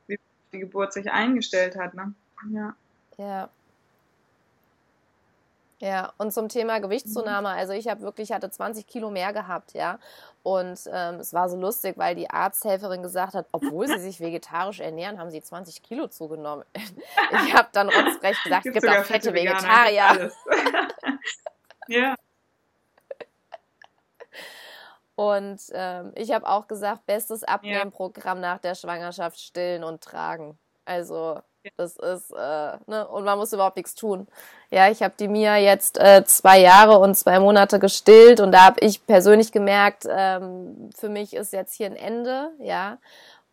wie 0.09 0.19
die 0.53 0.59
Geburt 0.59 0.93
sich 0.93 1.11
eingestellt 1.11 1.77
hat, 1.77 1.95
ne, 1.95 2.15
ja. 2.51 2.75
Ja, 3.17 3.51
ja, 5.81 6.13
und 6.19 6.33
zum 6.33 6.49
Thema 6.49 6.81
Gewichtszunahme, 6.81 7.51
also 7.51 7.73
ich 7.73 7.87
habe 7.87 8.01
wirklich, 8.01 8.33
hatte 8.33 8.51
20 8.51 8.87
Kilo 8.87 9.11
mehr 9.11 9.33
gehabt, 9.33 9.75
ja. 9.75 10.01
Und 10.43 10.81
ähm, 10.93 11.17
es 11.21 11.33
war 11.33 11.49
so 11.49 11.57
lustig, 11.57 11.97
weil 11.99 12.17
die 12.17 12.31
Arzthelferin 12.31 13.03
gesagt 13.03 13.35
hat, 13.35 13.47
obwohl 13.53 13.87
sie 13.87 13.99
sich 13.99 14.19
vegetarisch 14.19 14.81
ernähren, 14.81 15.21
haben 15.21 15.31
sie 15.31 15.41
20 15.41 15.83
Kilo 15.83 16.09
zugenommen. 16.09 16.65
Ich 17.31 17.55
habe 17.55 17.69
dann 17.73 17.91
rotzfrech 17.91 18.43
gesagt, 18.43 18.67
es 18.67 18.73
gibt 18.73 18.89
auch 18.89 19.05
fette 19.05 19.35
Vegetarier. 19.35 20.31
ja. 21.89 22.15
Und 25.15 25.61
ähm, 25.73 26.13
ich 26.15 26.33
habe 26.33 26.47
auch 26.47 26.69
gesagt, 26.69 27.05
bestes 27.07 27.45
Abnehmprogramm 27.45 28.41
nach 28.41 28.59
der 28.59 28.75
Schwangerschaft 28.75 29.39
stillen 29.39 29.85
und 29.85 30.01
tragen. 30.01 30.59
Also 30.85 31.41
das 31.77 31.97
ist, 31.97 32.33
äh, 32.33 32.77
ne, 32.87 33.07
und 33.09 33.25
man 33.25 33.39
muss 33.39 33.53
überhaupt 33.53 33.77
nichts 33.77 33.95
tun. 33.95 34.27
Ja, 34.71 34.91
ich 34.91 35.03
habe 35.03 35.15
die 35.19 35.29
Mia 35.29 35.57
jetzt 35.57 35.99
äh, 35.99 36.25
zwei 36.25 36.61
Jahre 36.61 36.99
und 36.99 37.15
zwei 37.15 37.39
Monate 37.39 37.79
gestillt 37.79 38.41
und 38.41 38.53
da 38.53 38.65
habe 38.67 38.81
ich 38.81 39.07
persönlich 39.07 39.53
gemerkt, 39.53 40.07
ähm, 40.09 40.91
für 40.97 41.09
mich 41.09 41.35
ist 41.35 41.53
jetzt 41.53 41.75
hier 41.75 41.87
ein 41.87 41.97
Ende, 41.97 42.51
ja. 42.61 42.99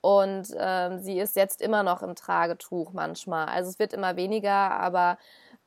Und 0.02 0.50
ähm, 0.58 1.00
sie 1.00 1.20
ist 1.20 1.36
jetzt 1.36 1.62
immer 1.62 1.82
noch 1.82 2.04
im 2.04 2.16
Tragetuch 2.16 2.94
manchmal. 2.94 3.48
Also 3.48 3.72
es 3.72 3.80
wird 3.80 3.92
immer 3.92 4.16
weniger, 4.16 4.72
aber 4.72 5.18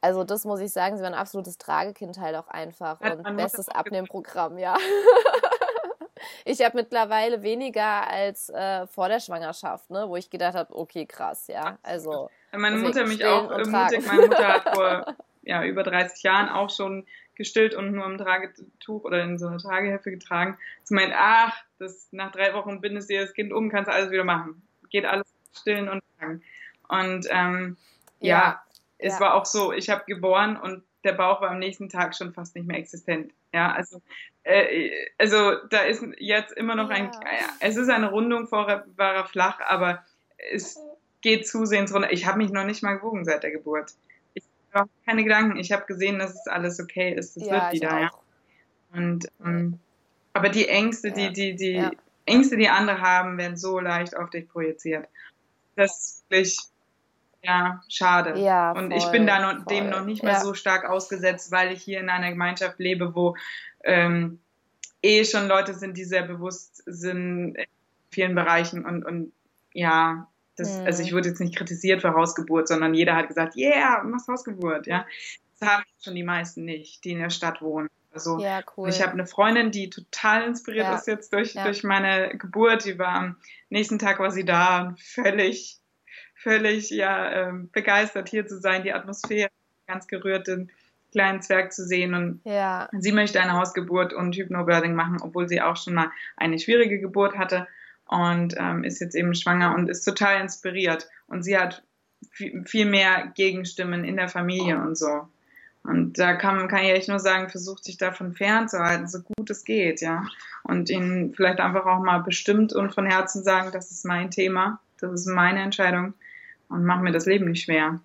also 0.00 0.22
das 0.22 0.44
muss 0.44 0.60
ich 0.60 0.72
sagen, 0.72 0.96
sie 0.96 1.02
war 1.02 1.10
ein 1.10 1.18
absolutes 1.18 1.58
Tragekind 1.58 2.18
halt 2.18 2.36
auch 2.36 2.48
einfach 2.48 3.00
ja, 3.00 3.14
und 3.14 3.36
bestes 3.36 3.68
Abnehmprogramm, 3.68 4.58
ja. 4.58 4.76
ich 6.44 6.64
habe 6.64 6.76
mittlerweile 6.76 7.42
weniger 7.42 8.08
als 8.08 8.48
äh, 8.50 8.86
vor 8.86 9.08
der 9.08 9.20
Schwangerschaft, 9.20 9.90
ne, 9.90 10.08
wo 10.08 10.16
ich 10.16 10.30
gedacht 10.30 10.54
habe, 10.54 10.76
okay, 10.76 11.06
krass, 11.06 11.48
ja. 11.48 11.78
Also 11.82 12.30
meine 12.52 12.78
Mutter 12.78 13.06
mich 13.06 13.24
auch 13.24 13.50
ermutigt. 13.50 14.06
Meine 14.06 14.22
Mutter 14.22 14.48
hat 14.48 14.68
vor 14.74 15.16
ja, 15.42 15.64
über 15.64 15.82
30 15.82 16.22
Jahren 16.22 16.48
auch 16.48 16.70
schon 16.70 17.06
gestillt 17.34 17.74
und 17.74 17.92
nur 17.92 18.04
im 18.04 18.18
Tragetuch 18.18 19.04
oder 19.04 19.22
in 19.22 19.38
so 19.38 19.46
einer 19.46 19.58
Tragehilfe 19.58 20.10
getragen. 20.10 20.58
Sie 20.82 20.94
meint, 20.94 21.14
ach, 21.16 21.56
das, 21.78 22.08
nach 22.10 22.32
drei 22.32 22.52
Wochen 22.52 22.80
bindest 22.80 23.08
du 23.08 23.14
dir 23.14 23.22
das 23.22 23.32
Kind 23.32 23.52
um, 23.52 23.70
kannst 23.70 23.88
du 23.88 23.94
alles 23.94 24.10
wieder 24.10 24.24
machen. 24.24 24.62
Geht 24.90 25.06
alles 25.06 25.26
stillen 25.56 25.88
und 25.88 26.02
tragen. 26.18 26.42
Und 26.88 27.26
ähm, 27.30 27.76
ja, 28.20 28.38
ja, 28.38 28.62
es 28.98 29.14
ja. 29.14 29.20
war 29.20 29.34
auch 29.34 29.46
so, 29.46 29.72
ich 29.72 29.88
habe 29.88 30.04
geboren 30.06 30.56
und 30.56 30.82
der 31.04 31.12
Bauch 31.12 31.40
war 31.40 31.50
am 31.50 31.58
nächsten 31.58 31.88
Tag 31.88 32.14
schon 32.16 32.32
fast 32.32 32.56
nicht 32.56 32.66
mehr 32.66 32.78
existent. 32.78 33.32
Ja, 33.54 33.72
also, 33.72 34.02
äh, 34.42 34.90
also 35.16 35.54
da 35.70 35.82
ist 35.82 36.04
jetzt 36.18 36.52
immer 36.52 36.74
noch 36.74 36.90
ja. 36.90 36.96
ein, 36.96 37.10
es 37.60 37.76
ist 37.76 37.88
eine 37.88 38.10
Rundung, 38.10 38.48
vorher 38.48 38.84
war 38.96 39.14
er 39.14 39.24
flach, 39.24 39.60
aber 39.60 40.04
es 40.50 40.78
geht 41.20 41.46
zusehends 41.46 41.92
runter. 41.92 42.12
Ich 42.12 42.26
habe 42.26 42.38
mich 42.38 42.50
noch 42.50 42.64
nicht 42.64 42.82
mal 42.82 42.94
gewogen 42.94 43.24
seit 43.24 43.42
der 43.42 43.50
Geburt. 43.50 43.94
Ich 44.34 44.44
habe 44.72 44.88
keine 45.04 45.24
Gedanken. 45.24 45.56
Ich 45.56 45.72
habe 45.72 45.86
gesehen, 45.86 46.18
dass 46.18 46.34
es 46.34 46.46
alles 46.46 46.80
okay 46.80 47.14
ist. 47.14 47.36
Es 47.36 47.46
ja, 47.46 47.52
wird 47.52 47.72
wieder, 47.72 48.00
ja. 48.00 48.10
Und 48.92 49.28
ähm, 49.44 49.78
aber 50.32 50.48
die 50.48 50.68
Ängste, 50.68 51.10
die, 51.10 51.32
die, 51.32 51.56
die 51.56 51.72
ja. 51.72 51.90
Ängste, 52.24 52.56
die 52.56 52.68
andere 52.68 53.00
haben, 53.00 53.38
werden 53.38 53.56
so 53.56 53.80
leicht 53.80 54.16
auf 54.16 54.30
dich 54.30 54.48
projiziert. 54.48 55.08
Das 55.74 55.98
ist 55.98 56.30
wirklich 56.30 56.58
ja, 57.42 57.82
schade. 57.88 58.38
Ja, 58.38 58.72
und 58.72 58.90
ich 58.90 59.06
bin 59.10 59.26
da 59.26 59.40
noch, 59.40 59.64
dem 59.66 59.90
noch 59.90 60.04
nicht 60.04 60.22
mehr 60.22 60.34
ja. 60.34 60.40
so 60.40 60.54
stark 60.54 60.84
ausgesetzt, 60.84 61.52
weil 61.52 61.72
ich 61.72 61.82
hier 61.82 62.00
in 62.00 62.10
einer 62.10 62.30
Gemeinschaft 62.30 62.78
lebe, 62.78 63.14
wo 63.14 63.36
ähm, 63.84 64.40
eh 65.02 65.24
schon 65.24 65.48
Leute 65.48 65.74
sind, 65.74 65.96
die 65.96 66.04
sehr 66.04 66.22
bewusst 66.22 66.82
sind 66.86 67.54
in 67.54 67.66
vielen 68.10 68.34
Bereichen 68.34 68.84
und, 68.84 69.04
und 69.04 69.32
ja, 69.72 70.28
das. 70.58 70.78
Also 70.80 71.02
ich 71.02 71.12
wurde 71.12 71.28
jetzt 71.28 71.40
nicht 71.40 71.56
kritisiert 71.56 72.02
für 72.02 72.14
Hausgeburt, 72.14 72.68
sondern 72.68 72.94
jeder 72.94 73.16
hat 73.16 73.28
gesagt, 73.28 73.56
yeah, 73.56 74.02
machst 74.04 74.28
Hausgeburt, 74.28 74.86
ja. 74.86 75.06
Das 75.58 75.68
haben 75.68 75.84
schon 76.02 76.14
die 76.14 76.22
meisten 76.22 76.64
nicht, 76.64 77.04
die 77.04 77.12
in 77.12 77.20
der 77.20 77.30
Stadt 77.30 77.60
wohnen. 77.62 77.88
Also 78.12 78.38
ja, 78.38 78.60
cool. 78.76 78.88
ich 78.88 79.02
habe 79.02 79.12
eine 79.12 79.26
Freundin, 79.26 79.70
die 79.70 79.90
total 79.90 80.44
inspiriert 80.44 80.86
ja. 80.86 80.96
ist 80.96 81.06
jetzt 81.06 81.32
durch, 81.32 81.54
ja. 81.54 81.64
durch 81.64 81.84
meine 81.84 82.36
Geburt. 82.36 82.84
Die 82.84 82.98
war 82.98 83.14
am 83.14 83.36
nächsten 83.70 83.98
Tag 83.98 84.18
war 84.18 84.30
sie 84.30 84.44
da 84.44 84.88
und 84.88 85.00
völlig, 85.00 85.78
völlig 86.34 86.90
ja, 86.90 87.30
ähm, 87.30 87.70
begeistert 87.70 88.28
hier 88.28 88.46
zu 88.46 88.58
sein, 88.58 88.82
die 88.82 88.92
Atmosphäre, 88.92 89.50
ganz 89.86 90.06
gerührt, 90.06 90.46
den 90.46 90.70
kleinen 91.12 91.42
Zwerg 91.42 91.72
zu 91.72 91.84
sehen. 91.84 92.14
Und 92.14 92.40
sie 92.98 93.12
möchte 93.12 93.40
eine 93.40 93.54
Hausgeburt 93.54 94.12
und 94.12 94.36
Hypnobirthing 94.36 94.94
machen, 94.94 95.18
obwohl 95.20 95.48
sie 95.48 95.60
auch 95.60 95.76
schon 95.76 95.94
mal 95.94 96.10
eine 96.36 96.58
schwierige 96.58 96.98
Geburt 96.98 97.36
hatte 97.36 97.66
und 98.08 98.54
ähm, 98.58 98.84
ist 98.84 99.00
jetzt 99.00 99.14
eben 99.14 99.34
schwanger 99.34 99.74
und 99.74 99.88
ist 99.88 100.04
total 100.04 100.40
inspiriert. 100.40 101.08
Und 101.26 101.42
sie 101.42 101.58
hat 101.58 101.82
viel 102.64 102.86
mehr 102.86 103.32
Gegenstimmen 103.34 104.04
in 104.04 104.16
der 104.16 104.28
Familie 104.28 104.78
und 104.78 104.96
so. 104.96 105.28
Und 105.84 106.18
da 106.18 106.34
kann, 106.34 106.68
kann 106.68 106.82
ich 106.82 106.90
echt 106.90 107.08
nur 107.08 107.20
sagen, 107.20 107.48
versucht 107.48 107.84
sich 107.84 107.96
davon 107.96 108.34
fernzuhalten, 108.34 109.08
so 109.08 109.20
gut 109.20 109.48
es 109.48 109.64
geht, 109.64 110.00
ja. 110.00 110.24
Und 110.64 110.90
ihnen 110.90 111.32
vielleicht 111.34 111.60
einfach 111.60 111.86
auch 111.86 112.00
mal 112.00 112.18
bestimmt 112.18 112.72
und 112.72 112.92
von 112.92 113.06
Herzen 113.06 113.42
sagen, 113.42 113.70
das 113.72 113.90
ist 113.90 114.04
mein 114.04 114.30
Thema, 114.30 114.80
das 115.00 115.12
ist 115.12 115.26
meine 115.26 115.62
Entscheidung 115.62 116.14
und 116.68 116.84
mach 116.84 117.00
mir 117.00 117.12
das 117.12 117.26
Leben 117.26 117.46
nicht 117.46 117.64
schwer. 117.64 118.00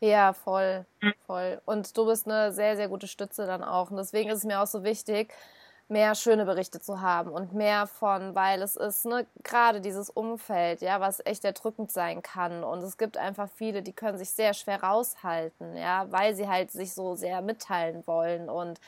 Ja, 0.00 0.32
voll, 0.32 0.86
voll. 1.26 1.60
Und 1.66 1.96
du 1.96 2.06
bist 2.06 2.26
eine 2.26 2.52
sehr, 2.52 2.76
sehr 2.76 2.88
gute 2.88 3.06
Stütze 3.06 3.46
dann 3.46 3.62
auch. 3.62 3.90
Und 3.90 3.98
deswegen 3.98 4.30
ist 4.30 4.38
es 4.38 4.44
mir 4.44 4.60
auch 4.60 4.66
so 4.66 4.82
wichtig, 4.82 5.34
mehr 5.90 6.14
schöne 6.14 6.44
Berichte 6.44 6.80
zu 6.80 7.00
haben 7.00 7.30
und 7.30 7.52
mehr 7.52 7.86
von, 7.86 8.34
weil 8.34 8.62
es 8.62 8.76
ist 8.76 9.06
ne, 9.06 9.26
gerade 9.42 9.80
dieses 9.80 10.08
Umfeld, 10.08 10.80
ja, 10.82 11.00
was 11.00 11.20
echt 11.24 11.44
erdrückend 11.44 11.90
sein 11.90 12.22
kann. 12.22 12.62
Und 12.62 12.82
es 12.82 12.96
gibt 12.96 13.16
einfach 13.16 13.48
viele, 13.48 13.82
die 13.82 13.92
können 13.92 14.16
sich 14.16 14.30
sehr 14.30 14.54
schwer 14.54 14.82
raushalten, 14.82 15.76
ja, 15.76 16.06
weil 16.10 16.34
sie 16.34 16.48
halt 16.48 16.70
sich 16.70 16.94
so 16.94 17.16
sehr 17.16 17.42
mitteilen 17.42 18.06
wollen. 18.06 18.48
Und 18.48 18.80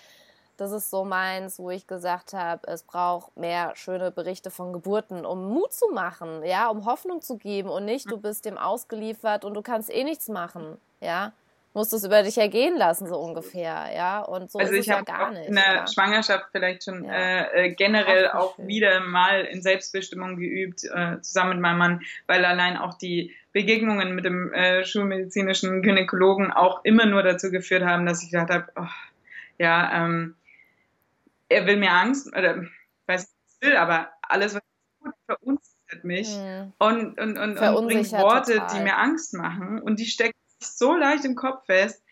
das 0.57 0.70
ist 0.70 0.90
so 0.90 1.05
meins, 1.05 1.59
wo 1.59 1.70
ich 1.70 1.88
gesagt 1.88 2.34
habe, 2.34 2.66
es 2.68 2.84
braucht 2.84 3.36
mehr 3.36 3.74
schöne 3.74 4.12
Berichte 4.12 4.50
von 4.50 4.72
Geburten, 4.72 5.26
um 5.26 5.48
Mut 5.48 5.72
zu 5.72 5.88
machen, 5.88 6.44
ja, 6.44 6.68
um 6.68 6.84
Hoffnung 6.86 7.20
zu 7.20 7.36
geben 7.36 7.68
und 7.68 7.84
nicht, 7.84 8.11
du 8.11 8.16
bist 8.16 8.44
dem 8.44 8.59
ausgeliefert 8.59 9.44
und 9.44 9.55
du 9.55 9.62
kannst 9.62 9.90
eh 9.90 10.05
nichts 10.05 10.28
machen, 10.28 10.78
ja 11.00 11.32
musst 11.74 11.92
du 11.92 11.96
es 11.96 12.04
über 12.04 12.22
dich 12.22 12.38
ergehen 12.38 12.76
lassen, 12.76 13.06
so 13.06 13.18
ungefähr, 13.18 13.90
ja. 13.94 14.20
Und 14.20 14.50
so 14.50 14.58
also 14.58 14.72
ist 14.72 14.80
es 14.80 14.86
ja 14.86 15.02
gar 15.02 15.30
nicht. 15.30 15.48
In 15.48 15.54
der 15.54 15.74
ja. 15.74 15.86
Schwangerschaft 15.86 16.46
vielleicht 16.52 16.84
schon 16.84 17.04
ja. 17.04 17.12
äh, 17.12 17.66
äh 17.66 17.74
generell 17.74 18.28
Ach, 18.32 18.40
auch 18.40 18.58
wieder 18.58 19.00
mal 19.00 19.44
in 19.44 19.62
Selbstbestimmung 19.62 20.36
geübt, 20.36 20.84
äh, 20.84 21.20
zusammen 21.20 21.50
mit 21.50 21.60
meinem 21.60 21.78
Mann, 21.78 22.00
weil 22.26 22.44
allein 22.44 22.76
auch 22.76 22.94
die 22.94 23.34
Begegnungen 23.52 24.14
mit 24.14 24.24
dem 24.24 24.52
äh, 24.52 24.84
schulmedizinischen 24.84 25.82
Gynäkologen 25.82 26.52
auch 26.52 26.84
immer 26.84 27.06
nur 27.06 27.22
dazu 27.22 27.50
geführt 27.50 27.84
haben, 27.84 28.06
dass 28.06 28.22
ich 28.22 28.30
gedacht 28.30 28.50
habe, 28.50 28.66
oh, 28.76 28.86
ja, 29.58 30.04
ähm, 30.04 30.36
er 31.48 31.66
will 31.66 31.76
mir 31.76 31.92
Angst 31.92 32.28
oder 32.34 32.62
will, 33.62 33.76
aber 33.76 34.10
alles, 34.22 34.54
was 34.54 34.62
ich 34.62 35.02
tue, 35.02 35.12
verunsichert 35.26 36.04
mich 36.04 36.36
mhm. 36.36 36.72
und, 36.78 37.18
und, 37.18 37.38
und, 37.38 37.58
und 37.58 37.86
bringt 37.86 38.12
Worte, 38.12 38.54
total. 38.54 38.76
die 38.76 38.82
mir 38.82 38.98
Angst 38.98 39.34
machen 39.34 39.80
und 39.80 39.98
die 39.98 40.06
stecken 40.06 40.38
so 40.64 40.94
leicht 40.94 41.24
im 41.24 41.34
Kopf 41.34 41.66
fest. 41.66 42.02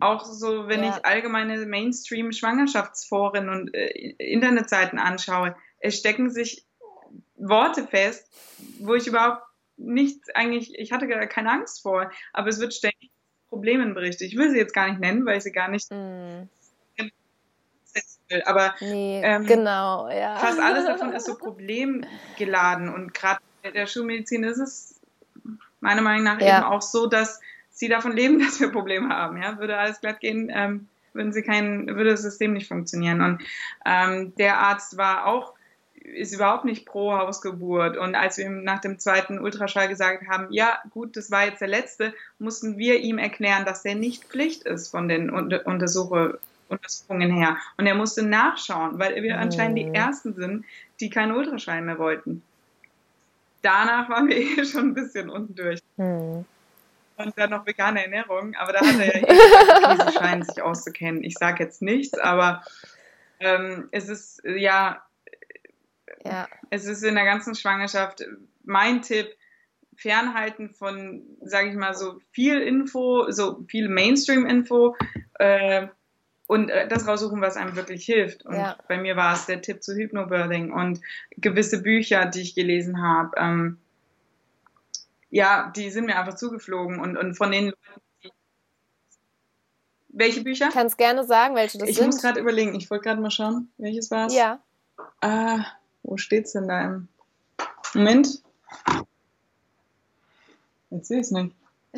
Auch 0.00 0.24
so, 0.24 0.68
wenn 0.68 0.82
ja. 0.82 0.96
ich 0.96 1.04
allgemeine 1.04 1.58
Mainstream-Schwangerschaftsforen 1.66 3.50
und 3.50 3.74
äh, 3.74 4.14
Internetseiten 4.18 4.98
anschaue, 4.98 5.54
es 5.80 5.98
stecken 5.98 6.30
sich 6.30 6.64
Worte 7.36 7.86
fest, 7.86 8.30
wo 8.78 8.94
ich 8.94 9.06
überhaupt 9.06 9.42
nichts 9.76 10.30
eigentlich, 10.34 10.78
ich 10.78 10.92
hatte 10.92 11.08
gar 11.08 11.26
keine 11.26 11.50
Angst 11.50 11.82
vor, 11.82 12.10
aber 12.32 12.48
es 12.48 12.60
wird 12.60 12.72
ständig 12.72 13.10
Problemen 13.48 13.94
berichtet. 13.94 14.28
Ich 14.28 14.36
will 14.36 14.50
sie 14.50 14.56
jetzt 14.56 14.72
gar 14.72 14.88
nicht 14.88 15.00
nennen, 15.00 15.26
weil 15.26 15.38
ich 15.38 15.42
sie 15.42 15.52
gar 15.52 15.68
nicht 15.68 15.90
mm. 15.90 16.48
will, 18.28 18.42
aber 18.46 18.74
nee, 18.80 19.20
ähm, 19.22 19.44
genau, 19.44 20.08
ja. 20.08 20.36
fast 20.36 20.58
alles 20.58 20.86
davon 20.86 21.12
ist 21.12 21.26
so 21.26 21.34
problemgeladen 21.38 22.88
und 22.92 23.12
gerade 23.12 23.40
in 23.62 23.74
der 23.74 23.86
Schulmedizin 23.86 24.44
ist 24.44 24.58
es 24.58 25.00
meiner 25.80 26.00
Meinung 26.00 26.24
nach 26.24 26.40
ja. 26.40 26.58
eben 26.58 26.66
auch 26.66 26.80
so, 26.80 27.06
dass 27.06 27.40
sie 27.82 27.88
davon 27.88 28.12
leben, 28.12 28.38
dass 28.44 28.60
wir 28.60 28.70
Probleme 28.70 29.08
haben. 29.10 29.42
Ja? 29.42 29.58
Würde 29.58 29.76
alles 29.76 30.00
glatt 30.00 30.20
gehen, 30.20 30.50
ähm, 30.54 30.88
würden 31.12 31.32
sie 31.32 31.42
kein, 31.42 31.88
würde 31.88 32.10
das 32.10 32.22
System 32.22 32.54
nicht 32.54 32.68
funktionieren. 32.68 33.20
Und 33.20 33.42
ähm, 33.84 34.34
der 34.36 34.58
Arzt 34.58 34.96
war 34.96 35.26
auch 35.26 35.52
ist 36.04 36.34
überhaupt 36.34 36.64
nicht 36.64 36.84
pro 36.84 37.12
Hausgeburt. 37.12 37.96
Und 37.96 38.16
als 38.16 38.36
wir 38.36 38.46
ihm 38.46 38.64
nach 38.64 38.80
dem 38.80 38.98
zweiten 38.98 39.38
Ultraschall 39.38 39.88
gesagt 39.88 40.26
haben, 40.28 40.48
ja, 40.50 40.78
gut, 40.90 41.16
das 41.16 41.30
war 41.30 41.46
jetzt 41.46 41.60
der 41.60 41.68
letzte, 41.68 42.12
mussten 42.40 42.76
wir 42.76 42.98
ihm 42.98 43.18
erklären, 43.18 43.64
dass 43.64 43.82
der 43.82 43.94
nicht 43.94 44.24
Pflicht 44.24 44.64
ist 44.64 44.88
von 44.88 45.06
den 45.08 45.30
Untersuche, 45.30 46.40
Untersuchungen 46.68 47.30
her. 47.32 47.56
Und 47.76 47.86
er 47.86 47.94
musste 47.94 48.24
nachschauen, 48.24 48.98
weil 48.98 49.22
wir 49.22 49.38
anscheinend 49.38 49.78
die 49.78 49.84
mhm. 49.84 49.94
Ersten 49.94 50.34
sind, 50.34 50.64
die 50.98 51.08
keinen 51.08 51.36
Ultraschall 51.36 51.82
mehr 51.82 51.98
wollten. 51.98 52.42
Danach 53.62 54.08
waren 54.08 54.26
wir 54.26 54.36
eh 54.58 54.64
schon 54.64 54.88
ein 54.88 54.94
bisschen 54.94 55.30
unten 55.30 55.54
durch. 55.54 55.78
Mhm. 55.96 56.44
Und 57.16 57.38
dann 57.38 57.50
noch 57.50 57.66
vegane 57.66 58.02
Ernährung, 58.04 58.54
aber 58.54 58.72
da 58.72 58.80
hat 58.80 58.98
er 58.98 59.20
ja 59.20 59.28
eh 60.08 60.12
scheinen 60.12 60.42
sich 60.42 60.62
auszukennen. 60.62 61.22
Ich 61.24 61.34
sage 61.34 61.62
jetzt 61.62 61.82
nichts, 61.82 62.18
aber 62.18 62.62
ähm, 63.40 63.88
es 63.92 64.08
ist 64.08 64.42
ja 64.44 65.02
ja. 66.24 66.48
Es 66.70 66.86
ist 66.86 67.02
in 67.02 67.14
der 67.14 67.24
ganzen 67.24 67.54
Schwangerschaft 67.54 68.24
mein 68.64 69.02
Tipp, 69.02 69.28
fernhalten 69.96 70.70
von, 70.70 71.22
sage 71.42 71.68
ich 71.68 71.76
mal, 71.76 71.94
so 71.94 72.20
viel 72.32 72.60
Info, 72.60 73.30
so 73.30 73.62
viel 73.68 73.88
Mainstream-Info 73.88 74.96
äh, 75.34 75.88
und 76.46 76.70
äh, 76.70 76.88
das 76.88 77.06
raussuchen, 77.06 77.40
was 77.40 77.56
einem 77.56 77.76
wirklich 77.76 78.04
hilft. 78.04 78.44
Und 78.44 78.56
ja. 78.56 78.76
bei 78.88 78.98
mir 78.98 79.16
war 79.16 79.34
es 79.34 79.46
der 79.46 79.60
Tipp 79.60 79.82
zu 79.82 79.94
Hypnobirthing 79.94 80.72
und 80.72 81.00
gewisse 81.36 81.82
Bücher, 81.82 82.26
die 82.26 82.40
ich 82.40 82.54
gelesen 82.54 83.02
habe. 83.02 83.32
Ähm, 83.36 83.78
ja, 85.32 85.72
die 85.74 85.90
sind 85.90 86.04
mir 86.04 86.16
einfach 86.18 86.34
zugeflogen 86.34 87.00
und, 87.00 87.16
und 87.16 87.34
von 87.34 87.50
den 87.50 87.64
Leuten, 87.66 88.02
die 88.22 88.30
welche 90.14 90.42
Bücher? 90.42 90.68
Kannst 90.70 90.98
gerne 90.98 91.24
sagen, 91.24 91.54
welche 91.54 91.78
das 91.78 91.88
ich 91.88 91.96
sind. 91.96 92.04
Ich 92.04 92.12
muss 92.12 92.20
gerade 92.22 92.38
überlegen. 92.38 92.74
Ich 92.74 92.90
wollte 92.90 93.04
gerade 93.04 93.20
mal 93.20 93.30
schauen, 93.30 93.72
welches 93.78 94.10
war 94.10 94.26
es. 94.26 94.34
Ja. 94.34 94.62
Äh, 95.22 95.58
wo 96.02 96.18
steht's 96.18 96.52
denn 96.52 96.68
da 96.68 96.82
im 96.82 97.08
Moment? 97.94 98.42
Jetzt 100.90 101.08
sehe 101.08 101.20
ich 101.20 101.26
es 101.26 101.30
nicht. 101.30 101.56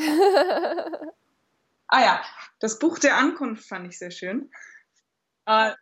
ah 1.88 2.00
ja, 2.00 2.22
das 2.60 2.78
Buch 2.78 3.00
der 3.00 3.16
Ankunft 3.16 3.66
fand 3.66 3.88
ich 3.88 3.98
sehr 3.98 4.12
schön. 4.12 4.48
Äh, 5.46 5.72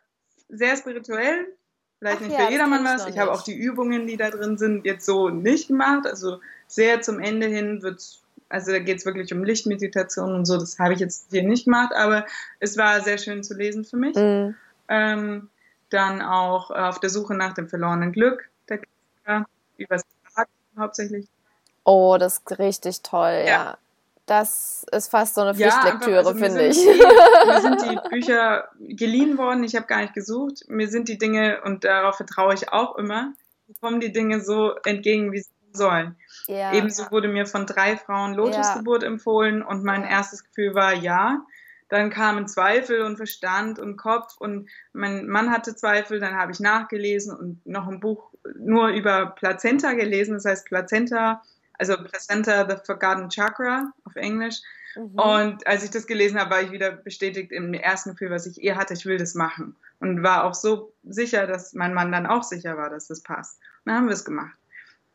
sehr 0.49 0.75
spirituell, 0.75 1.55
vielleicht 2.03 2.21
Ach 2.21 2.27
nicht 2.27 2.39
ja, 2.39 2.45
für 2.45 2.51
jedermann 2.51 2.83
was. 2.83 3.07
Ich 3.07 3.17
habe 3.17 3.31
auch 3.31 3.43
die 3.43 3.55
Übungen, 3.55 4.07
die 4.07 4.17
da 4.17 4.29
drin 4.29 4.57
sind, 4.57 4.85
jetzt 4.85 5.05
so 5.05 5.29
nicht 5.29 5.69
gemacht. 5.69 6.05
Also 6.05 6.39
sehr 6.67 7.01
zum 7.01 7.19
Ende 7.19 7.47
hin 7.47 7.81
wird 7.81 8.19
also 8.49 8.71
da 8.71 8.77
geht 8.77 8.99
es 8.99 9.05
wirklich 9.05 9.33
um 9.33 9.43
Lichtmeditation 9.43 10.35
und 10.35 10.45
so. 10.45 10.59
Das 10.59 10.77
habe 10.77 10.93
ich 10.93 10.99
jetzt 10.99 11.31
hier 11.31 11.41
nicht 11.41 11.65
gemacht, 11.65 11.91
aber 11.95 12.25
es 12.59 12.77
war 12.77 13.01
sehr 13.01 13.17
schön 13.17 13.43
zu 13.43 13.55
lesen 13.55 13.83
für 13.83 13.97
mich. 13.97 14.15
Mhm. 14.15 14.53
Ähm, 14.89 15.49
dann 15.89 16.21
auch 16.21 16.69
äh, 16.69 16.75
auf 16.75 16.99
der 16.99 17.09
Suche 17.09 17.33
nach 17.33 17.53
dem 17.53 17.67
verlorenen 17.67 18.11
Glück, 18.11 18.47
der 18.69 18.79
Klassiker, 18.79 19.49
übers 19.77 20.03
hauptsächlich. 20.77 21.27
Oh, 21.83 22.17
das 22.19 22.39
ist 22.39 22.59
richtig 22.59 23.01
toll, 23.01 23.43
ja. 23.45 23.45
ja. 23.45 23.77
Das 24.39 24.83
ist 24.91 25.11
fast 25.11 25.35
so 25.35 25.41
eine 25.41 25.53
Pflichtlektüre, 25.53 26.11
ja, 26.11 26.17
also 26.17 26.33
finde 26.33 26.65
ich. 26.65 26.77
Die, 26.77 27.47
mir 27.47 27.61
sind 27.61 27.81
die 27.83 27.99
Bücher 28.09 28.67
geliehen 28.79 29.37
worden, 29.37 29.63
ich 29.63 29.75
habe 29.75 29.85
gar 29.85 30.01
nicht 30.01 30.15
gesucht. 30.15 30.63
Mir 30.69 30.87
sind 30.87 31.07
die 31.07 31.19
Dinge, 31.19 31.61
und 31.63 31.83
darauf 31.83 32.15
vertraue 32.17 32.55
ich 32.55 32.73
auch 32.73 32.97
immer, 32.97 33.33
kommen 33.79 33.99
die 33.99 34.11
Dinge 34.11 34.41
so 34.41 34.73
entgegen, 34.85 35.31
wie 35.33 35.41
sie 35.41 35.51
sollen. 35.71 36.15
Ja, 36.47 36.73
Ebenso 36.73 37.03
ja. 37.03 37.11
wurde 37.11 37.27
mir 37.27 37.45
von 37.45 37.67
drei 37.67 37.95
Frauen 37.95 38.33
Lotusgeburt 38.33 39.03
empfohlen 39.03 39.61
und 39.61 39.83
mein 39.83 40.03
erstes 40.03 40.43
Gefühl 40.43 40.73
war 40.73 40.93
ja. 40.93 41.45
Dann 41.89 42.09
kamen 42.09 42.47
Zweifel 42.47 43.01
und 43.01 43.17
Verstand 43.17 43.77
und 43.77 43.97
Kopf 43.97 44.37
und 44.39 44.67
mein 44.93 45.27
Mann 45.27 45.51
hatte 45.51 45.75
Zweifel. 45.75 46.19
Dann 46.19 46.35
habe 46.35 46.51
ich 46.51 46.59
nachgelesen 46.59 47.35
und 47.35 47.63
noch 47.67 47.87
ein 47.87 47.99
Buch 47.99 48.31
nur 48.57 48.87
über 48.87 49.27
Plazenta 49.27 49.93
gelesen. 49.93 50.33
Das 50.33 50.45
heißt 50.45 50.65
Plazenta, 50.65 51.43
also 51.77 51.95
Placenta, 51.97 52.67
the 52.69 52.77
Forgotten 52.85 53.29
Chakra 53.29 53.91
auf 54.05 54.15
Englisch. 54.15 54.61
Mhm. 54.95 55.19
Und 55.19 55.67
als 55.67 55.83
ich 55.83 55.89
das 55.89 56.07
gelesen 56.07 56.39
habe, 56.39 56.51
war 56.51 56.61
ich 56.61 56.71
wieder 56.71 56.91
bestätigt 56.91 57.51
im 57.51 57.73
ersten 57.73 58.11
Gefühl, 58.11 58.29
was 58.29 58.45
ich 58.45 58.63
eh 58.63 58.75
hatte, 58.75 58.93
ich 58.93 59.05
will 59.05 59.17
das 59.17 59.33
machen. 59.33 59.75
Und 59.99 60.23
war 60.23 60.43
auch 60.43 60.53
so 60.53 60.93
sicher, 61.03 61.47
dass 61.47 61.73
mein 61.73 61.93
Mann 61.93 62.11
dann 62.11 62.25
auch 62.25 62.43
sicher 62.43 62.77
war, 62.77 62.89
dass 62.89 63.07
das 63.07 63.21
passt. 63.21 63.59
Und 63.85 63.91
dann 63.91 63.95
haben 63.95 64.07
wir 64.07 64.13
es 64.13 64.25
gemacht. 64.25 64.55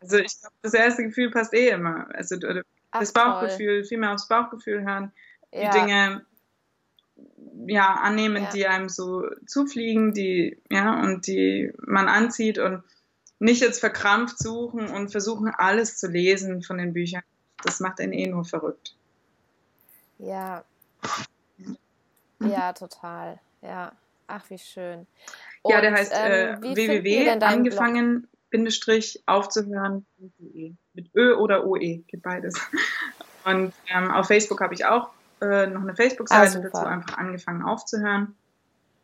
Also 0.01 0.19
ich 0.19 0.41
glaube, 0.41 0.55
das 0.63 0.75
erste 0.75 1.05
Gefühl 1.05 1.31
passt 1.31 1.55
eh 1.55 1.71
immer. 1.71 2.09
Also 2.15 2.37
das 2.37 2.65
Ach, 2.91 3.13
Bauchgefühl, 3.13 3.85
viel 3.85 3.99
mehr 3.99 4.13
aufs 4.13 4.29
Bauchgefühl 4.29 4.85
hören, 4.85 5.13
die 5.53 5.59
ja. 5.59 5.71
Dinge 5.71 6.27
ja, 7.67 7.95
annehmen, 7.95 8.45
ja. 8.45 8.51
die 8.51 8.67
einem 8.67 8.89
so 8.89 9.29
zufliegen, 9.47 10.15
die, 10.15 10.61
ja, 10.71 11.01
und 11.01 11.27
die 11.27 11.73
man 11.79 12.09
anzieht 12.09 12.59
und 12.59 12.83
nicht 13.39 13.61
jetzt 13.61 13.81
verkrampft 13.81 14.39
suchen 14.39 14.89
und 14.89 15.11
versuchen, 15.11 15.53
alles 15.57 15.97
zu 15.97 16.09
lesen 16.09 16.63
von 16.63 16.79
den 16.79 16.93
Büchern. 16.93 17.23
Das 17.63 17.81
macht 17.81 18.01
einen 18.01 18.13
eh 18.13 18.27
nur 18.27 18.45
verrückt. 18.45 18.95
Ja. 20.19 20.65
Ja, 22.41 22.73
total. 22.73 23.41
Ja. 23.63 23.93
Ach, 24.27 24.45
wie 24.51 24.59
schön. 24.59 25.07
Und, 25.63 25.73
ja, 25.73 25.81
der 25.81 25.93
heißt 25.93 26.13
ähm, 26.15 26.63
äh, 26.63 26.77
www 26.77 27.45
angefangen 27.45 28.29
Bindestrich 28.51 29.23
aufzuhören.de. 29.27 30.73
Mit 30.95 31.15
Ö 31.15 31.35
oder 31.35 31.67
OE, 31.67 32.03
geht 32.07 32.23
beides. 32.23 32.55
Und 33.45 33.73
ähm, 33.89 34.11
auf 34.11 34.27
Facebook 34.27 34.61
habe 34.61 34.75
ich 34.75 34.85
auch 34.85 35.11
äh, 35.41 35.67
noch 35.67 35.83
eine 35.83 35.95
Facebook-Seite 35.95 36.59
ah, 36.59 36.63
dazu 36.63 36.87
einfach 36.87 37.19
angefangen 37.19 37.63
aufzuhören. 37.63 38.35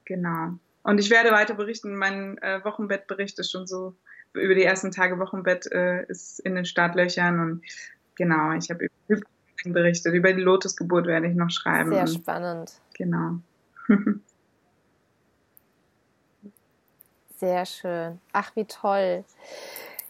Genau. 0.05 0.55
Und 0.83 0.99
ich 0.99 1.11
werde 1.11 1.31
weiter 1.31 1.55
berichten. 1.55 1.97
Mein 1.97 2.39
äh, 2.39 2.65
Wochenbettbericht 2.65 3.39
ist 3.39 3.51
schon 3.51 3.67
so 3.67 3.95
über 4.35 4.55
die 4.55 4.65
ersten 4.65 4.91
Tage 4.91 5.19
Wochenbett 5.19 5.71
äh, 5.73 6.05
ist 6.07 6.41
in 6.41 6.55
den 6.55 6.65
Startlöchern 6.65 7.41
und 7.41 7.63
genau, 8.15 8.53
ich 8.53 8.71
habe 8.71 8.89
über 9.09 9.23
berichtet. 9.73 10.13
Über 10.13 10.33
die 10.33 10.43
Lotusgeburt 10.43 11.07
werde 11.07 11.29
ich 11.29 11.35
noch 11.35 11.51
schreiben. 11.51 11.91
Sehr 11.91 12.07
spannend. 12.07 12.73
Genau. 12.95 13.41
Sehr 17.37 17.67
schön. 17.67 18.21
Ach, 18.33 18.55
wie 18.55 18.65
toll. 18.65 19.25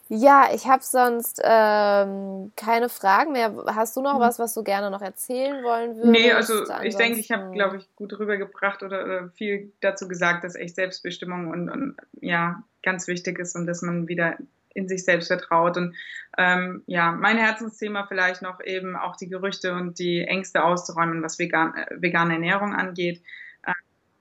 Ja, 0.07 0.49
ich 0.53 0.67
habe 0.67 0.83
sonst 0.83 1.41
ähm, 1.43 2.51
keine 2.55 2.89
Fragen 2.89 3.31
mehr. 3.31 3.51
Hast 3.73 3.97
du 3.97 4.01
noch 4.01 4.13
hm. 4.13 4.19
was, 4.19 4.37
was 4.37 4.53
du 4.53 4.63
gerne 4.63 4.91
noch 4.91 5.01
erzählen 5.01 5.63
wollen 5.63 5.95
würdest? 5.95 6.11
Nee, 6.11 6.31
also 6.31 6.59
Ansonsten... 6.59 6.85
ich 6.85 6.95
denke, 6.95 7.19
ich 7.19 7.31
habe, 7.31 7.51
glaube 7.51 7.77
ich, 7.77 7.95
gut 7.95 8.17
rübergebracht 8.19 8.83
oder, 8.83 9.03
oder, 9.03 9.29
viel 9.29 9.71
dazu 9.81 10.07
gesagt, 10.07 10.43
dass 10.43 10.55
echt 10.55 10.75
Selbstbestimmung 10.75 11.47
und, 11.47 11.69
und, 11.69 11.97
ja 12.21 12.63
ganz 12.83 13.07
wichtig 13.07 13.39
ist 13.39 13.55
und 13.55 13.65
dass 13.65 13.81
man 13.81 14.07
wieder 14.07 14.37
in 14.75 14.87
sich 14.87 15.03
selbst 15.03 15.27
vertraut. 15.27 15.75
Und 15.75 15.95
ähm, 16.37 16.83
ja, 16.85 17.11
mein 17.11 17.37
Herzensthema 17.37 18.05
vielleicht 18.05 18.43
noch 18.43 18.61
eben 18.63 18.95
auch 18.95 19.15
die 19.15 19.29
Gerüchte 19.29 19.73
und 19.73 19.97
die 19.97 20.21
Ängste 20.21 20.63
auszuräumen, 20.63 21.23
was 21.23 21.39
vegan, 21.39 21.73
äh, 21.75 21.87
vegane 21.99 22.33
Ernährung 22.33 22.75
angeht. 22.75 23.23
Äh, 23.63 23.73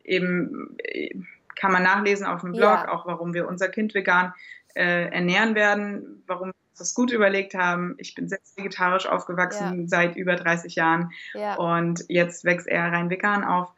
eben 0.05 0.79
äh, 0.79 1.11
kann 1.57 1.73
man 1.73 1.83
nachlesen 1.83 2.27
auf 2.27 2.41
dem 2.41 2.53
Blog, 2.53 2.63
ja. 2.63 2.89
auch 2.89 3.05
warum 3.05 3.35
wir 3.35 3.47
unser 3.47 3.69
Kind 3.69 3.95
vegan 3.95 4.33
äh, 4.75 5.09
ernähren 5.11 5.55
werden, 5.55 6.23
warum 6.27 6.49
wir 6.49 6.55
das 6.77 6.95
gut 6.95 7.13
überlegt 7.13 7.55
haben. 7.55 7.95
Ich 7.99 8.15
bin 8.15 8.29
selbst 8.29 8.57
vegetarisch 8.57 9.07
aufgewachsen 9.07 9.83
ja. 9.83 9.89
seit 9.89 10.17
über 10.17 10.37
30 10.37 10.75
Jahren 10.75 11.13
ja. 11.35 11.55
und 11.57 12.05
jetzt 12.09 12.45
wächst 12.45 12.67
er 12.67 12.93
rein 12.93 13.11
vegan 13.11 13.45
auf. 13.45 13.73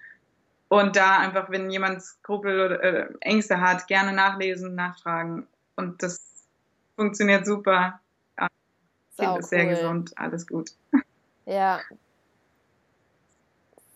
Und 0.68 0.96
da 0.96 1.18
einfach, 1.18 1.50
wenn 1.50 1.70
jemand 1.70 2.02
Skrupel 2.02 2.60
oder 2.60 2.82
äh, 2.82 3.08
Ängste 3.20 3.60
hat, 3.60 3.86
gerne 3.86 4.12
nachlesen, 4.12 4.74
nachfragen. 4.74 5.46
Und 5.76 6.02
das 6.02 6.48
funktioniert 6.96 7.46
super. 7.46 8.00
Kind 9.18 9.38
ist 9.38 9.50
sehr 9.50 9.66
gesund, 9.66 10.12
alles 10.16 10.46
gut. 10.46 10.70
Ja. 11.46 11.80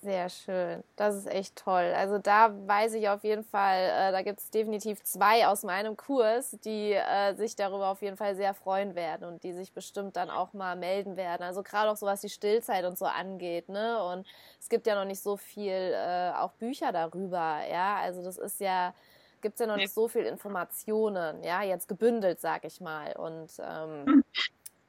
Sehr 0.03 0.31
schön. 0.31 0.83
Das 0.97 1.15
ist 1.15 1.27
echt 1.27 1.57
toll. 1.57 1.93
Also 1.95 2.17
da 2.17 2.55
weiß 2.67 2.95
ich 2.95 3.11
auf 3.11 3.23
jeden 3.23 3.45
Fall, 3.45 3.79
äh, 3.79 4.13
da 4.13 4.23
gibt 4.23 4.41
es 4.41 4.49
definitiv 4.51 5.03
zwei 5.05 5.47
aus 5.47 5.63
meinem 5.63 5.95
Kurs, 5.95 6.57
die 6.65 6.93
äh, 6.93 7.35
sich 7.35 7.55
darüber 7.55 7.89
auf 7.89 8.01
jeden 8.01 8.17
Fall 8.17 8.35
sehr 8.35 8.55
freuen 8.55 8.95
werden 8.95 9.29
und 9.29 9.43
die 9.45 9.53
sich 9.53 9.75
bestimmt 9.75 10.17
dann 10.17 10.31
auch 10.31 10.55
mal 10.55 10.75
melden 10.75 11.19
werden. 11.19 11.43
Also 11.43 11.63
gerade 11.63 11.91
auch 11.91 11.97
so 11.97 12.07
was 12.07 12.23
die 12.23 12.31
Stillzeit 12.31 12.87
und 12.87 12.97
so 12.97 13.05
angeht, 13.05 13.69
ne? 13.69 14.03
Und 14.03 14.27
es 14.59 14.71
gibt 14.71 14.87
ja 14.87 14.95
noch 14.95 15.05
nicht 15.05 15.21
so 15.23 15.37
viel 15.37 15.93
äh, 15.95 16.33
auch 16.35 16.53
Bücher 16.53 16.93
darüber, 16.93 17.59
ja. 17.71 17.97
Also 17.97 18.23
das 18.23 18.39
ist 18.39 18.59
ja, 18.59 18.95
gibt 19.43 19.57
es 19.57 19.61
ja 19.61 19.67
noch 19.67 19.77
nicht 19.77 19.93
so 19.93 20.09
viel 20.09 20.25
Informationen, 20.25 21.45
ja, 21.45 21.63
jetzt 21.63 21.89
gebündelt, 21.89 22.41
sag 22.41 22.65
ich 22.65 22.81
mal. 22.81 23.13
Und 23.17 23.51
ähm, 23.59 24.07
hm. 24.07 24.25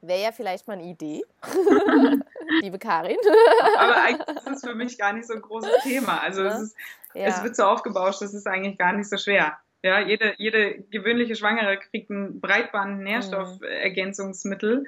Wäre 0.04 0.20
ja 0.20 0.32
vielleicht 0.32 0.66
mal 0.66 0.72
eine 0.72 0.82
Idee, 0.82 1.24
liebe 2.60 2.78
Karin. 2.78 3.16
Aber 3.78 4.02
eigentlich 4.02 4.36
ist 4.36 4.46
es 4.46 4.62
für 4.62 4.74
mich 4.74 4.98
gar 4.98 5.12
nicht 5.12 5.26
so 5.26 5.34
ein 5.34 5.42
großes 5.42 5.82
Thema. 5.82 6.20
Also 6.20 6.44
es, 6.44 6.60
ist, 6.60 6.76
ja. 7.14 7.26
es 7.26 7.42
wird 7.42 7.56
so 7.56 7.64
aufgebauscht, 7.64 8.22
das 8.22 8.32
ist 8.34 8.46
eigentlich 8.46 8.78
gar 8.78 8.92
nicht 8.92 9.08
so 9.08 9.16
schwer. 9.16 9.58
Ja, 9.82 9.98
jede, 10.00 10.34
jede 10.38 10.84
gewöhnliche 10.90 11.34
Schwangere 11.34 11.78
kriegt 11.78 12.10
ein 12.10 12.40
Breitband-Nährstoffergänzungsmittel. 12.40 14.80
Mhm. 14.80 14.86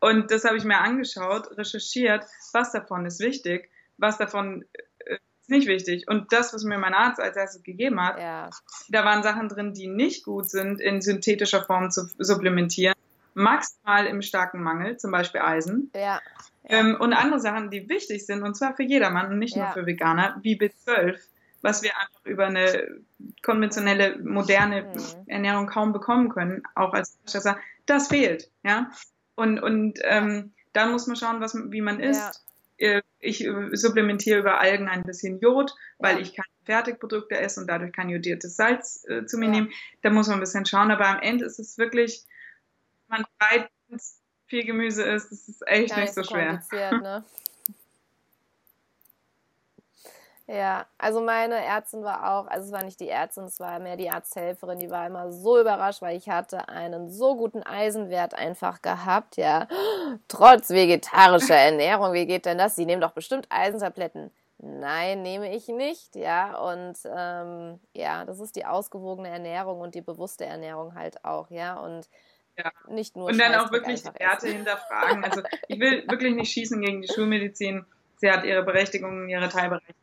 Und 0.00 0.30
das 0.30 0.44
habe 0.44 0.56
ich 0.56 0.64
mir 0.64 0.78
angeschaut, 0.78 1.58
recherchiert, 1.58 2.24
was 2.52 2.72
davon 2.72 3.04
ist 3.04 3.20
wichtig, 3.20 3.68
was 3.98 4.16
davon 4.16 4.64
äh, 5.04 5.16
ist 5.42 5.50
nicht 5.50 5.68
wichtig. 5.68 6.08
Und 6.08 6.32
das, 6.32 6.54
was 6.54 6.64
mir 6.64 6.78
mein 6.78 6.94
Arzt 6.94 7.20
als 7.20 7.36
erstes 7.36 7.62
gegeben 7.62 8.02
hat, 8.02 8.18
ja. 8.18 8.48
da 8.88 9.04
waren 9.04 9.22
Sachen 9.22 9.50
drin, 9.50 9.74
die 9.74 9.88
nicht 9.88 10.24
gut 10.24 10.48
sind, 10.48 10.80
in 10.80 11.02
synthetischer 11.02 11.62
Form 11.62 11.90
zu 11.90 12.08
supplementieren 12.18 12.94
maximal 13.34 14.06
im 14.06 14.22
starken 14.22 14.62
Mangel, 14.62 14.96
zum 14.96 15.10
Beispiel 15.10 15.40
Eisen. 15.40 15.90
Ja. 15.94 16.00
ja. 16.00 16.20
Ähm, 16.64 16.96
und 17.00 17.12
andere 17.12 17.40
Sachen, 17.40 17.70
die 17.70 17.88
wichtig 17.88 18.26
sind, 18.26 18.42
und 18.42 18.54
zwar 18.54 18.74
für 18.76 18.82
jedermann 18.82 19.30
und 19.30 19.38
nicht 19.38 19.56
ja. 19.56 19.64
nur 19.64 19.72
für 19.72 19.86
Veganer, 19.86 20.38
wie 20.42 20.58
B12, 20.58 21.18
was 21.62 21.82
wir 21.82 21.90
einfach 21.98 22.24
über 22.24 22.46
eine 22.46 23.02
konventionelle, 23.42 24.18
moderne 24.18 24.82
mhm. 24.82 25.24
Ernährung 25.26 25.66
kaum 25.66 25.92
bekommen 25.92 26.28
können, 26.28 26.62
auch 26.74 26.92
als 26.92 27.18
Schwester, 27.28 27.58
das 27.86 28.08
fehlt. 28.08 28.50
Ja? 28.62 28.90
Und, 29.34 29.60
und 29.60 29.98
ähm, 30.04 30.52
da 30.72 30.86
muss 30.86 31.06
man 31.06 31.16
schauen, 31.16 31.40
was, 31.40 31.54
wie 31.54 31.80
man 31.80 32.00
isst. 32.00 32.42
Ja. 32.78 32.96
Äh, 32.96 33.02
ich 33.18 33.46
supplementiere 33.72 34.38
über 34.38 34.60
Algen 34.60 34.88
ein 34.88 35.02
bisschen 35.02 35.40
Jod, 35.40 35.74
weil 35.98 36.20
ich 36.20 36.34
keine 36.34 36.48
Fertigprodukte 36.64 37.38
esse 37.38 37.60
und 37.60 37.66
dadurch 37.66 37.92
kein 37.92 38.08
jodiertes 38.08 38.56
Salz 38.56 39.04
äh, 39.08 39.26
zu 39.26 39.36
mir 39.38 39.48
nehmen. 39.48 39.70
Da 40.02 40.10
muss 40.10 40.28
man 40.28 40.38
ein 40.38 40.40
bisschen 40.40 40.66
schauen, 40.66 40.90
aber 40.90 41.08
am 41.08 41.20
Ende 41.20 41.44
ist 41.44 41.58
es 41.58 41.76
wirklich 41.78 42.24
man 43.10 43.24
breit 43.38 43.70
viel 44.46 44.64
Gemüse 44.64 45.04
isst, 45.04 45.30
das 45.30 45.48
ist 45.48 45.66
echt 45.66 45.90
Gar 45.90 46.00
nicht 46.00 46.14
so 46.14 46.24
schwer. 46.24 46.62
Ne? 46.72 47.24
Ja, 50.52 50.86
also 50.98 51.20
meine 51.20 51.64
Ärztin 51.64 52.02
war 52.02 52.28
auch, 52.32 52.48
also 52.48 52.66
es 52.66 52.72
war 52.72 52.82
nicht 52.82 52.98
die 52.98 53.08
Ärztin, 53.08 53.44
es 53.44 53.60
war 53.60 53.78
mehr 53.78 53.96
die 53.96 54.10
Arzthelferin, 54.10 54.80
die 54.80 54.90
war 54.90 55.06
immer 55.06 55.30
so 55.30 55.60
überrascht, 55.60 56.02
weil 56.02 56.16
ich 56.16 56.28
hatte 56.28 56.68
einen 56.68 57.08
so 57.08 57.36
guten 57.36 57.62
Eisenwert 57.62 58.34
einfach 58.34 58.82
gehabt, 58.82 59.36
ja. 59.36 59.68
Trotz 60.26 60.70
vegetarischer 60.70 61.54
Ernährung, 61.54 62.14
wie 62.14 62.26
geht 62.26 62.46
denn 62.46 62.58
das? 62.58 62.74
Sie 62.74 62.84
nehmen 62.84 63.00
doch 63.00 63.12
bestimmt 63.12 63.46
Eisentabletten. 63.48 64.32
Nein, 64.58 65.22
nehme 65.22 65.54
ich 65.54 65.68
nicht, 65.68 66.16
ja. 66.16 66.58
Und 66.58 66.96
ähm, 67.04 67.78
ja, 67.94 68.24
das 68.24 68.40
ist 68.40 68.56
die 68.56 68.66
ausgewogene 68.66 69.28
Ernährung 69.28 69.80
und 69.80 69.94
die 69.94 70.02
bewusste 70.02 70.46
Ernährung 70.46 70.96
halt 70.96 71.24
auch, 71.24 71.48
ja. 71.50 71.78
Und 71.78 72.08
ja. 72.56 72.70
Nicht 72.88 73.16
nur 73.16 73.26
Und 73.26 73.38
dann 73.38 73.54
auch 73.54 73.72
wirklich 73.72 74.02
die 74.02 74.18
Werte 74.18 74.48
hinterfragen. 74.48 75.24
Also 75.24 75.42
ich 75.68 75.80
will 75.80 76.04
wirklich 76.08 76.34
nicht 76.34 76.52
schießen 76.52 76.80
gegen 76.80 77.02
die 77.02 77.08
Schulmedizin. 77.08 77.84
Sie 78.16 78.30
hat 78.30 78.44
ihre 78.44 78.62
Berechtigung, 78.62 79.28
ihre 79.28 79.48
Teilberechtigung. 79.48 80.00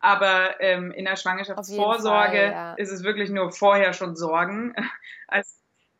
Aber 0.00 0.60
ähm, 0.60 0.92
in 0.92 1.04
der 1.04 1.16
Schwangerschaftsvorsorge 1.16 2.42
ja. 2.42 2.74
ist 2.74 2.92
es 2.92 3.02
wirklich 3.02 3.30
nur 3.30 3.50
vorher 3.50 3.92
schon 3.92 4.16
Sorgen. 4.16 4.74
Also, 5.28 5.50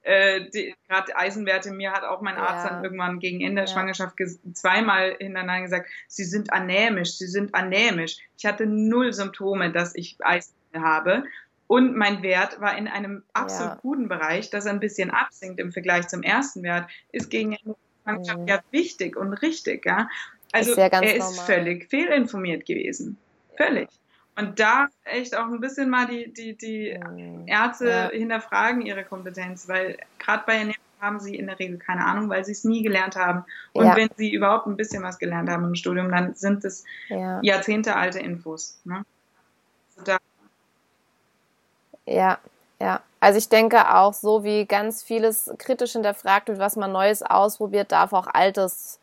äh, 0.02 0.48
Gerade 0.86 1.16
Eisenwerte, 1.16 1.72
mir 1.72 1.90
hat 1.90 2.04
auch 2.04 2.20
mein 2.20 2.36
Arzt 2.36 2.64
ja. 2.64 2.70
dann 2.70 2.84
irgendwann 2.84 3.18
gegen 3.18 3.40
Ende 3.40 3.62
der 3.62 3.64
ja. 3.64 3.72
Schwangerschaft 3.72 4.14
zweimal 4.52 5.16
hintereinander 5.18 5.62
gesagt, 5.62 5.90
sie 6.06 6.22
sind 6.22 6.52
anämisch, 6.52 7.14
sie 7.14 7.26
sind 7.26 7.56
anämisch. 7.56 8.18
Ich 8.38 8.46
hatte 8.46 8.66
null 8.66 9.12
Symptome, 9.12 9.72
dass 9.72 9.96
ich 9.96 10.16
Eisen 10.20 10.54
habe. 10.76 11.24
Und 11.66 11.96
mein 11.96 12.22
Wert 12.22 12.60
war 12.60 12.76
in 12.76 12.86
einem 12.86 13.22
absolut 13.32 13.72
ja. 13.72 13.78
guten 13.82 14.08
Bereich, 14.08 14.50
dass 14.50 14.66
er 14.66 14.72
ein 14.72 14.80
bisschen 14.80 15.10
absinkt 15.10 15.58
im 15.58 15.72
Vergleich 15.72 16.06
zum 16.08 16.22
ersten 16.22 16.62
Wert, 16.62 16.88
ist 17.12 17.30
gegen 17.30 17.56
Schwangerschaft 18.04 18.40
mhm. 18.40 18.46
ja 18.46 18.60
wichtig 18.70 19.16
und 19.16 19.32
richtig. 19.34 19.84
Ja? 19.84 20.08
Also 20.52 20.72
ist 20.72 20.78
ja 20.78 20.86
er 20.86 21.16
ist 21.16 21.30
normal. 21.30 21.46
völlig 21.46 21.90
fehlinformiert 21.90 22.66
gewesen. 22.66 23.18
Völlig. 23.56 23.88
Und 24.38 24.60
da 24.60 24.88
echt 25.04 25.34
auch 25.34 25.46
ein 25.46 25.60
bisschen 25.60 25.88
mal 25.88 26.06
die, 26.06 26.32
die, 26.32 26.56
die 26.56 26.98
mhm. 26.98 27.48
Ärzte 27.48 28.10
hinterfragen 28.12 28.82
ihre 28.82 29.04
Kompetenz, 29.04 29.66
weil 29.66 29.96
gerade 30.18 30.44
bei 30.46 30.54
Ernährung 30.56 30.76
haben 31.00 31.20
sie 31.20 31.36
in 31.36 31.46
der 31.46 31.58
Regel 31.58 31.78
keine 31.78 32.04
Ahnung, 32.04 32.28
weil 32.28 32.44
sie 32.44 32.52
es 32.52 32.64
nie 32.64 32.82
gelernt 32.82 33.16
haben. 33.16 33.44
Und 33.72 33.86
ja. 33.86 33.96
wenn 33.96 34.08
sie 34.16 34.32
überhaupt 34.32 34.66
ein 34.66 34.76
bisschen 34.76 35.02
was 35.02 35.18
gelernt 35.18 35.50
haben 35.50 35.64
im 35.64 35.74
Studium, 35.74 36.10
dann 36.10 36.34
sind 36.34 36.64
es 36.64 36.84
ja. 37.08 37.40
jahrzehntealte 37.42 38.18
Infos. 38.18 38.80
Ne? 38.84 39.04
Also 39.96 40.04
da 40.04 40.18
ja, 42.06 42.38
ja. 42.80 43.00
Also 43.20 43.38
ich 43.38 43.48
denke 43.48 43.94
auch, 43.94 44.12
so 44.12 44.44
wie 44.44 44.66
ganz 44.66 45.02
vieles 45.02 45.52
kritisch 45.58 45.92
hinterfragt 45.92 46.48
wird, 46.48 46.58
was 46.58 46.76
man 46.76 46.92
Neues 46.92 47.22
ausprobiert, 47.22 47.90
darf 47.92 48.12
auch 48.12 48.28
Altes 48.32 49.00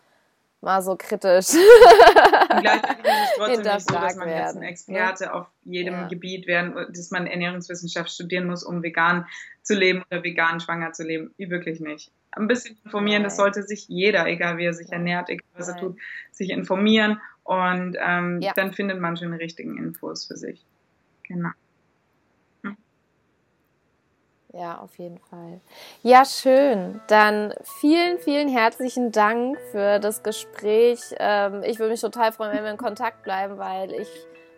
mal 0.61 0.81
so 0.81 0.95
kritisch. 0.95 1.49
Und 2.49 2.61
gleichzeitig 2.61 3.05
ist 3.05 3.11
es 3.11 3.37
trotzdem 3.37 3.63
nicht 3.63 3.89
so, 3.89 3.95
dass 3.95 4.15
man 4.15 4.27
werden. 4.27 4.45
jetzt 4.45 4.55
ein 4.55 4.63
Experte 4.63 5.23
ja. 5.25 5.33
auf 5.33 5.47
jedem 5.63 5.93
ja. 5.93 6.07
Gebiet 6.07 6.47
werden, 6.47 6.73
dass 6.89 7.11
man 7.11 7.27
Ernährungswissenschaft 7.27 8.09
studieren 8.09 8.47
muss, 8.47 8.63
um 8.63 8.81
vegan 8.81 9.25
zu 9.61 9.75
leben 9.75 10.03
oder 10.09 10.23
vegan 10.23 10.59
schwanger 10.59 10.93
zu 10.93 11.03
leben. 11.03 11.33
Wirklich 11.37 11.79
nicht. 11.79 12.11
Ein 12.31 12.47
bisschen 12.47 12.79
informieren, 12.83 13.21
Nein. 13.21 13.29
das 13.29 13.37
sollte 13.37 13.63
sich 13.63 13.87
jeder, 13.87 14.25
egal 14.25 14.57
wie 14.57 14.65
er 14.65 14.73
sich 14.73 14.91
ernährt, 14.91 15.29
egal 15.29 15.45
was 15.55 15.67
Nein. 15.67 15.75
er 15.75 15.81
tut, 15.81 15.99
sich 16.31 16.49
informieren 16.49 17.19
und 17.43 17.97
ähm, 17.99 18.41
ja. 18.41 18.53
dann 18.55 18.73
findet 18.73 18.99
man 18.99 19.17
schon 19.17 19.31
die 19.31 19.37
richtigen 19.37 19.77
Infos 19.77 20.25
für 20.25 20.37
sich. 20.37 20.65
Genau. 21.27 21.49
Ja, 24.55 24.77
auf 24.77 24.95
jeden 24.99 25.17
Fall. 25.17 25.59
Ja, 26.03 26.25
schön. 26.25 27.01
Dann 27.07 27.55
vielen, 27.81 28.19
vielen 28.19 28.47
herzlichen 28.47 29.11
Dank 29.11 29.57
für 29.71 29.99
das 29.99 30.21
Gespräch. 30.21 30.99
Ähm, 31.17 31.63
ich 31.63 31.79
würde 31.79 31.91
mich 31.91 32.01
total 32.01 32.31
freuen, 32.31 32.53
wenn 32.53 32.63
wir 32.63 32.69
in 32.69 32.77
Kontakt 32.77 33.23
bleiben, 33.23 33.57
weil 33.57 33.91
ich 33.91 34.07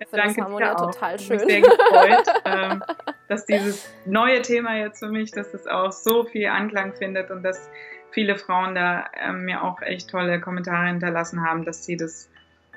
finde 0.09 0.27
das 0.27 0.37
Harmonia 0.37 0.75
total 0.75 1.17
schön. 1.17 1.39
Ich 1.39 1.45
bin 1.45 1.49
sehr 1.49 1.61
gefreut, 1.61 2.27
ähm, 2.45 2.83
dass 3.29 3.45
dieses 3.45 3.89
neue 4.05 4.41
Thema 4.41 4.75
jetzt 4.75 4.99
für 4.99 5.07
mich, 5.07 5.31
dass 5.31 5.53
es 5.53 5.65
auch 5.65 5.93
so 5.93 6.25
viel 6.25 6.47
Anklang 6.47 6.93
findet 6.93 7.31
und 7.31 7.41
dass 7.43 7.69
viele 8.11 8.35
Frauen 8.37 8.75
da 8.75 9.05
ähm, 9.15 9.45
mir 9.45 9.63
auch 9.63 9.81
echt 9.81 10.09
tolle 10.09 10.41
Kommentare 10.41 10.87
hinterlassen 10.87 11.41
haben, 11.41 11.63
dass 11.63 11.85
sie 11.85 11.95
das 11.95 12.29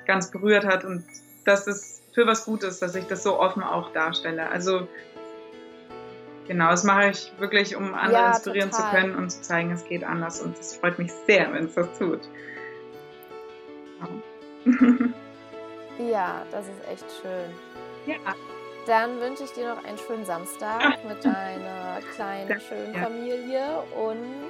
ganz 0.05 0.31
berührt 0.31 0.65
hat 0.65 0.85
und 0.85 1.03
dass 1.43 1.67
es 1.67 2.01
für 2.13 2.25
was 2.27 2.45
Gutes, 2.45 2.79
dass 2.79 2.95
ich 2.95 3.05
das 3.07 3.23
so 3.23 3.39
offen 3.39 3.63
auch 3.63 3.91
darstelle. 3.91 4.49
Also 4.49 4.87
Genau, 6.49 6.71
das 6.71 6.83
mache 6.83 7.11
ich 7.11 7.31
wirklich, 7.37 7.75
um 7.75 7.93
andere 7.93 8.23
ja, 8.23 8.29
inspirieren 8.29 8.71
total. 8.71 8.89
zu 8.89 8.95
können 8.97 9.15
und 9.15 9.29
zu 9.29 9.39
zeigen, 9.43 9.69
es 9.71 9.85
geht 9.85 10.03
anders. 10.03 10.41
Und 10.41 10.57
es 10.57 10.75
freut 10.75 10.97
mich 10.97 11.11
sehr, 11.27 11.53
wenn 11.53 11.65
es 11.65 11.75
das 11.75 11.87
tut. 11.95 12.21
ja, 15.99 16.41
das 16.51 16.65
ist 16.65 16.91
echt 16.91 17.05
schön. 17.21 17.51
Ja. 18.07 18.15
Dann 18.87 19.19
wünsche 19.21 19.43
ich 19.43 19.51
dir 19.51 19.75
noch 19.75 19.85
einen 19.85 19.99
schönen 19.99 20.25
Samstag 20.25 20.97
mit 21.07 21.23
deiner 21.23 21.99
kleinen, 22.15 22.59
schönen 22.59 22.95
Familie. 22.95 23.83
Und 23.95 24.49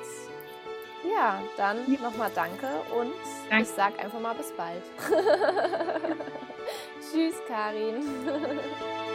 ja, 1.14 1.42
dann 1.58 1.80
ja. 1.92 2.00
nochmal 2.00 2.32
danke 2.34 2.68
und 2.98 3.12
danke. 3.50 3.64
ich 3.64 3.70
sag 3.70 4.00
einfach 4.02 4.22
mal 4.22 4.36
bis 4.36 4.54
bald. 4.54 4.84
Tschüss, 7.12 7.36
Karin. 7.46 8.06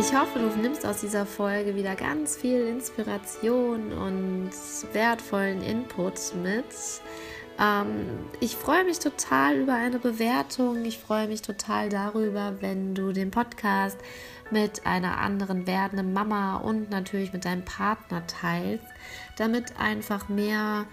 Ich 0.00 0.14
hoffe, 0.14 0.38
du 0.38 0.46
nimmst 0.58 0.86
aus 0.86 1.02
dieser 1.02 1.26
Folge 1.26 1.76
wieder 1.76 1.94
ganz 1.94 2.34
viel 2.34 2.66
Inspiration 2.68 3.92
und 3.92 4.50
wertvollen 4.94 5.60
Input 5.60 6.34
mit. 6.42 6.64
Ähm, 7.60 8.06
ich 8.40 8.56
freue 8.56 8.84
mich 8.84 8.98
total 8.98 9.56
über 9.56 9.74
eine 9.74 9.98
Bewertung. 9.98 10.86
Ich 10.86 10.98
freue 10.98 11.28
mich 11.28 11.42
total 11.42 11.90
darüber, 11.90 12.54
wenn 12.60 12.94
du 12.94 13.12
den 13.12 13.30
Podcast 13.30 13.98
mit 14.50 14.86
einer 14.86 15.18
anderen 15.18 15.66
werdenden 15.66 16.14
Mama 16.14 16.56
und 16.56 16.88
natürlich 16.88 17.34
mit 17.34 17.44
deinem 17.44 17.66
Partner 17.66 18.26
teilst, 18.26 18.86
damit 19.36 19.78
einfach 19.78 20.30
mehr 20.30 20.86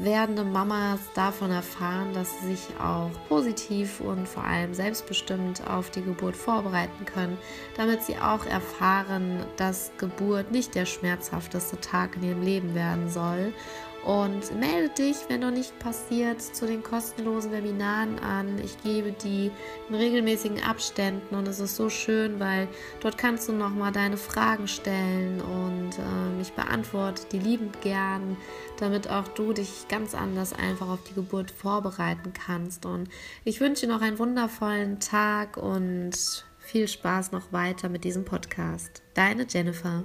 werdende 0.00 0.44
Mamas 0.44 0.98
davon 1.14 1.50
erfahren, 1.50 2.14
dass 2.14 2.40
sie 2.40 2.54
sich 2.54 2.68
auch 2.82 3.10
positiv 3.28 4.00
und 4.00 4.26
vor 4.26 4.42
allem 4.44 4.72
selbstbestimmt 4.72 5.62
auf 5.68 5.90
die 5.90 6.02
Geburt 6.02 6.36
vorbereiten 6.36 7.04
können, 7.04 7.36
damit 7.76 8.02
sie 8.02 8.16
auch 8.16 8.46
erfahren, 8.46 9.44
dass 9.58 9.92
Geburt 9.98 10.50
nicht 10.50 10.74
der 10.74 10.86
schmerzhafteste 10.86 11.78
Tag 11.80 12.16
in 12.16 12.22
ihrem 12.22 12.42
Leben 12.42 12.74
werden 12.74 13.10
soll 13.10 13.52
Und 14.04 14.58
melde 14.58 14.88
dich, 14.94 15.16
wenn 15.28 15.40
noch 15.40 15.50
nicht 15.50 15.78
passiert, 15.78 16.40
zu 16.40 16.66
den 16.66 16.82
kostenlosen 16.82 17.52
Webinaren 17.52 18.18
an. 18.18 18.58
Ich 18.64 18.82
gebe 18.82 19.12
die 19.12 19.50
in 19.88 19.94
regelmäßigen 19.94 20.62
Abständen 20.62 21.34
und 21.34 21.46
es 21.46 21.60
ist 21.60 21.76
so 21.76 21.90
schön, 21.90 22.40
weil 22.40 22.66
dort 23.00 23.18
kannst 23.18 23.48
du 23.48 23.52
nochmal 23.52 23.92
deine 23.92 24.16
Fragen 24.16 24.68
stellen 24.68 25.42
und 25.42 25.98
äh, 25.98 26.40
ich 26.40 26.52
beantworte 26.52 27.24
die 27.30 27.38
liebend 27.38 27.82
gern, 27.82 28.38
damit 28.78 29.10
auch 29.10 29.28
du 29.28 29.52
dich 29.52 29.86
ganz 29.88 30.14
anders 30.14 30.54
einfach 30.54 30.88
auf 30.88 31.02
die 31.04 31.14
Geburt 31.14 31.50
vorbereiten 31.50 32.32
kannst. 32.32 32.86
Und 32.86 33.08
ich 33.44 33.60
wünsche 33.60 33.86
dir 33.86 33.92
noch 33.92 34.00
einen 34.00 34.18
wundervollen 34.18 34.98
Tag 35.00 35.58
und 35.58 36.12
viel 36.58 36.88
Spaß 36.88 37.32
noch 37.32 37.52
weiter 37.52 37.88
mit 37.88 38.04
diesem 38.04 38.24
Podcast. 38.24 39.02
Deine 39.14 39.46
Jennifer. 39.48 40.04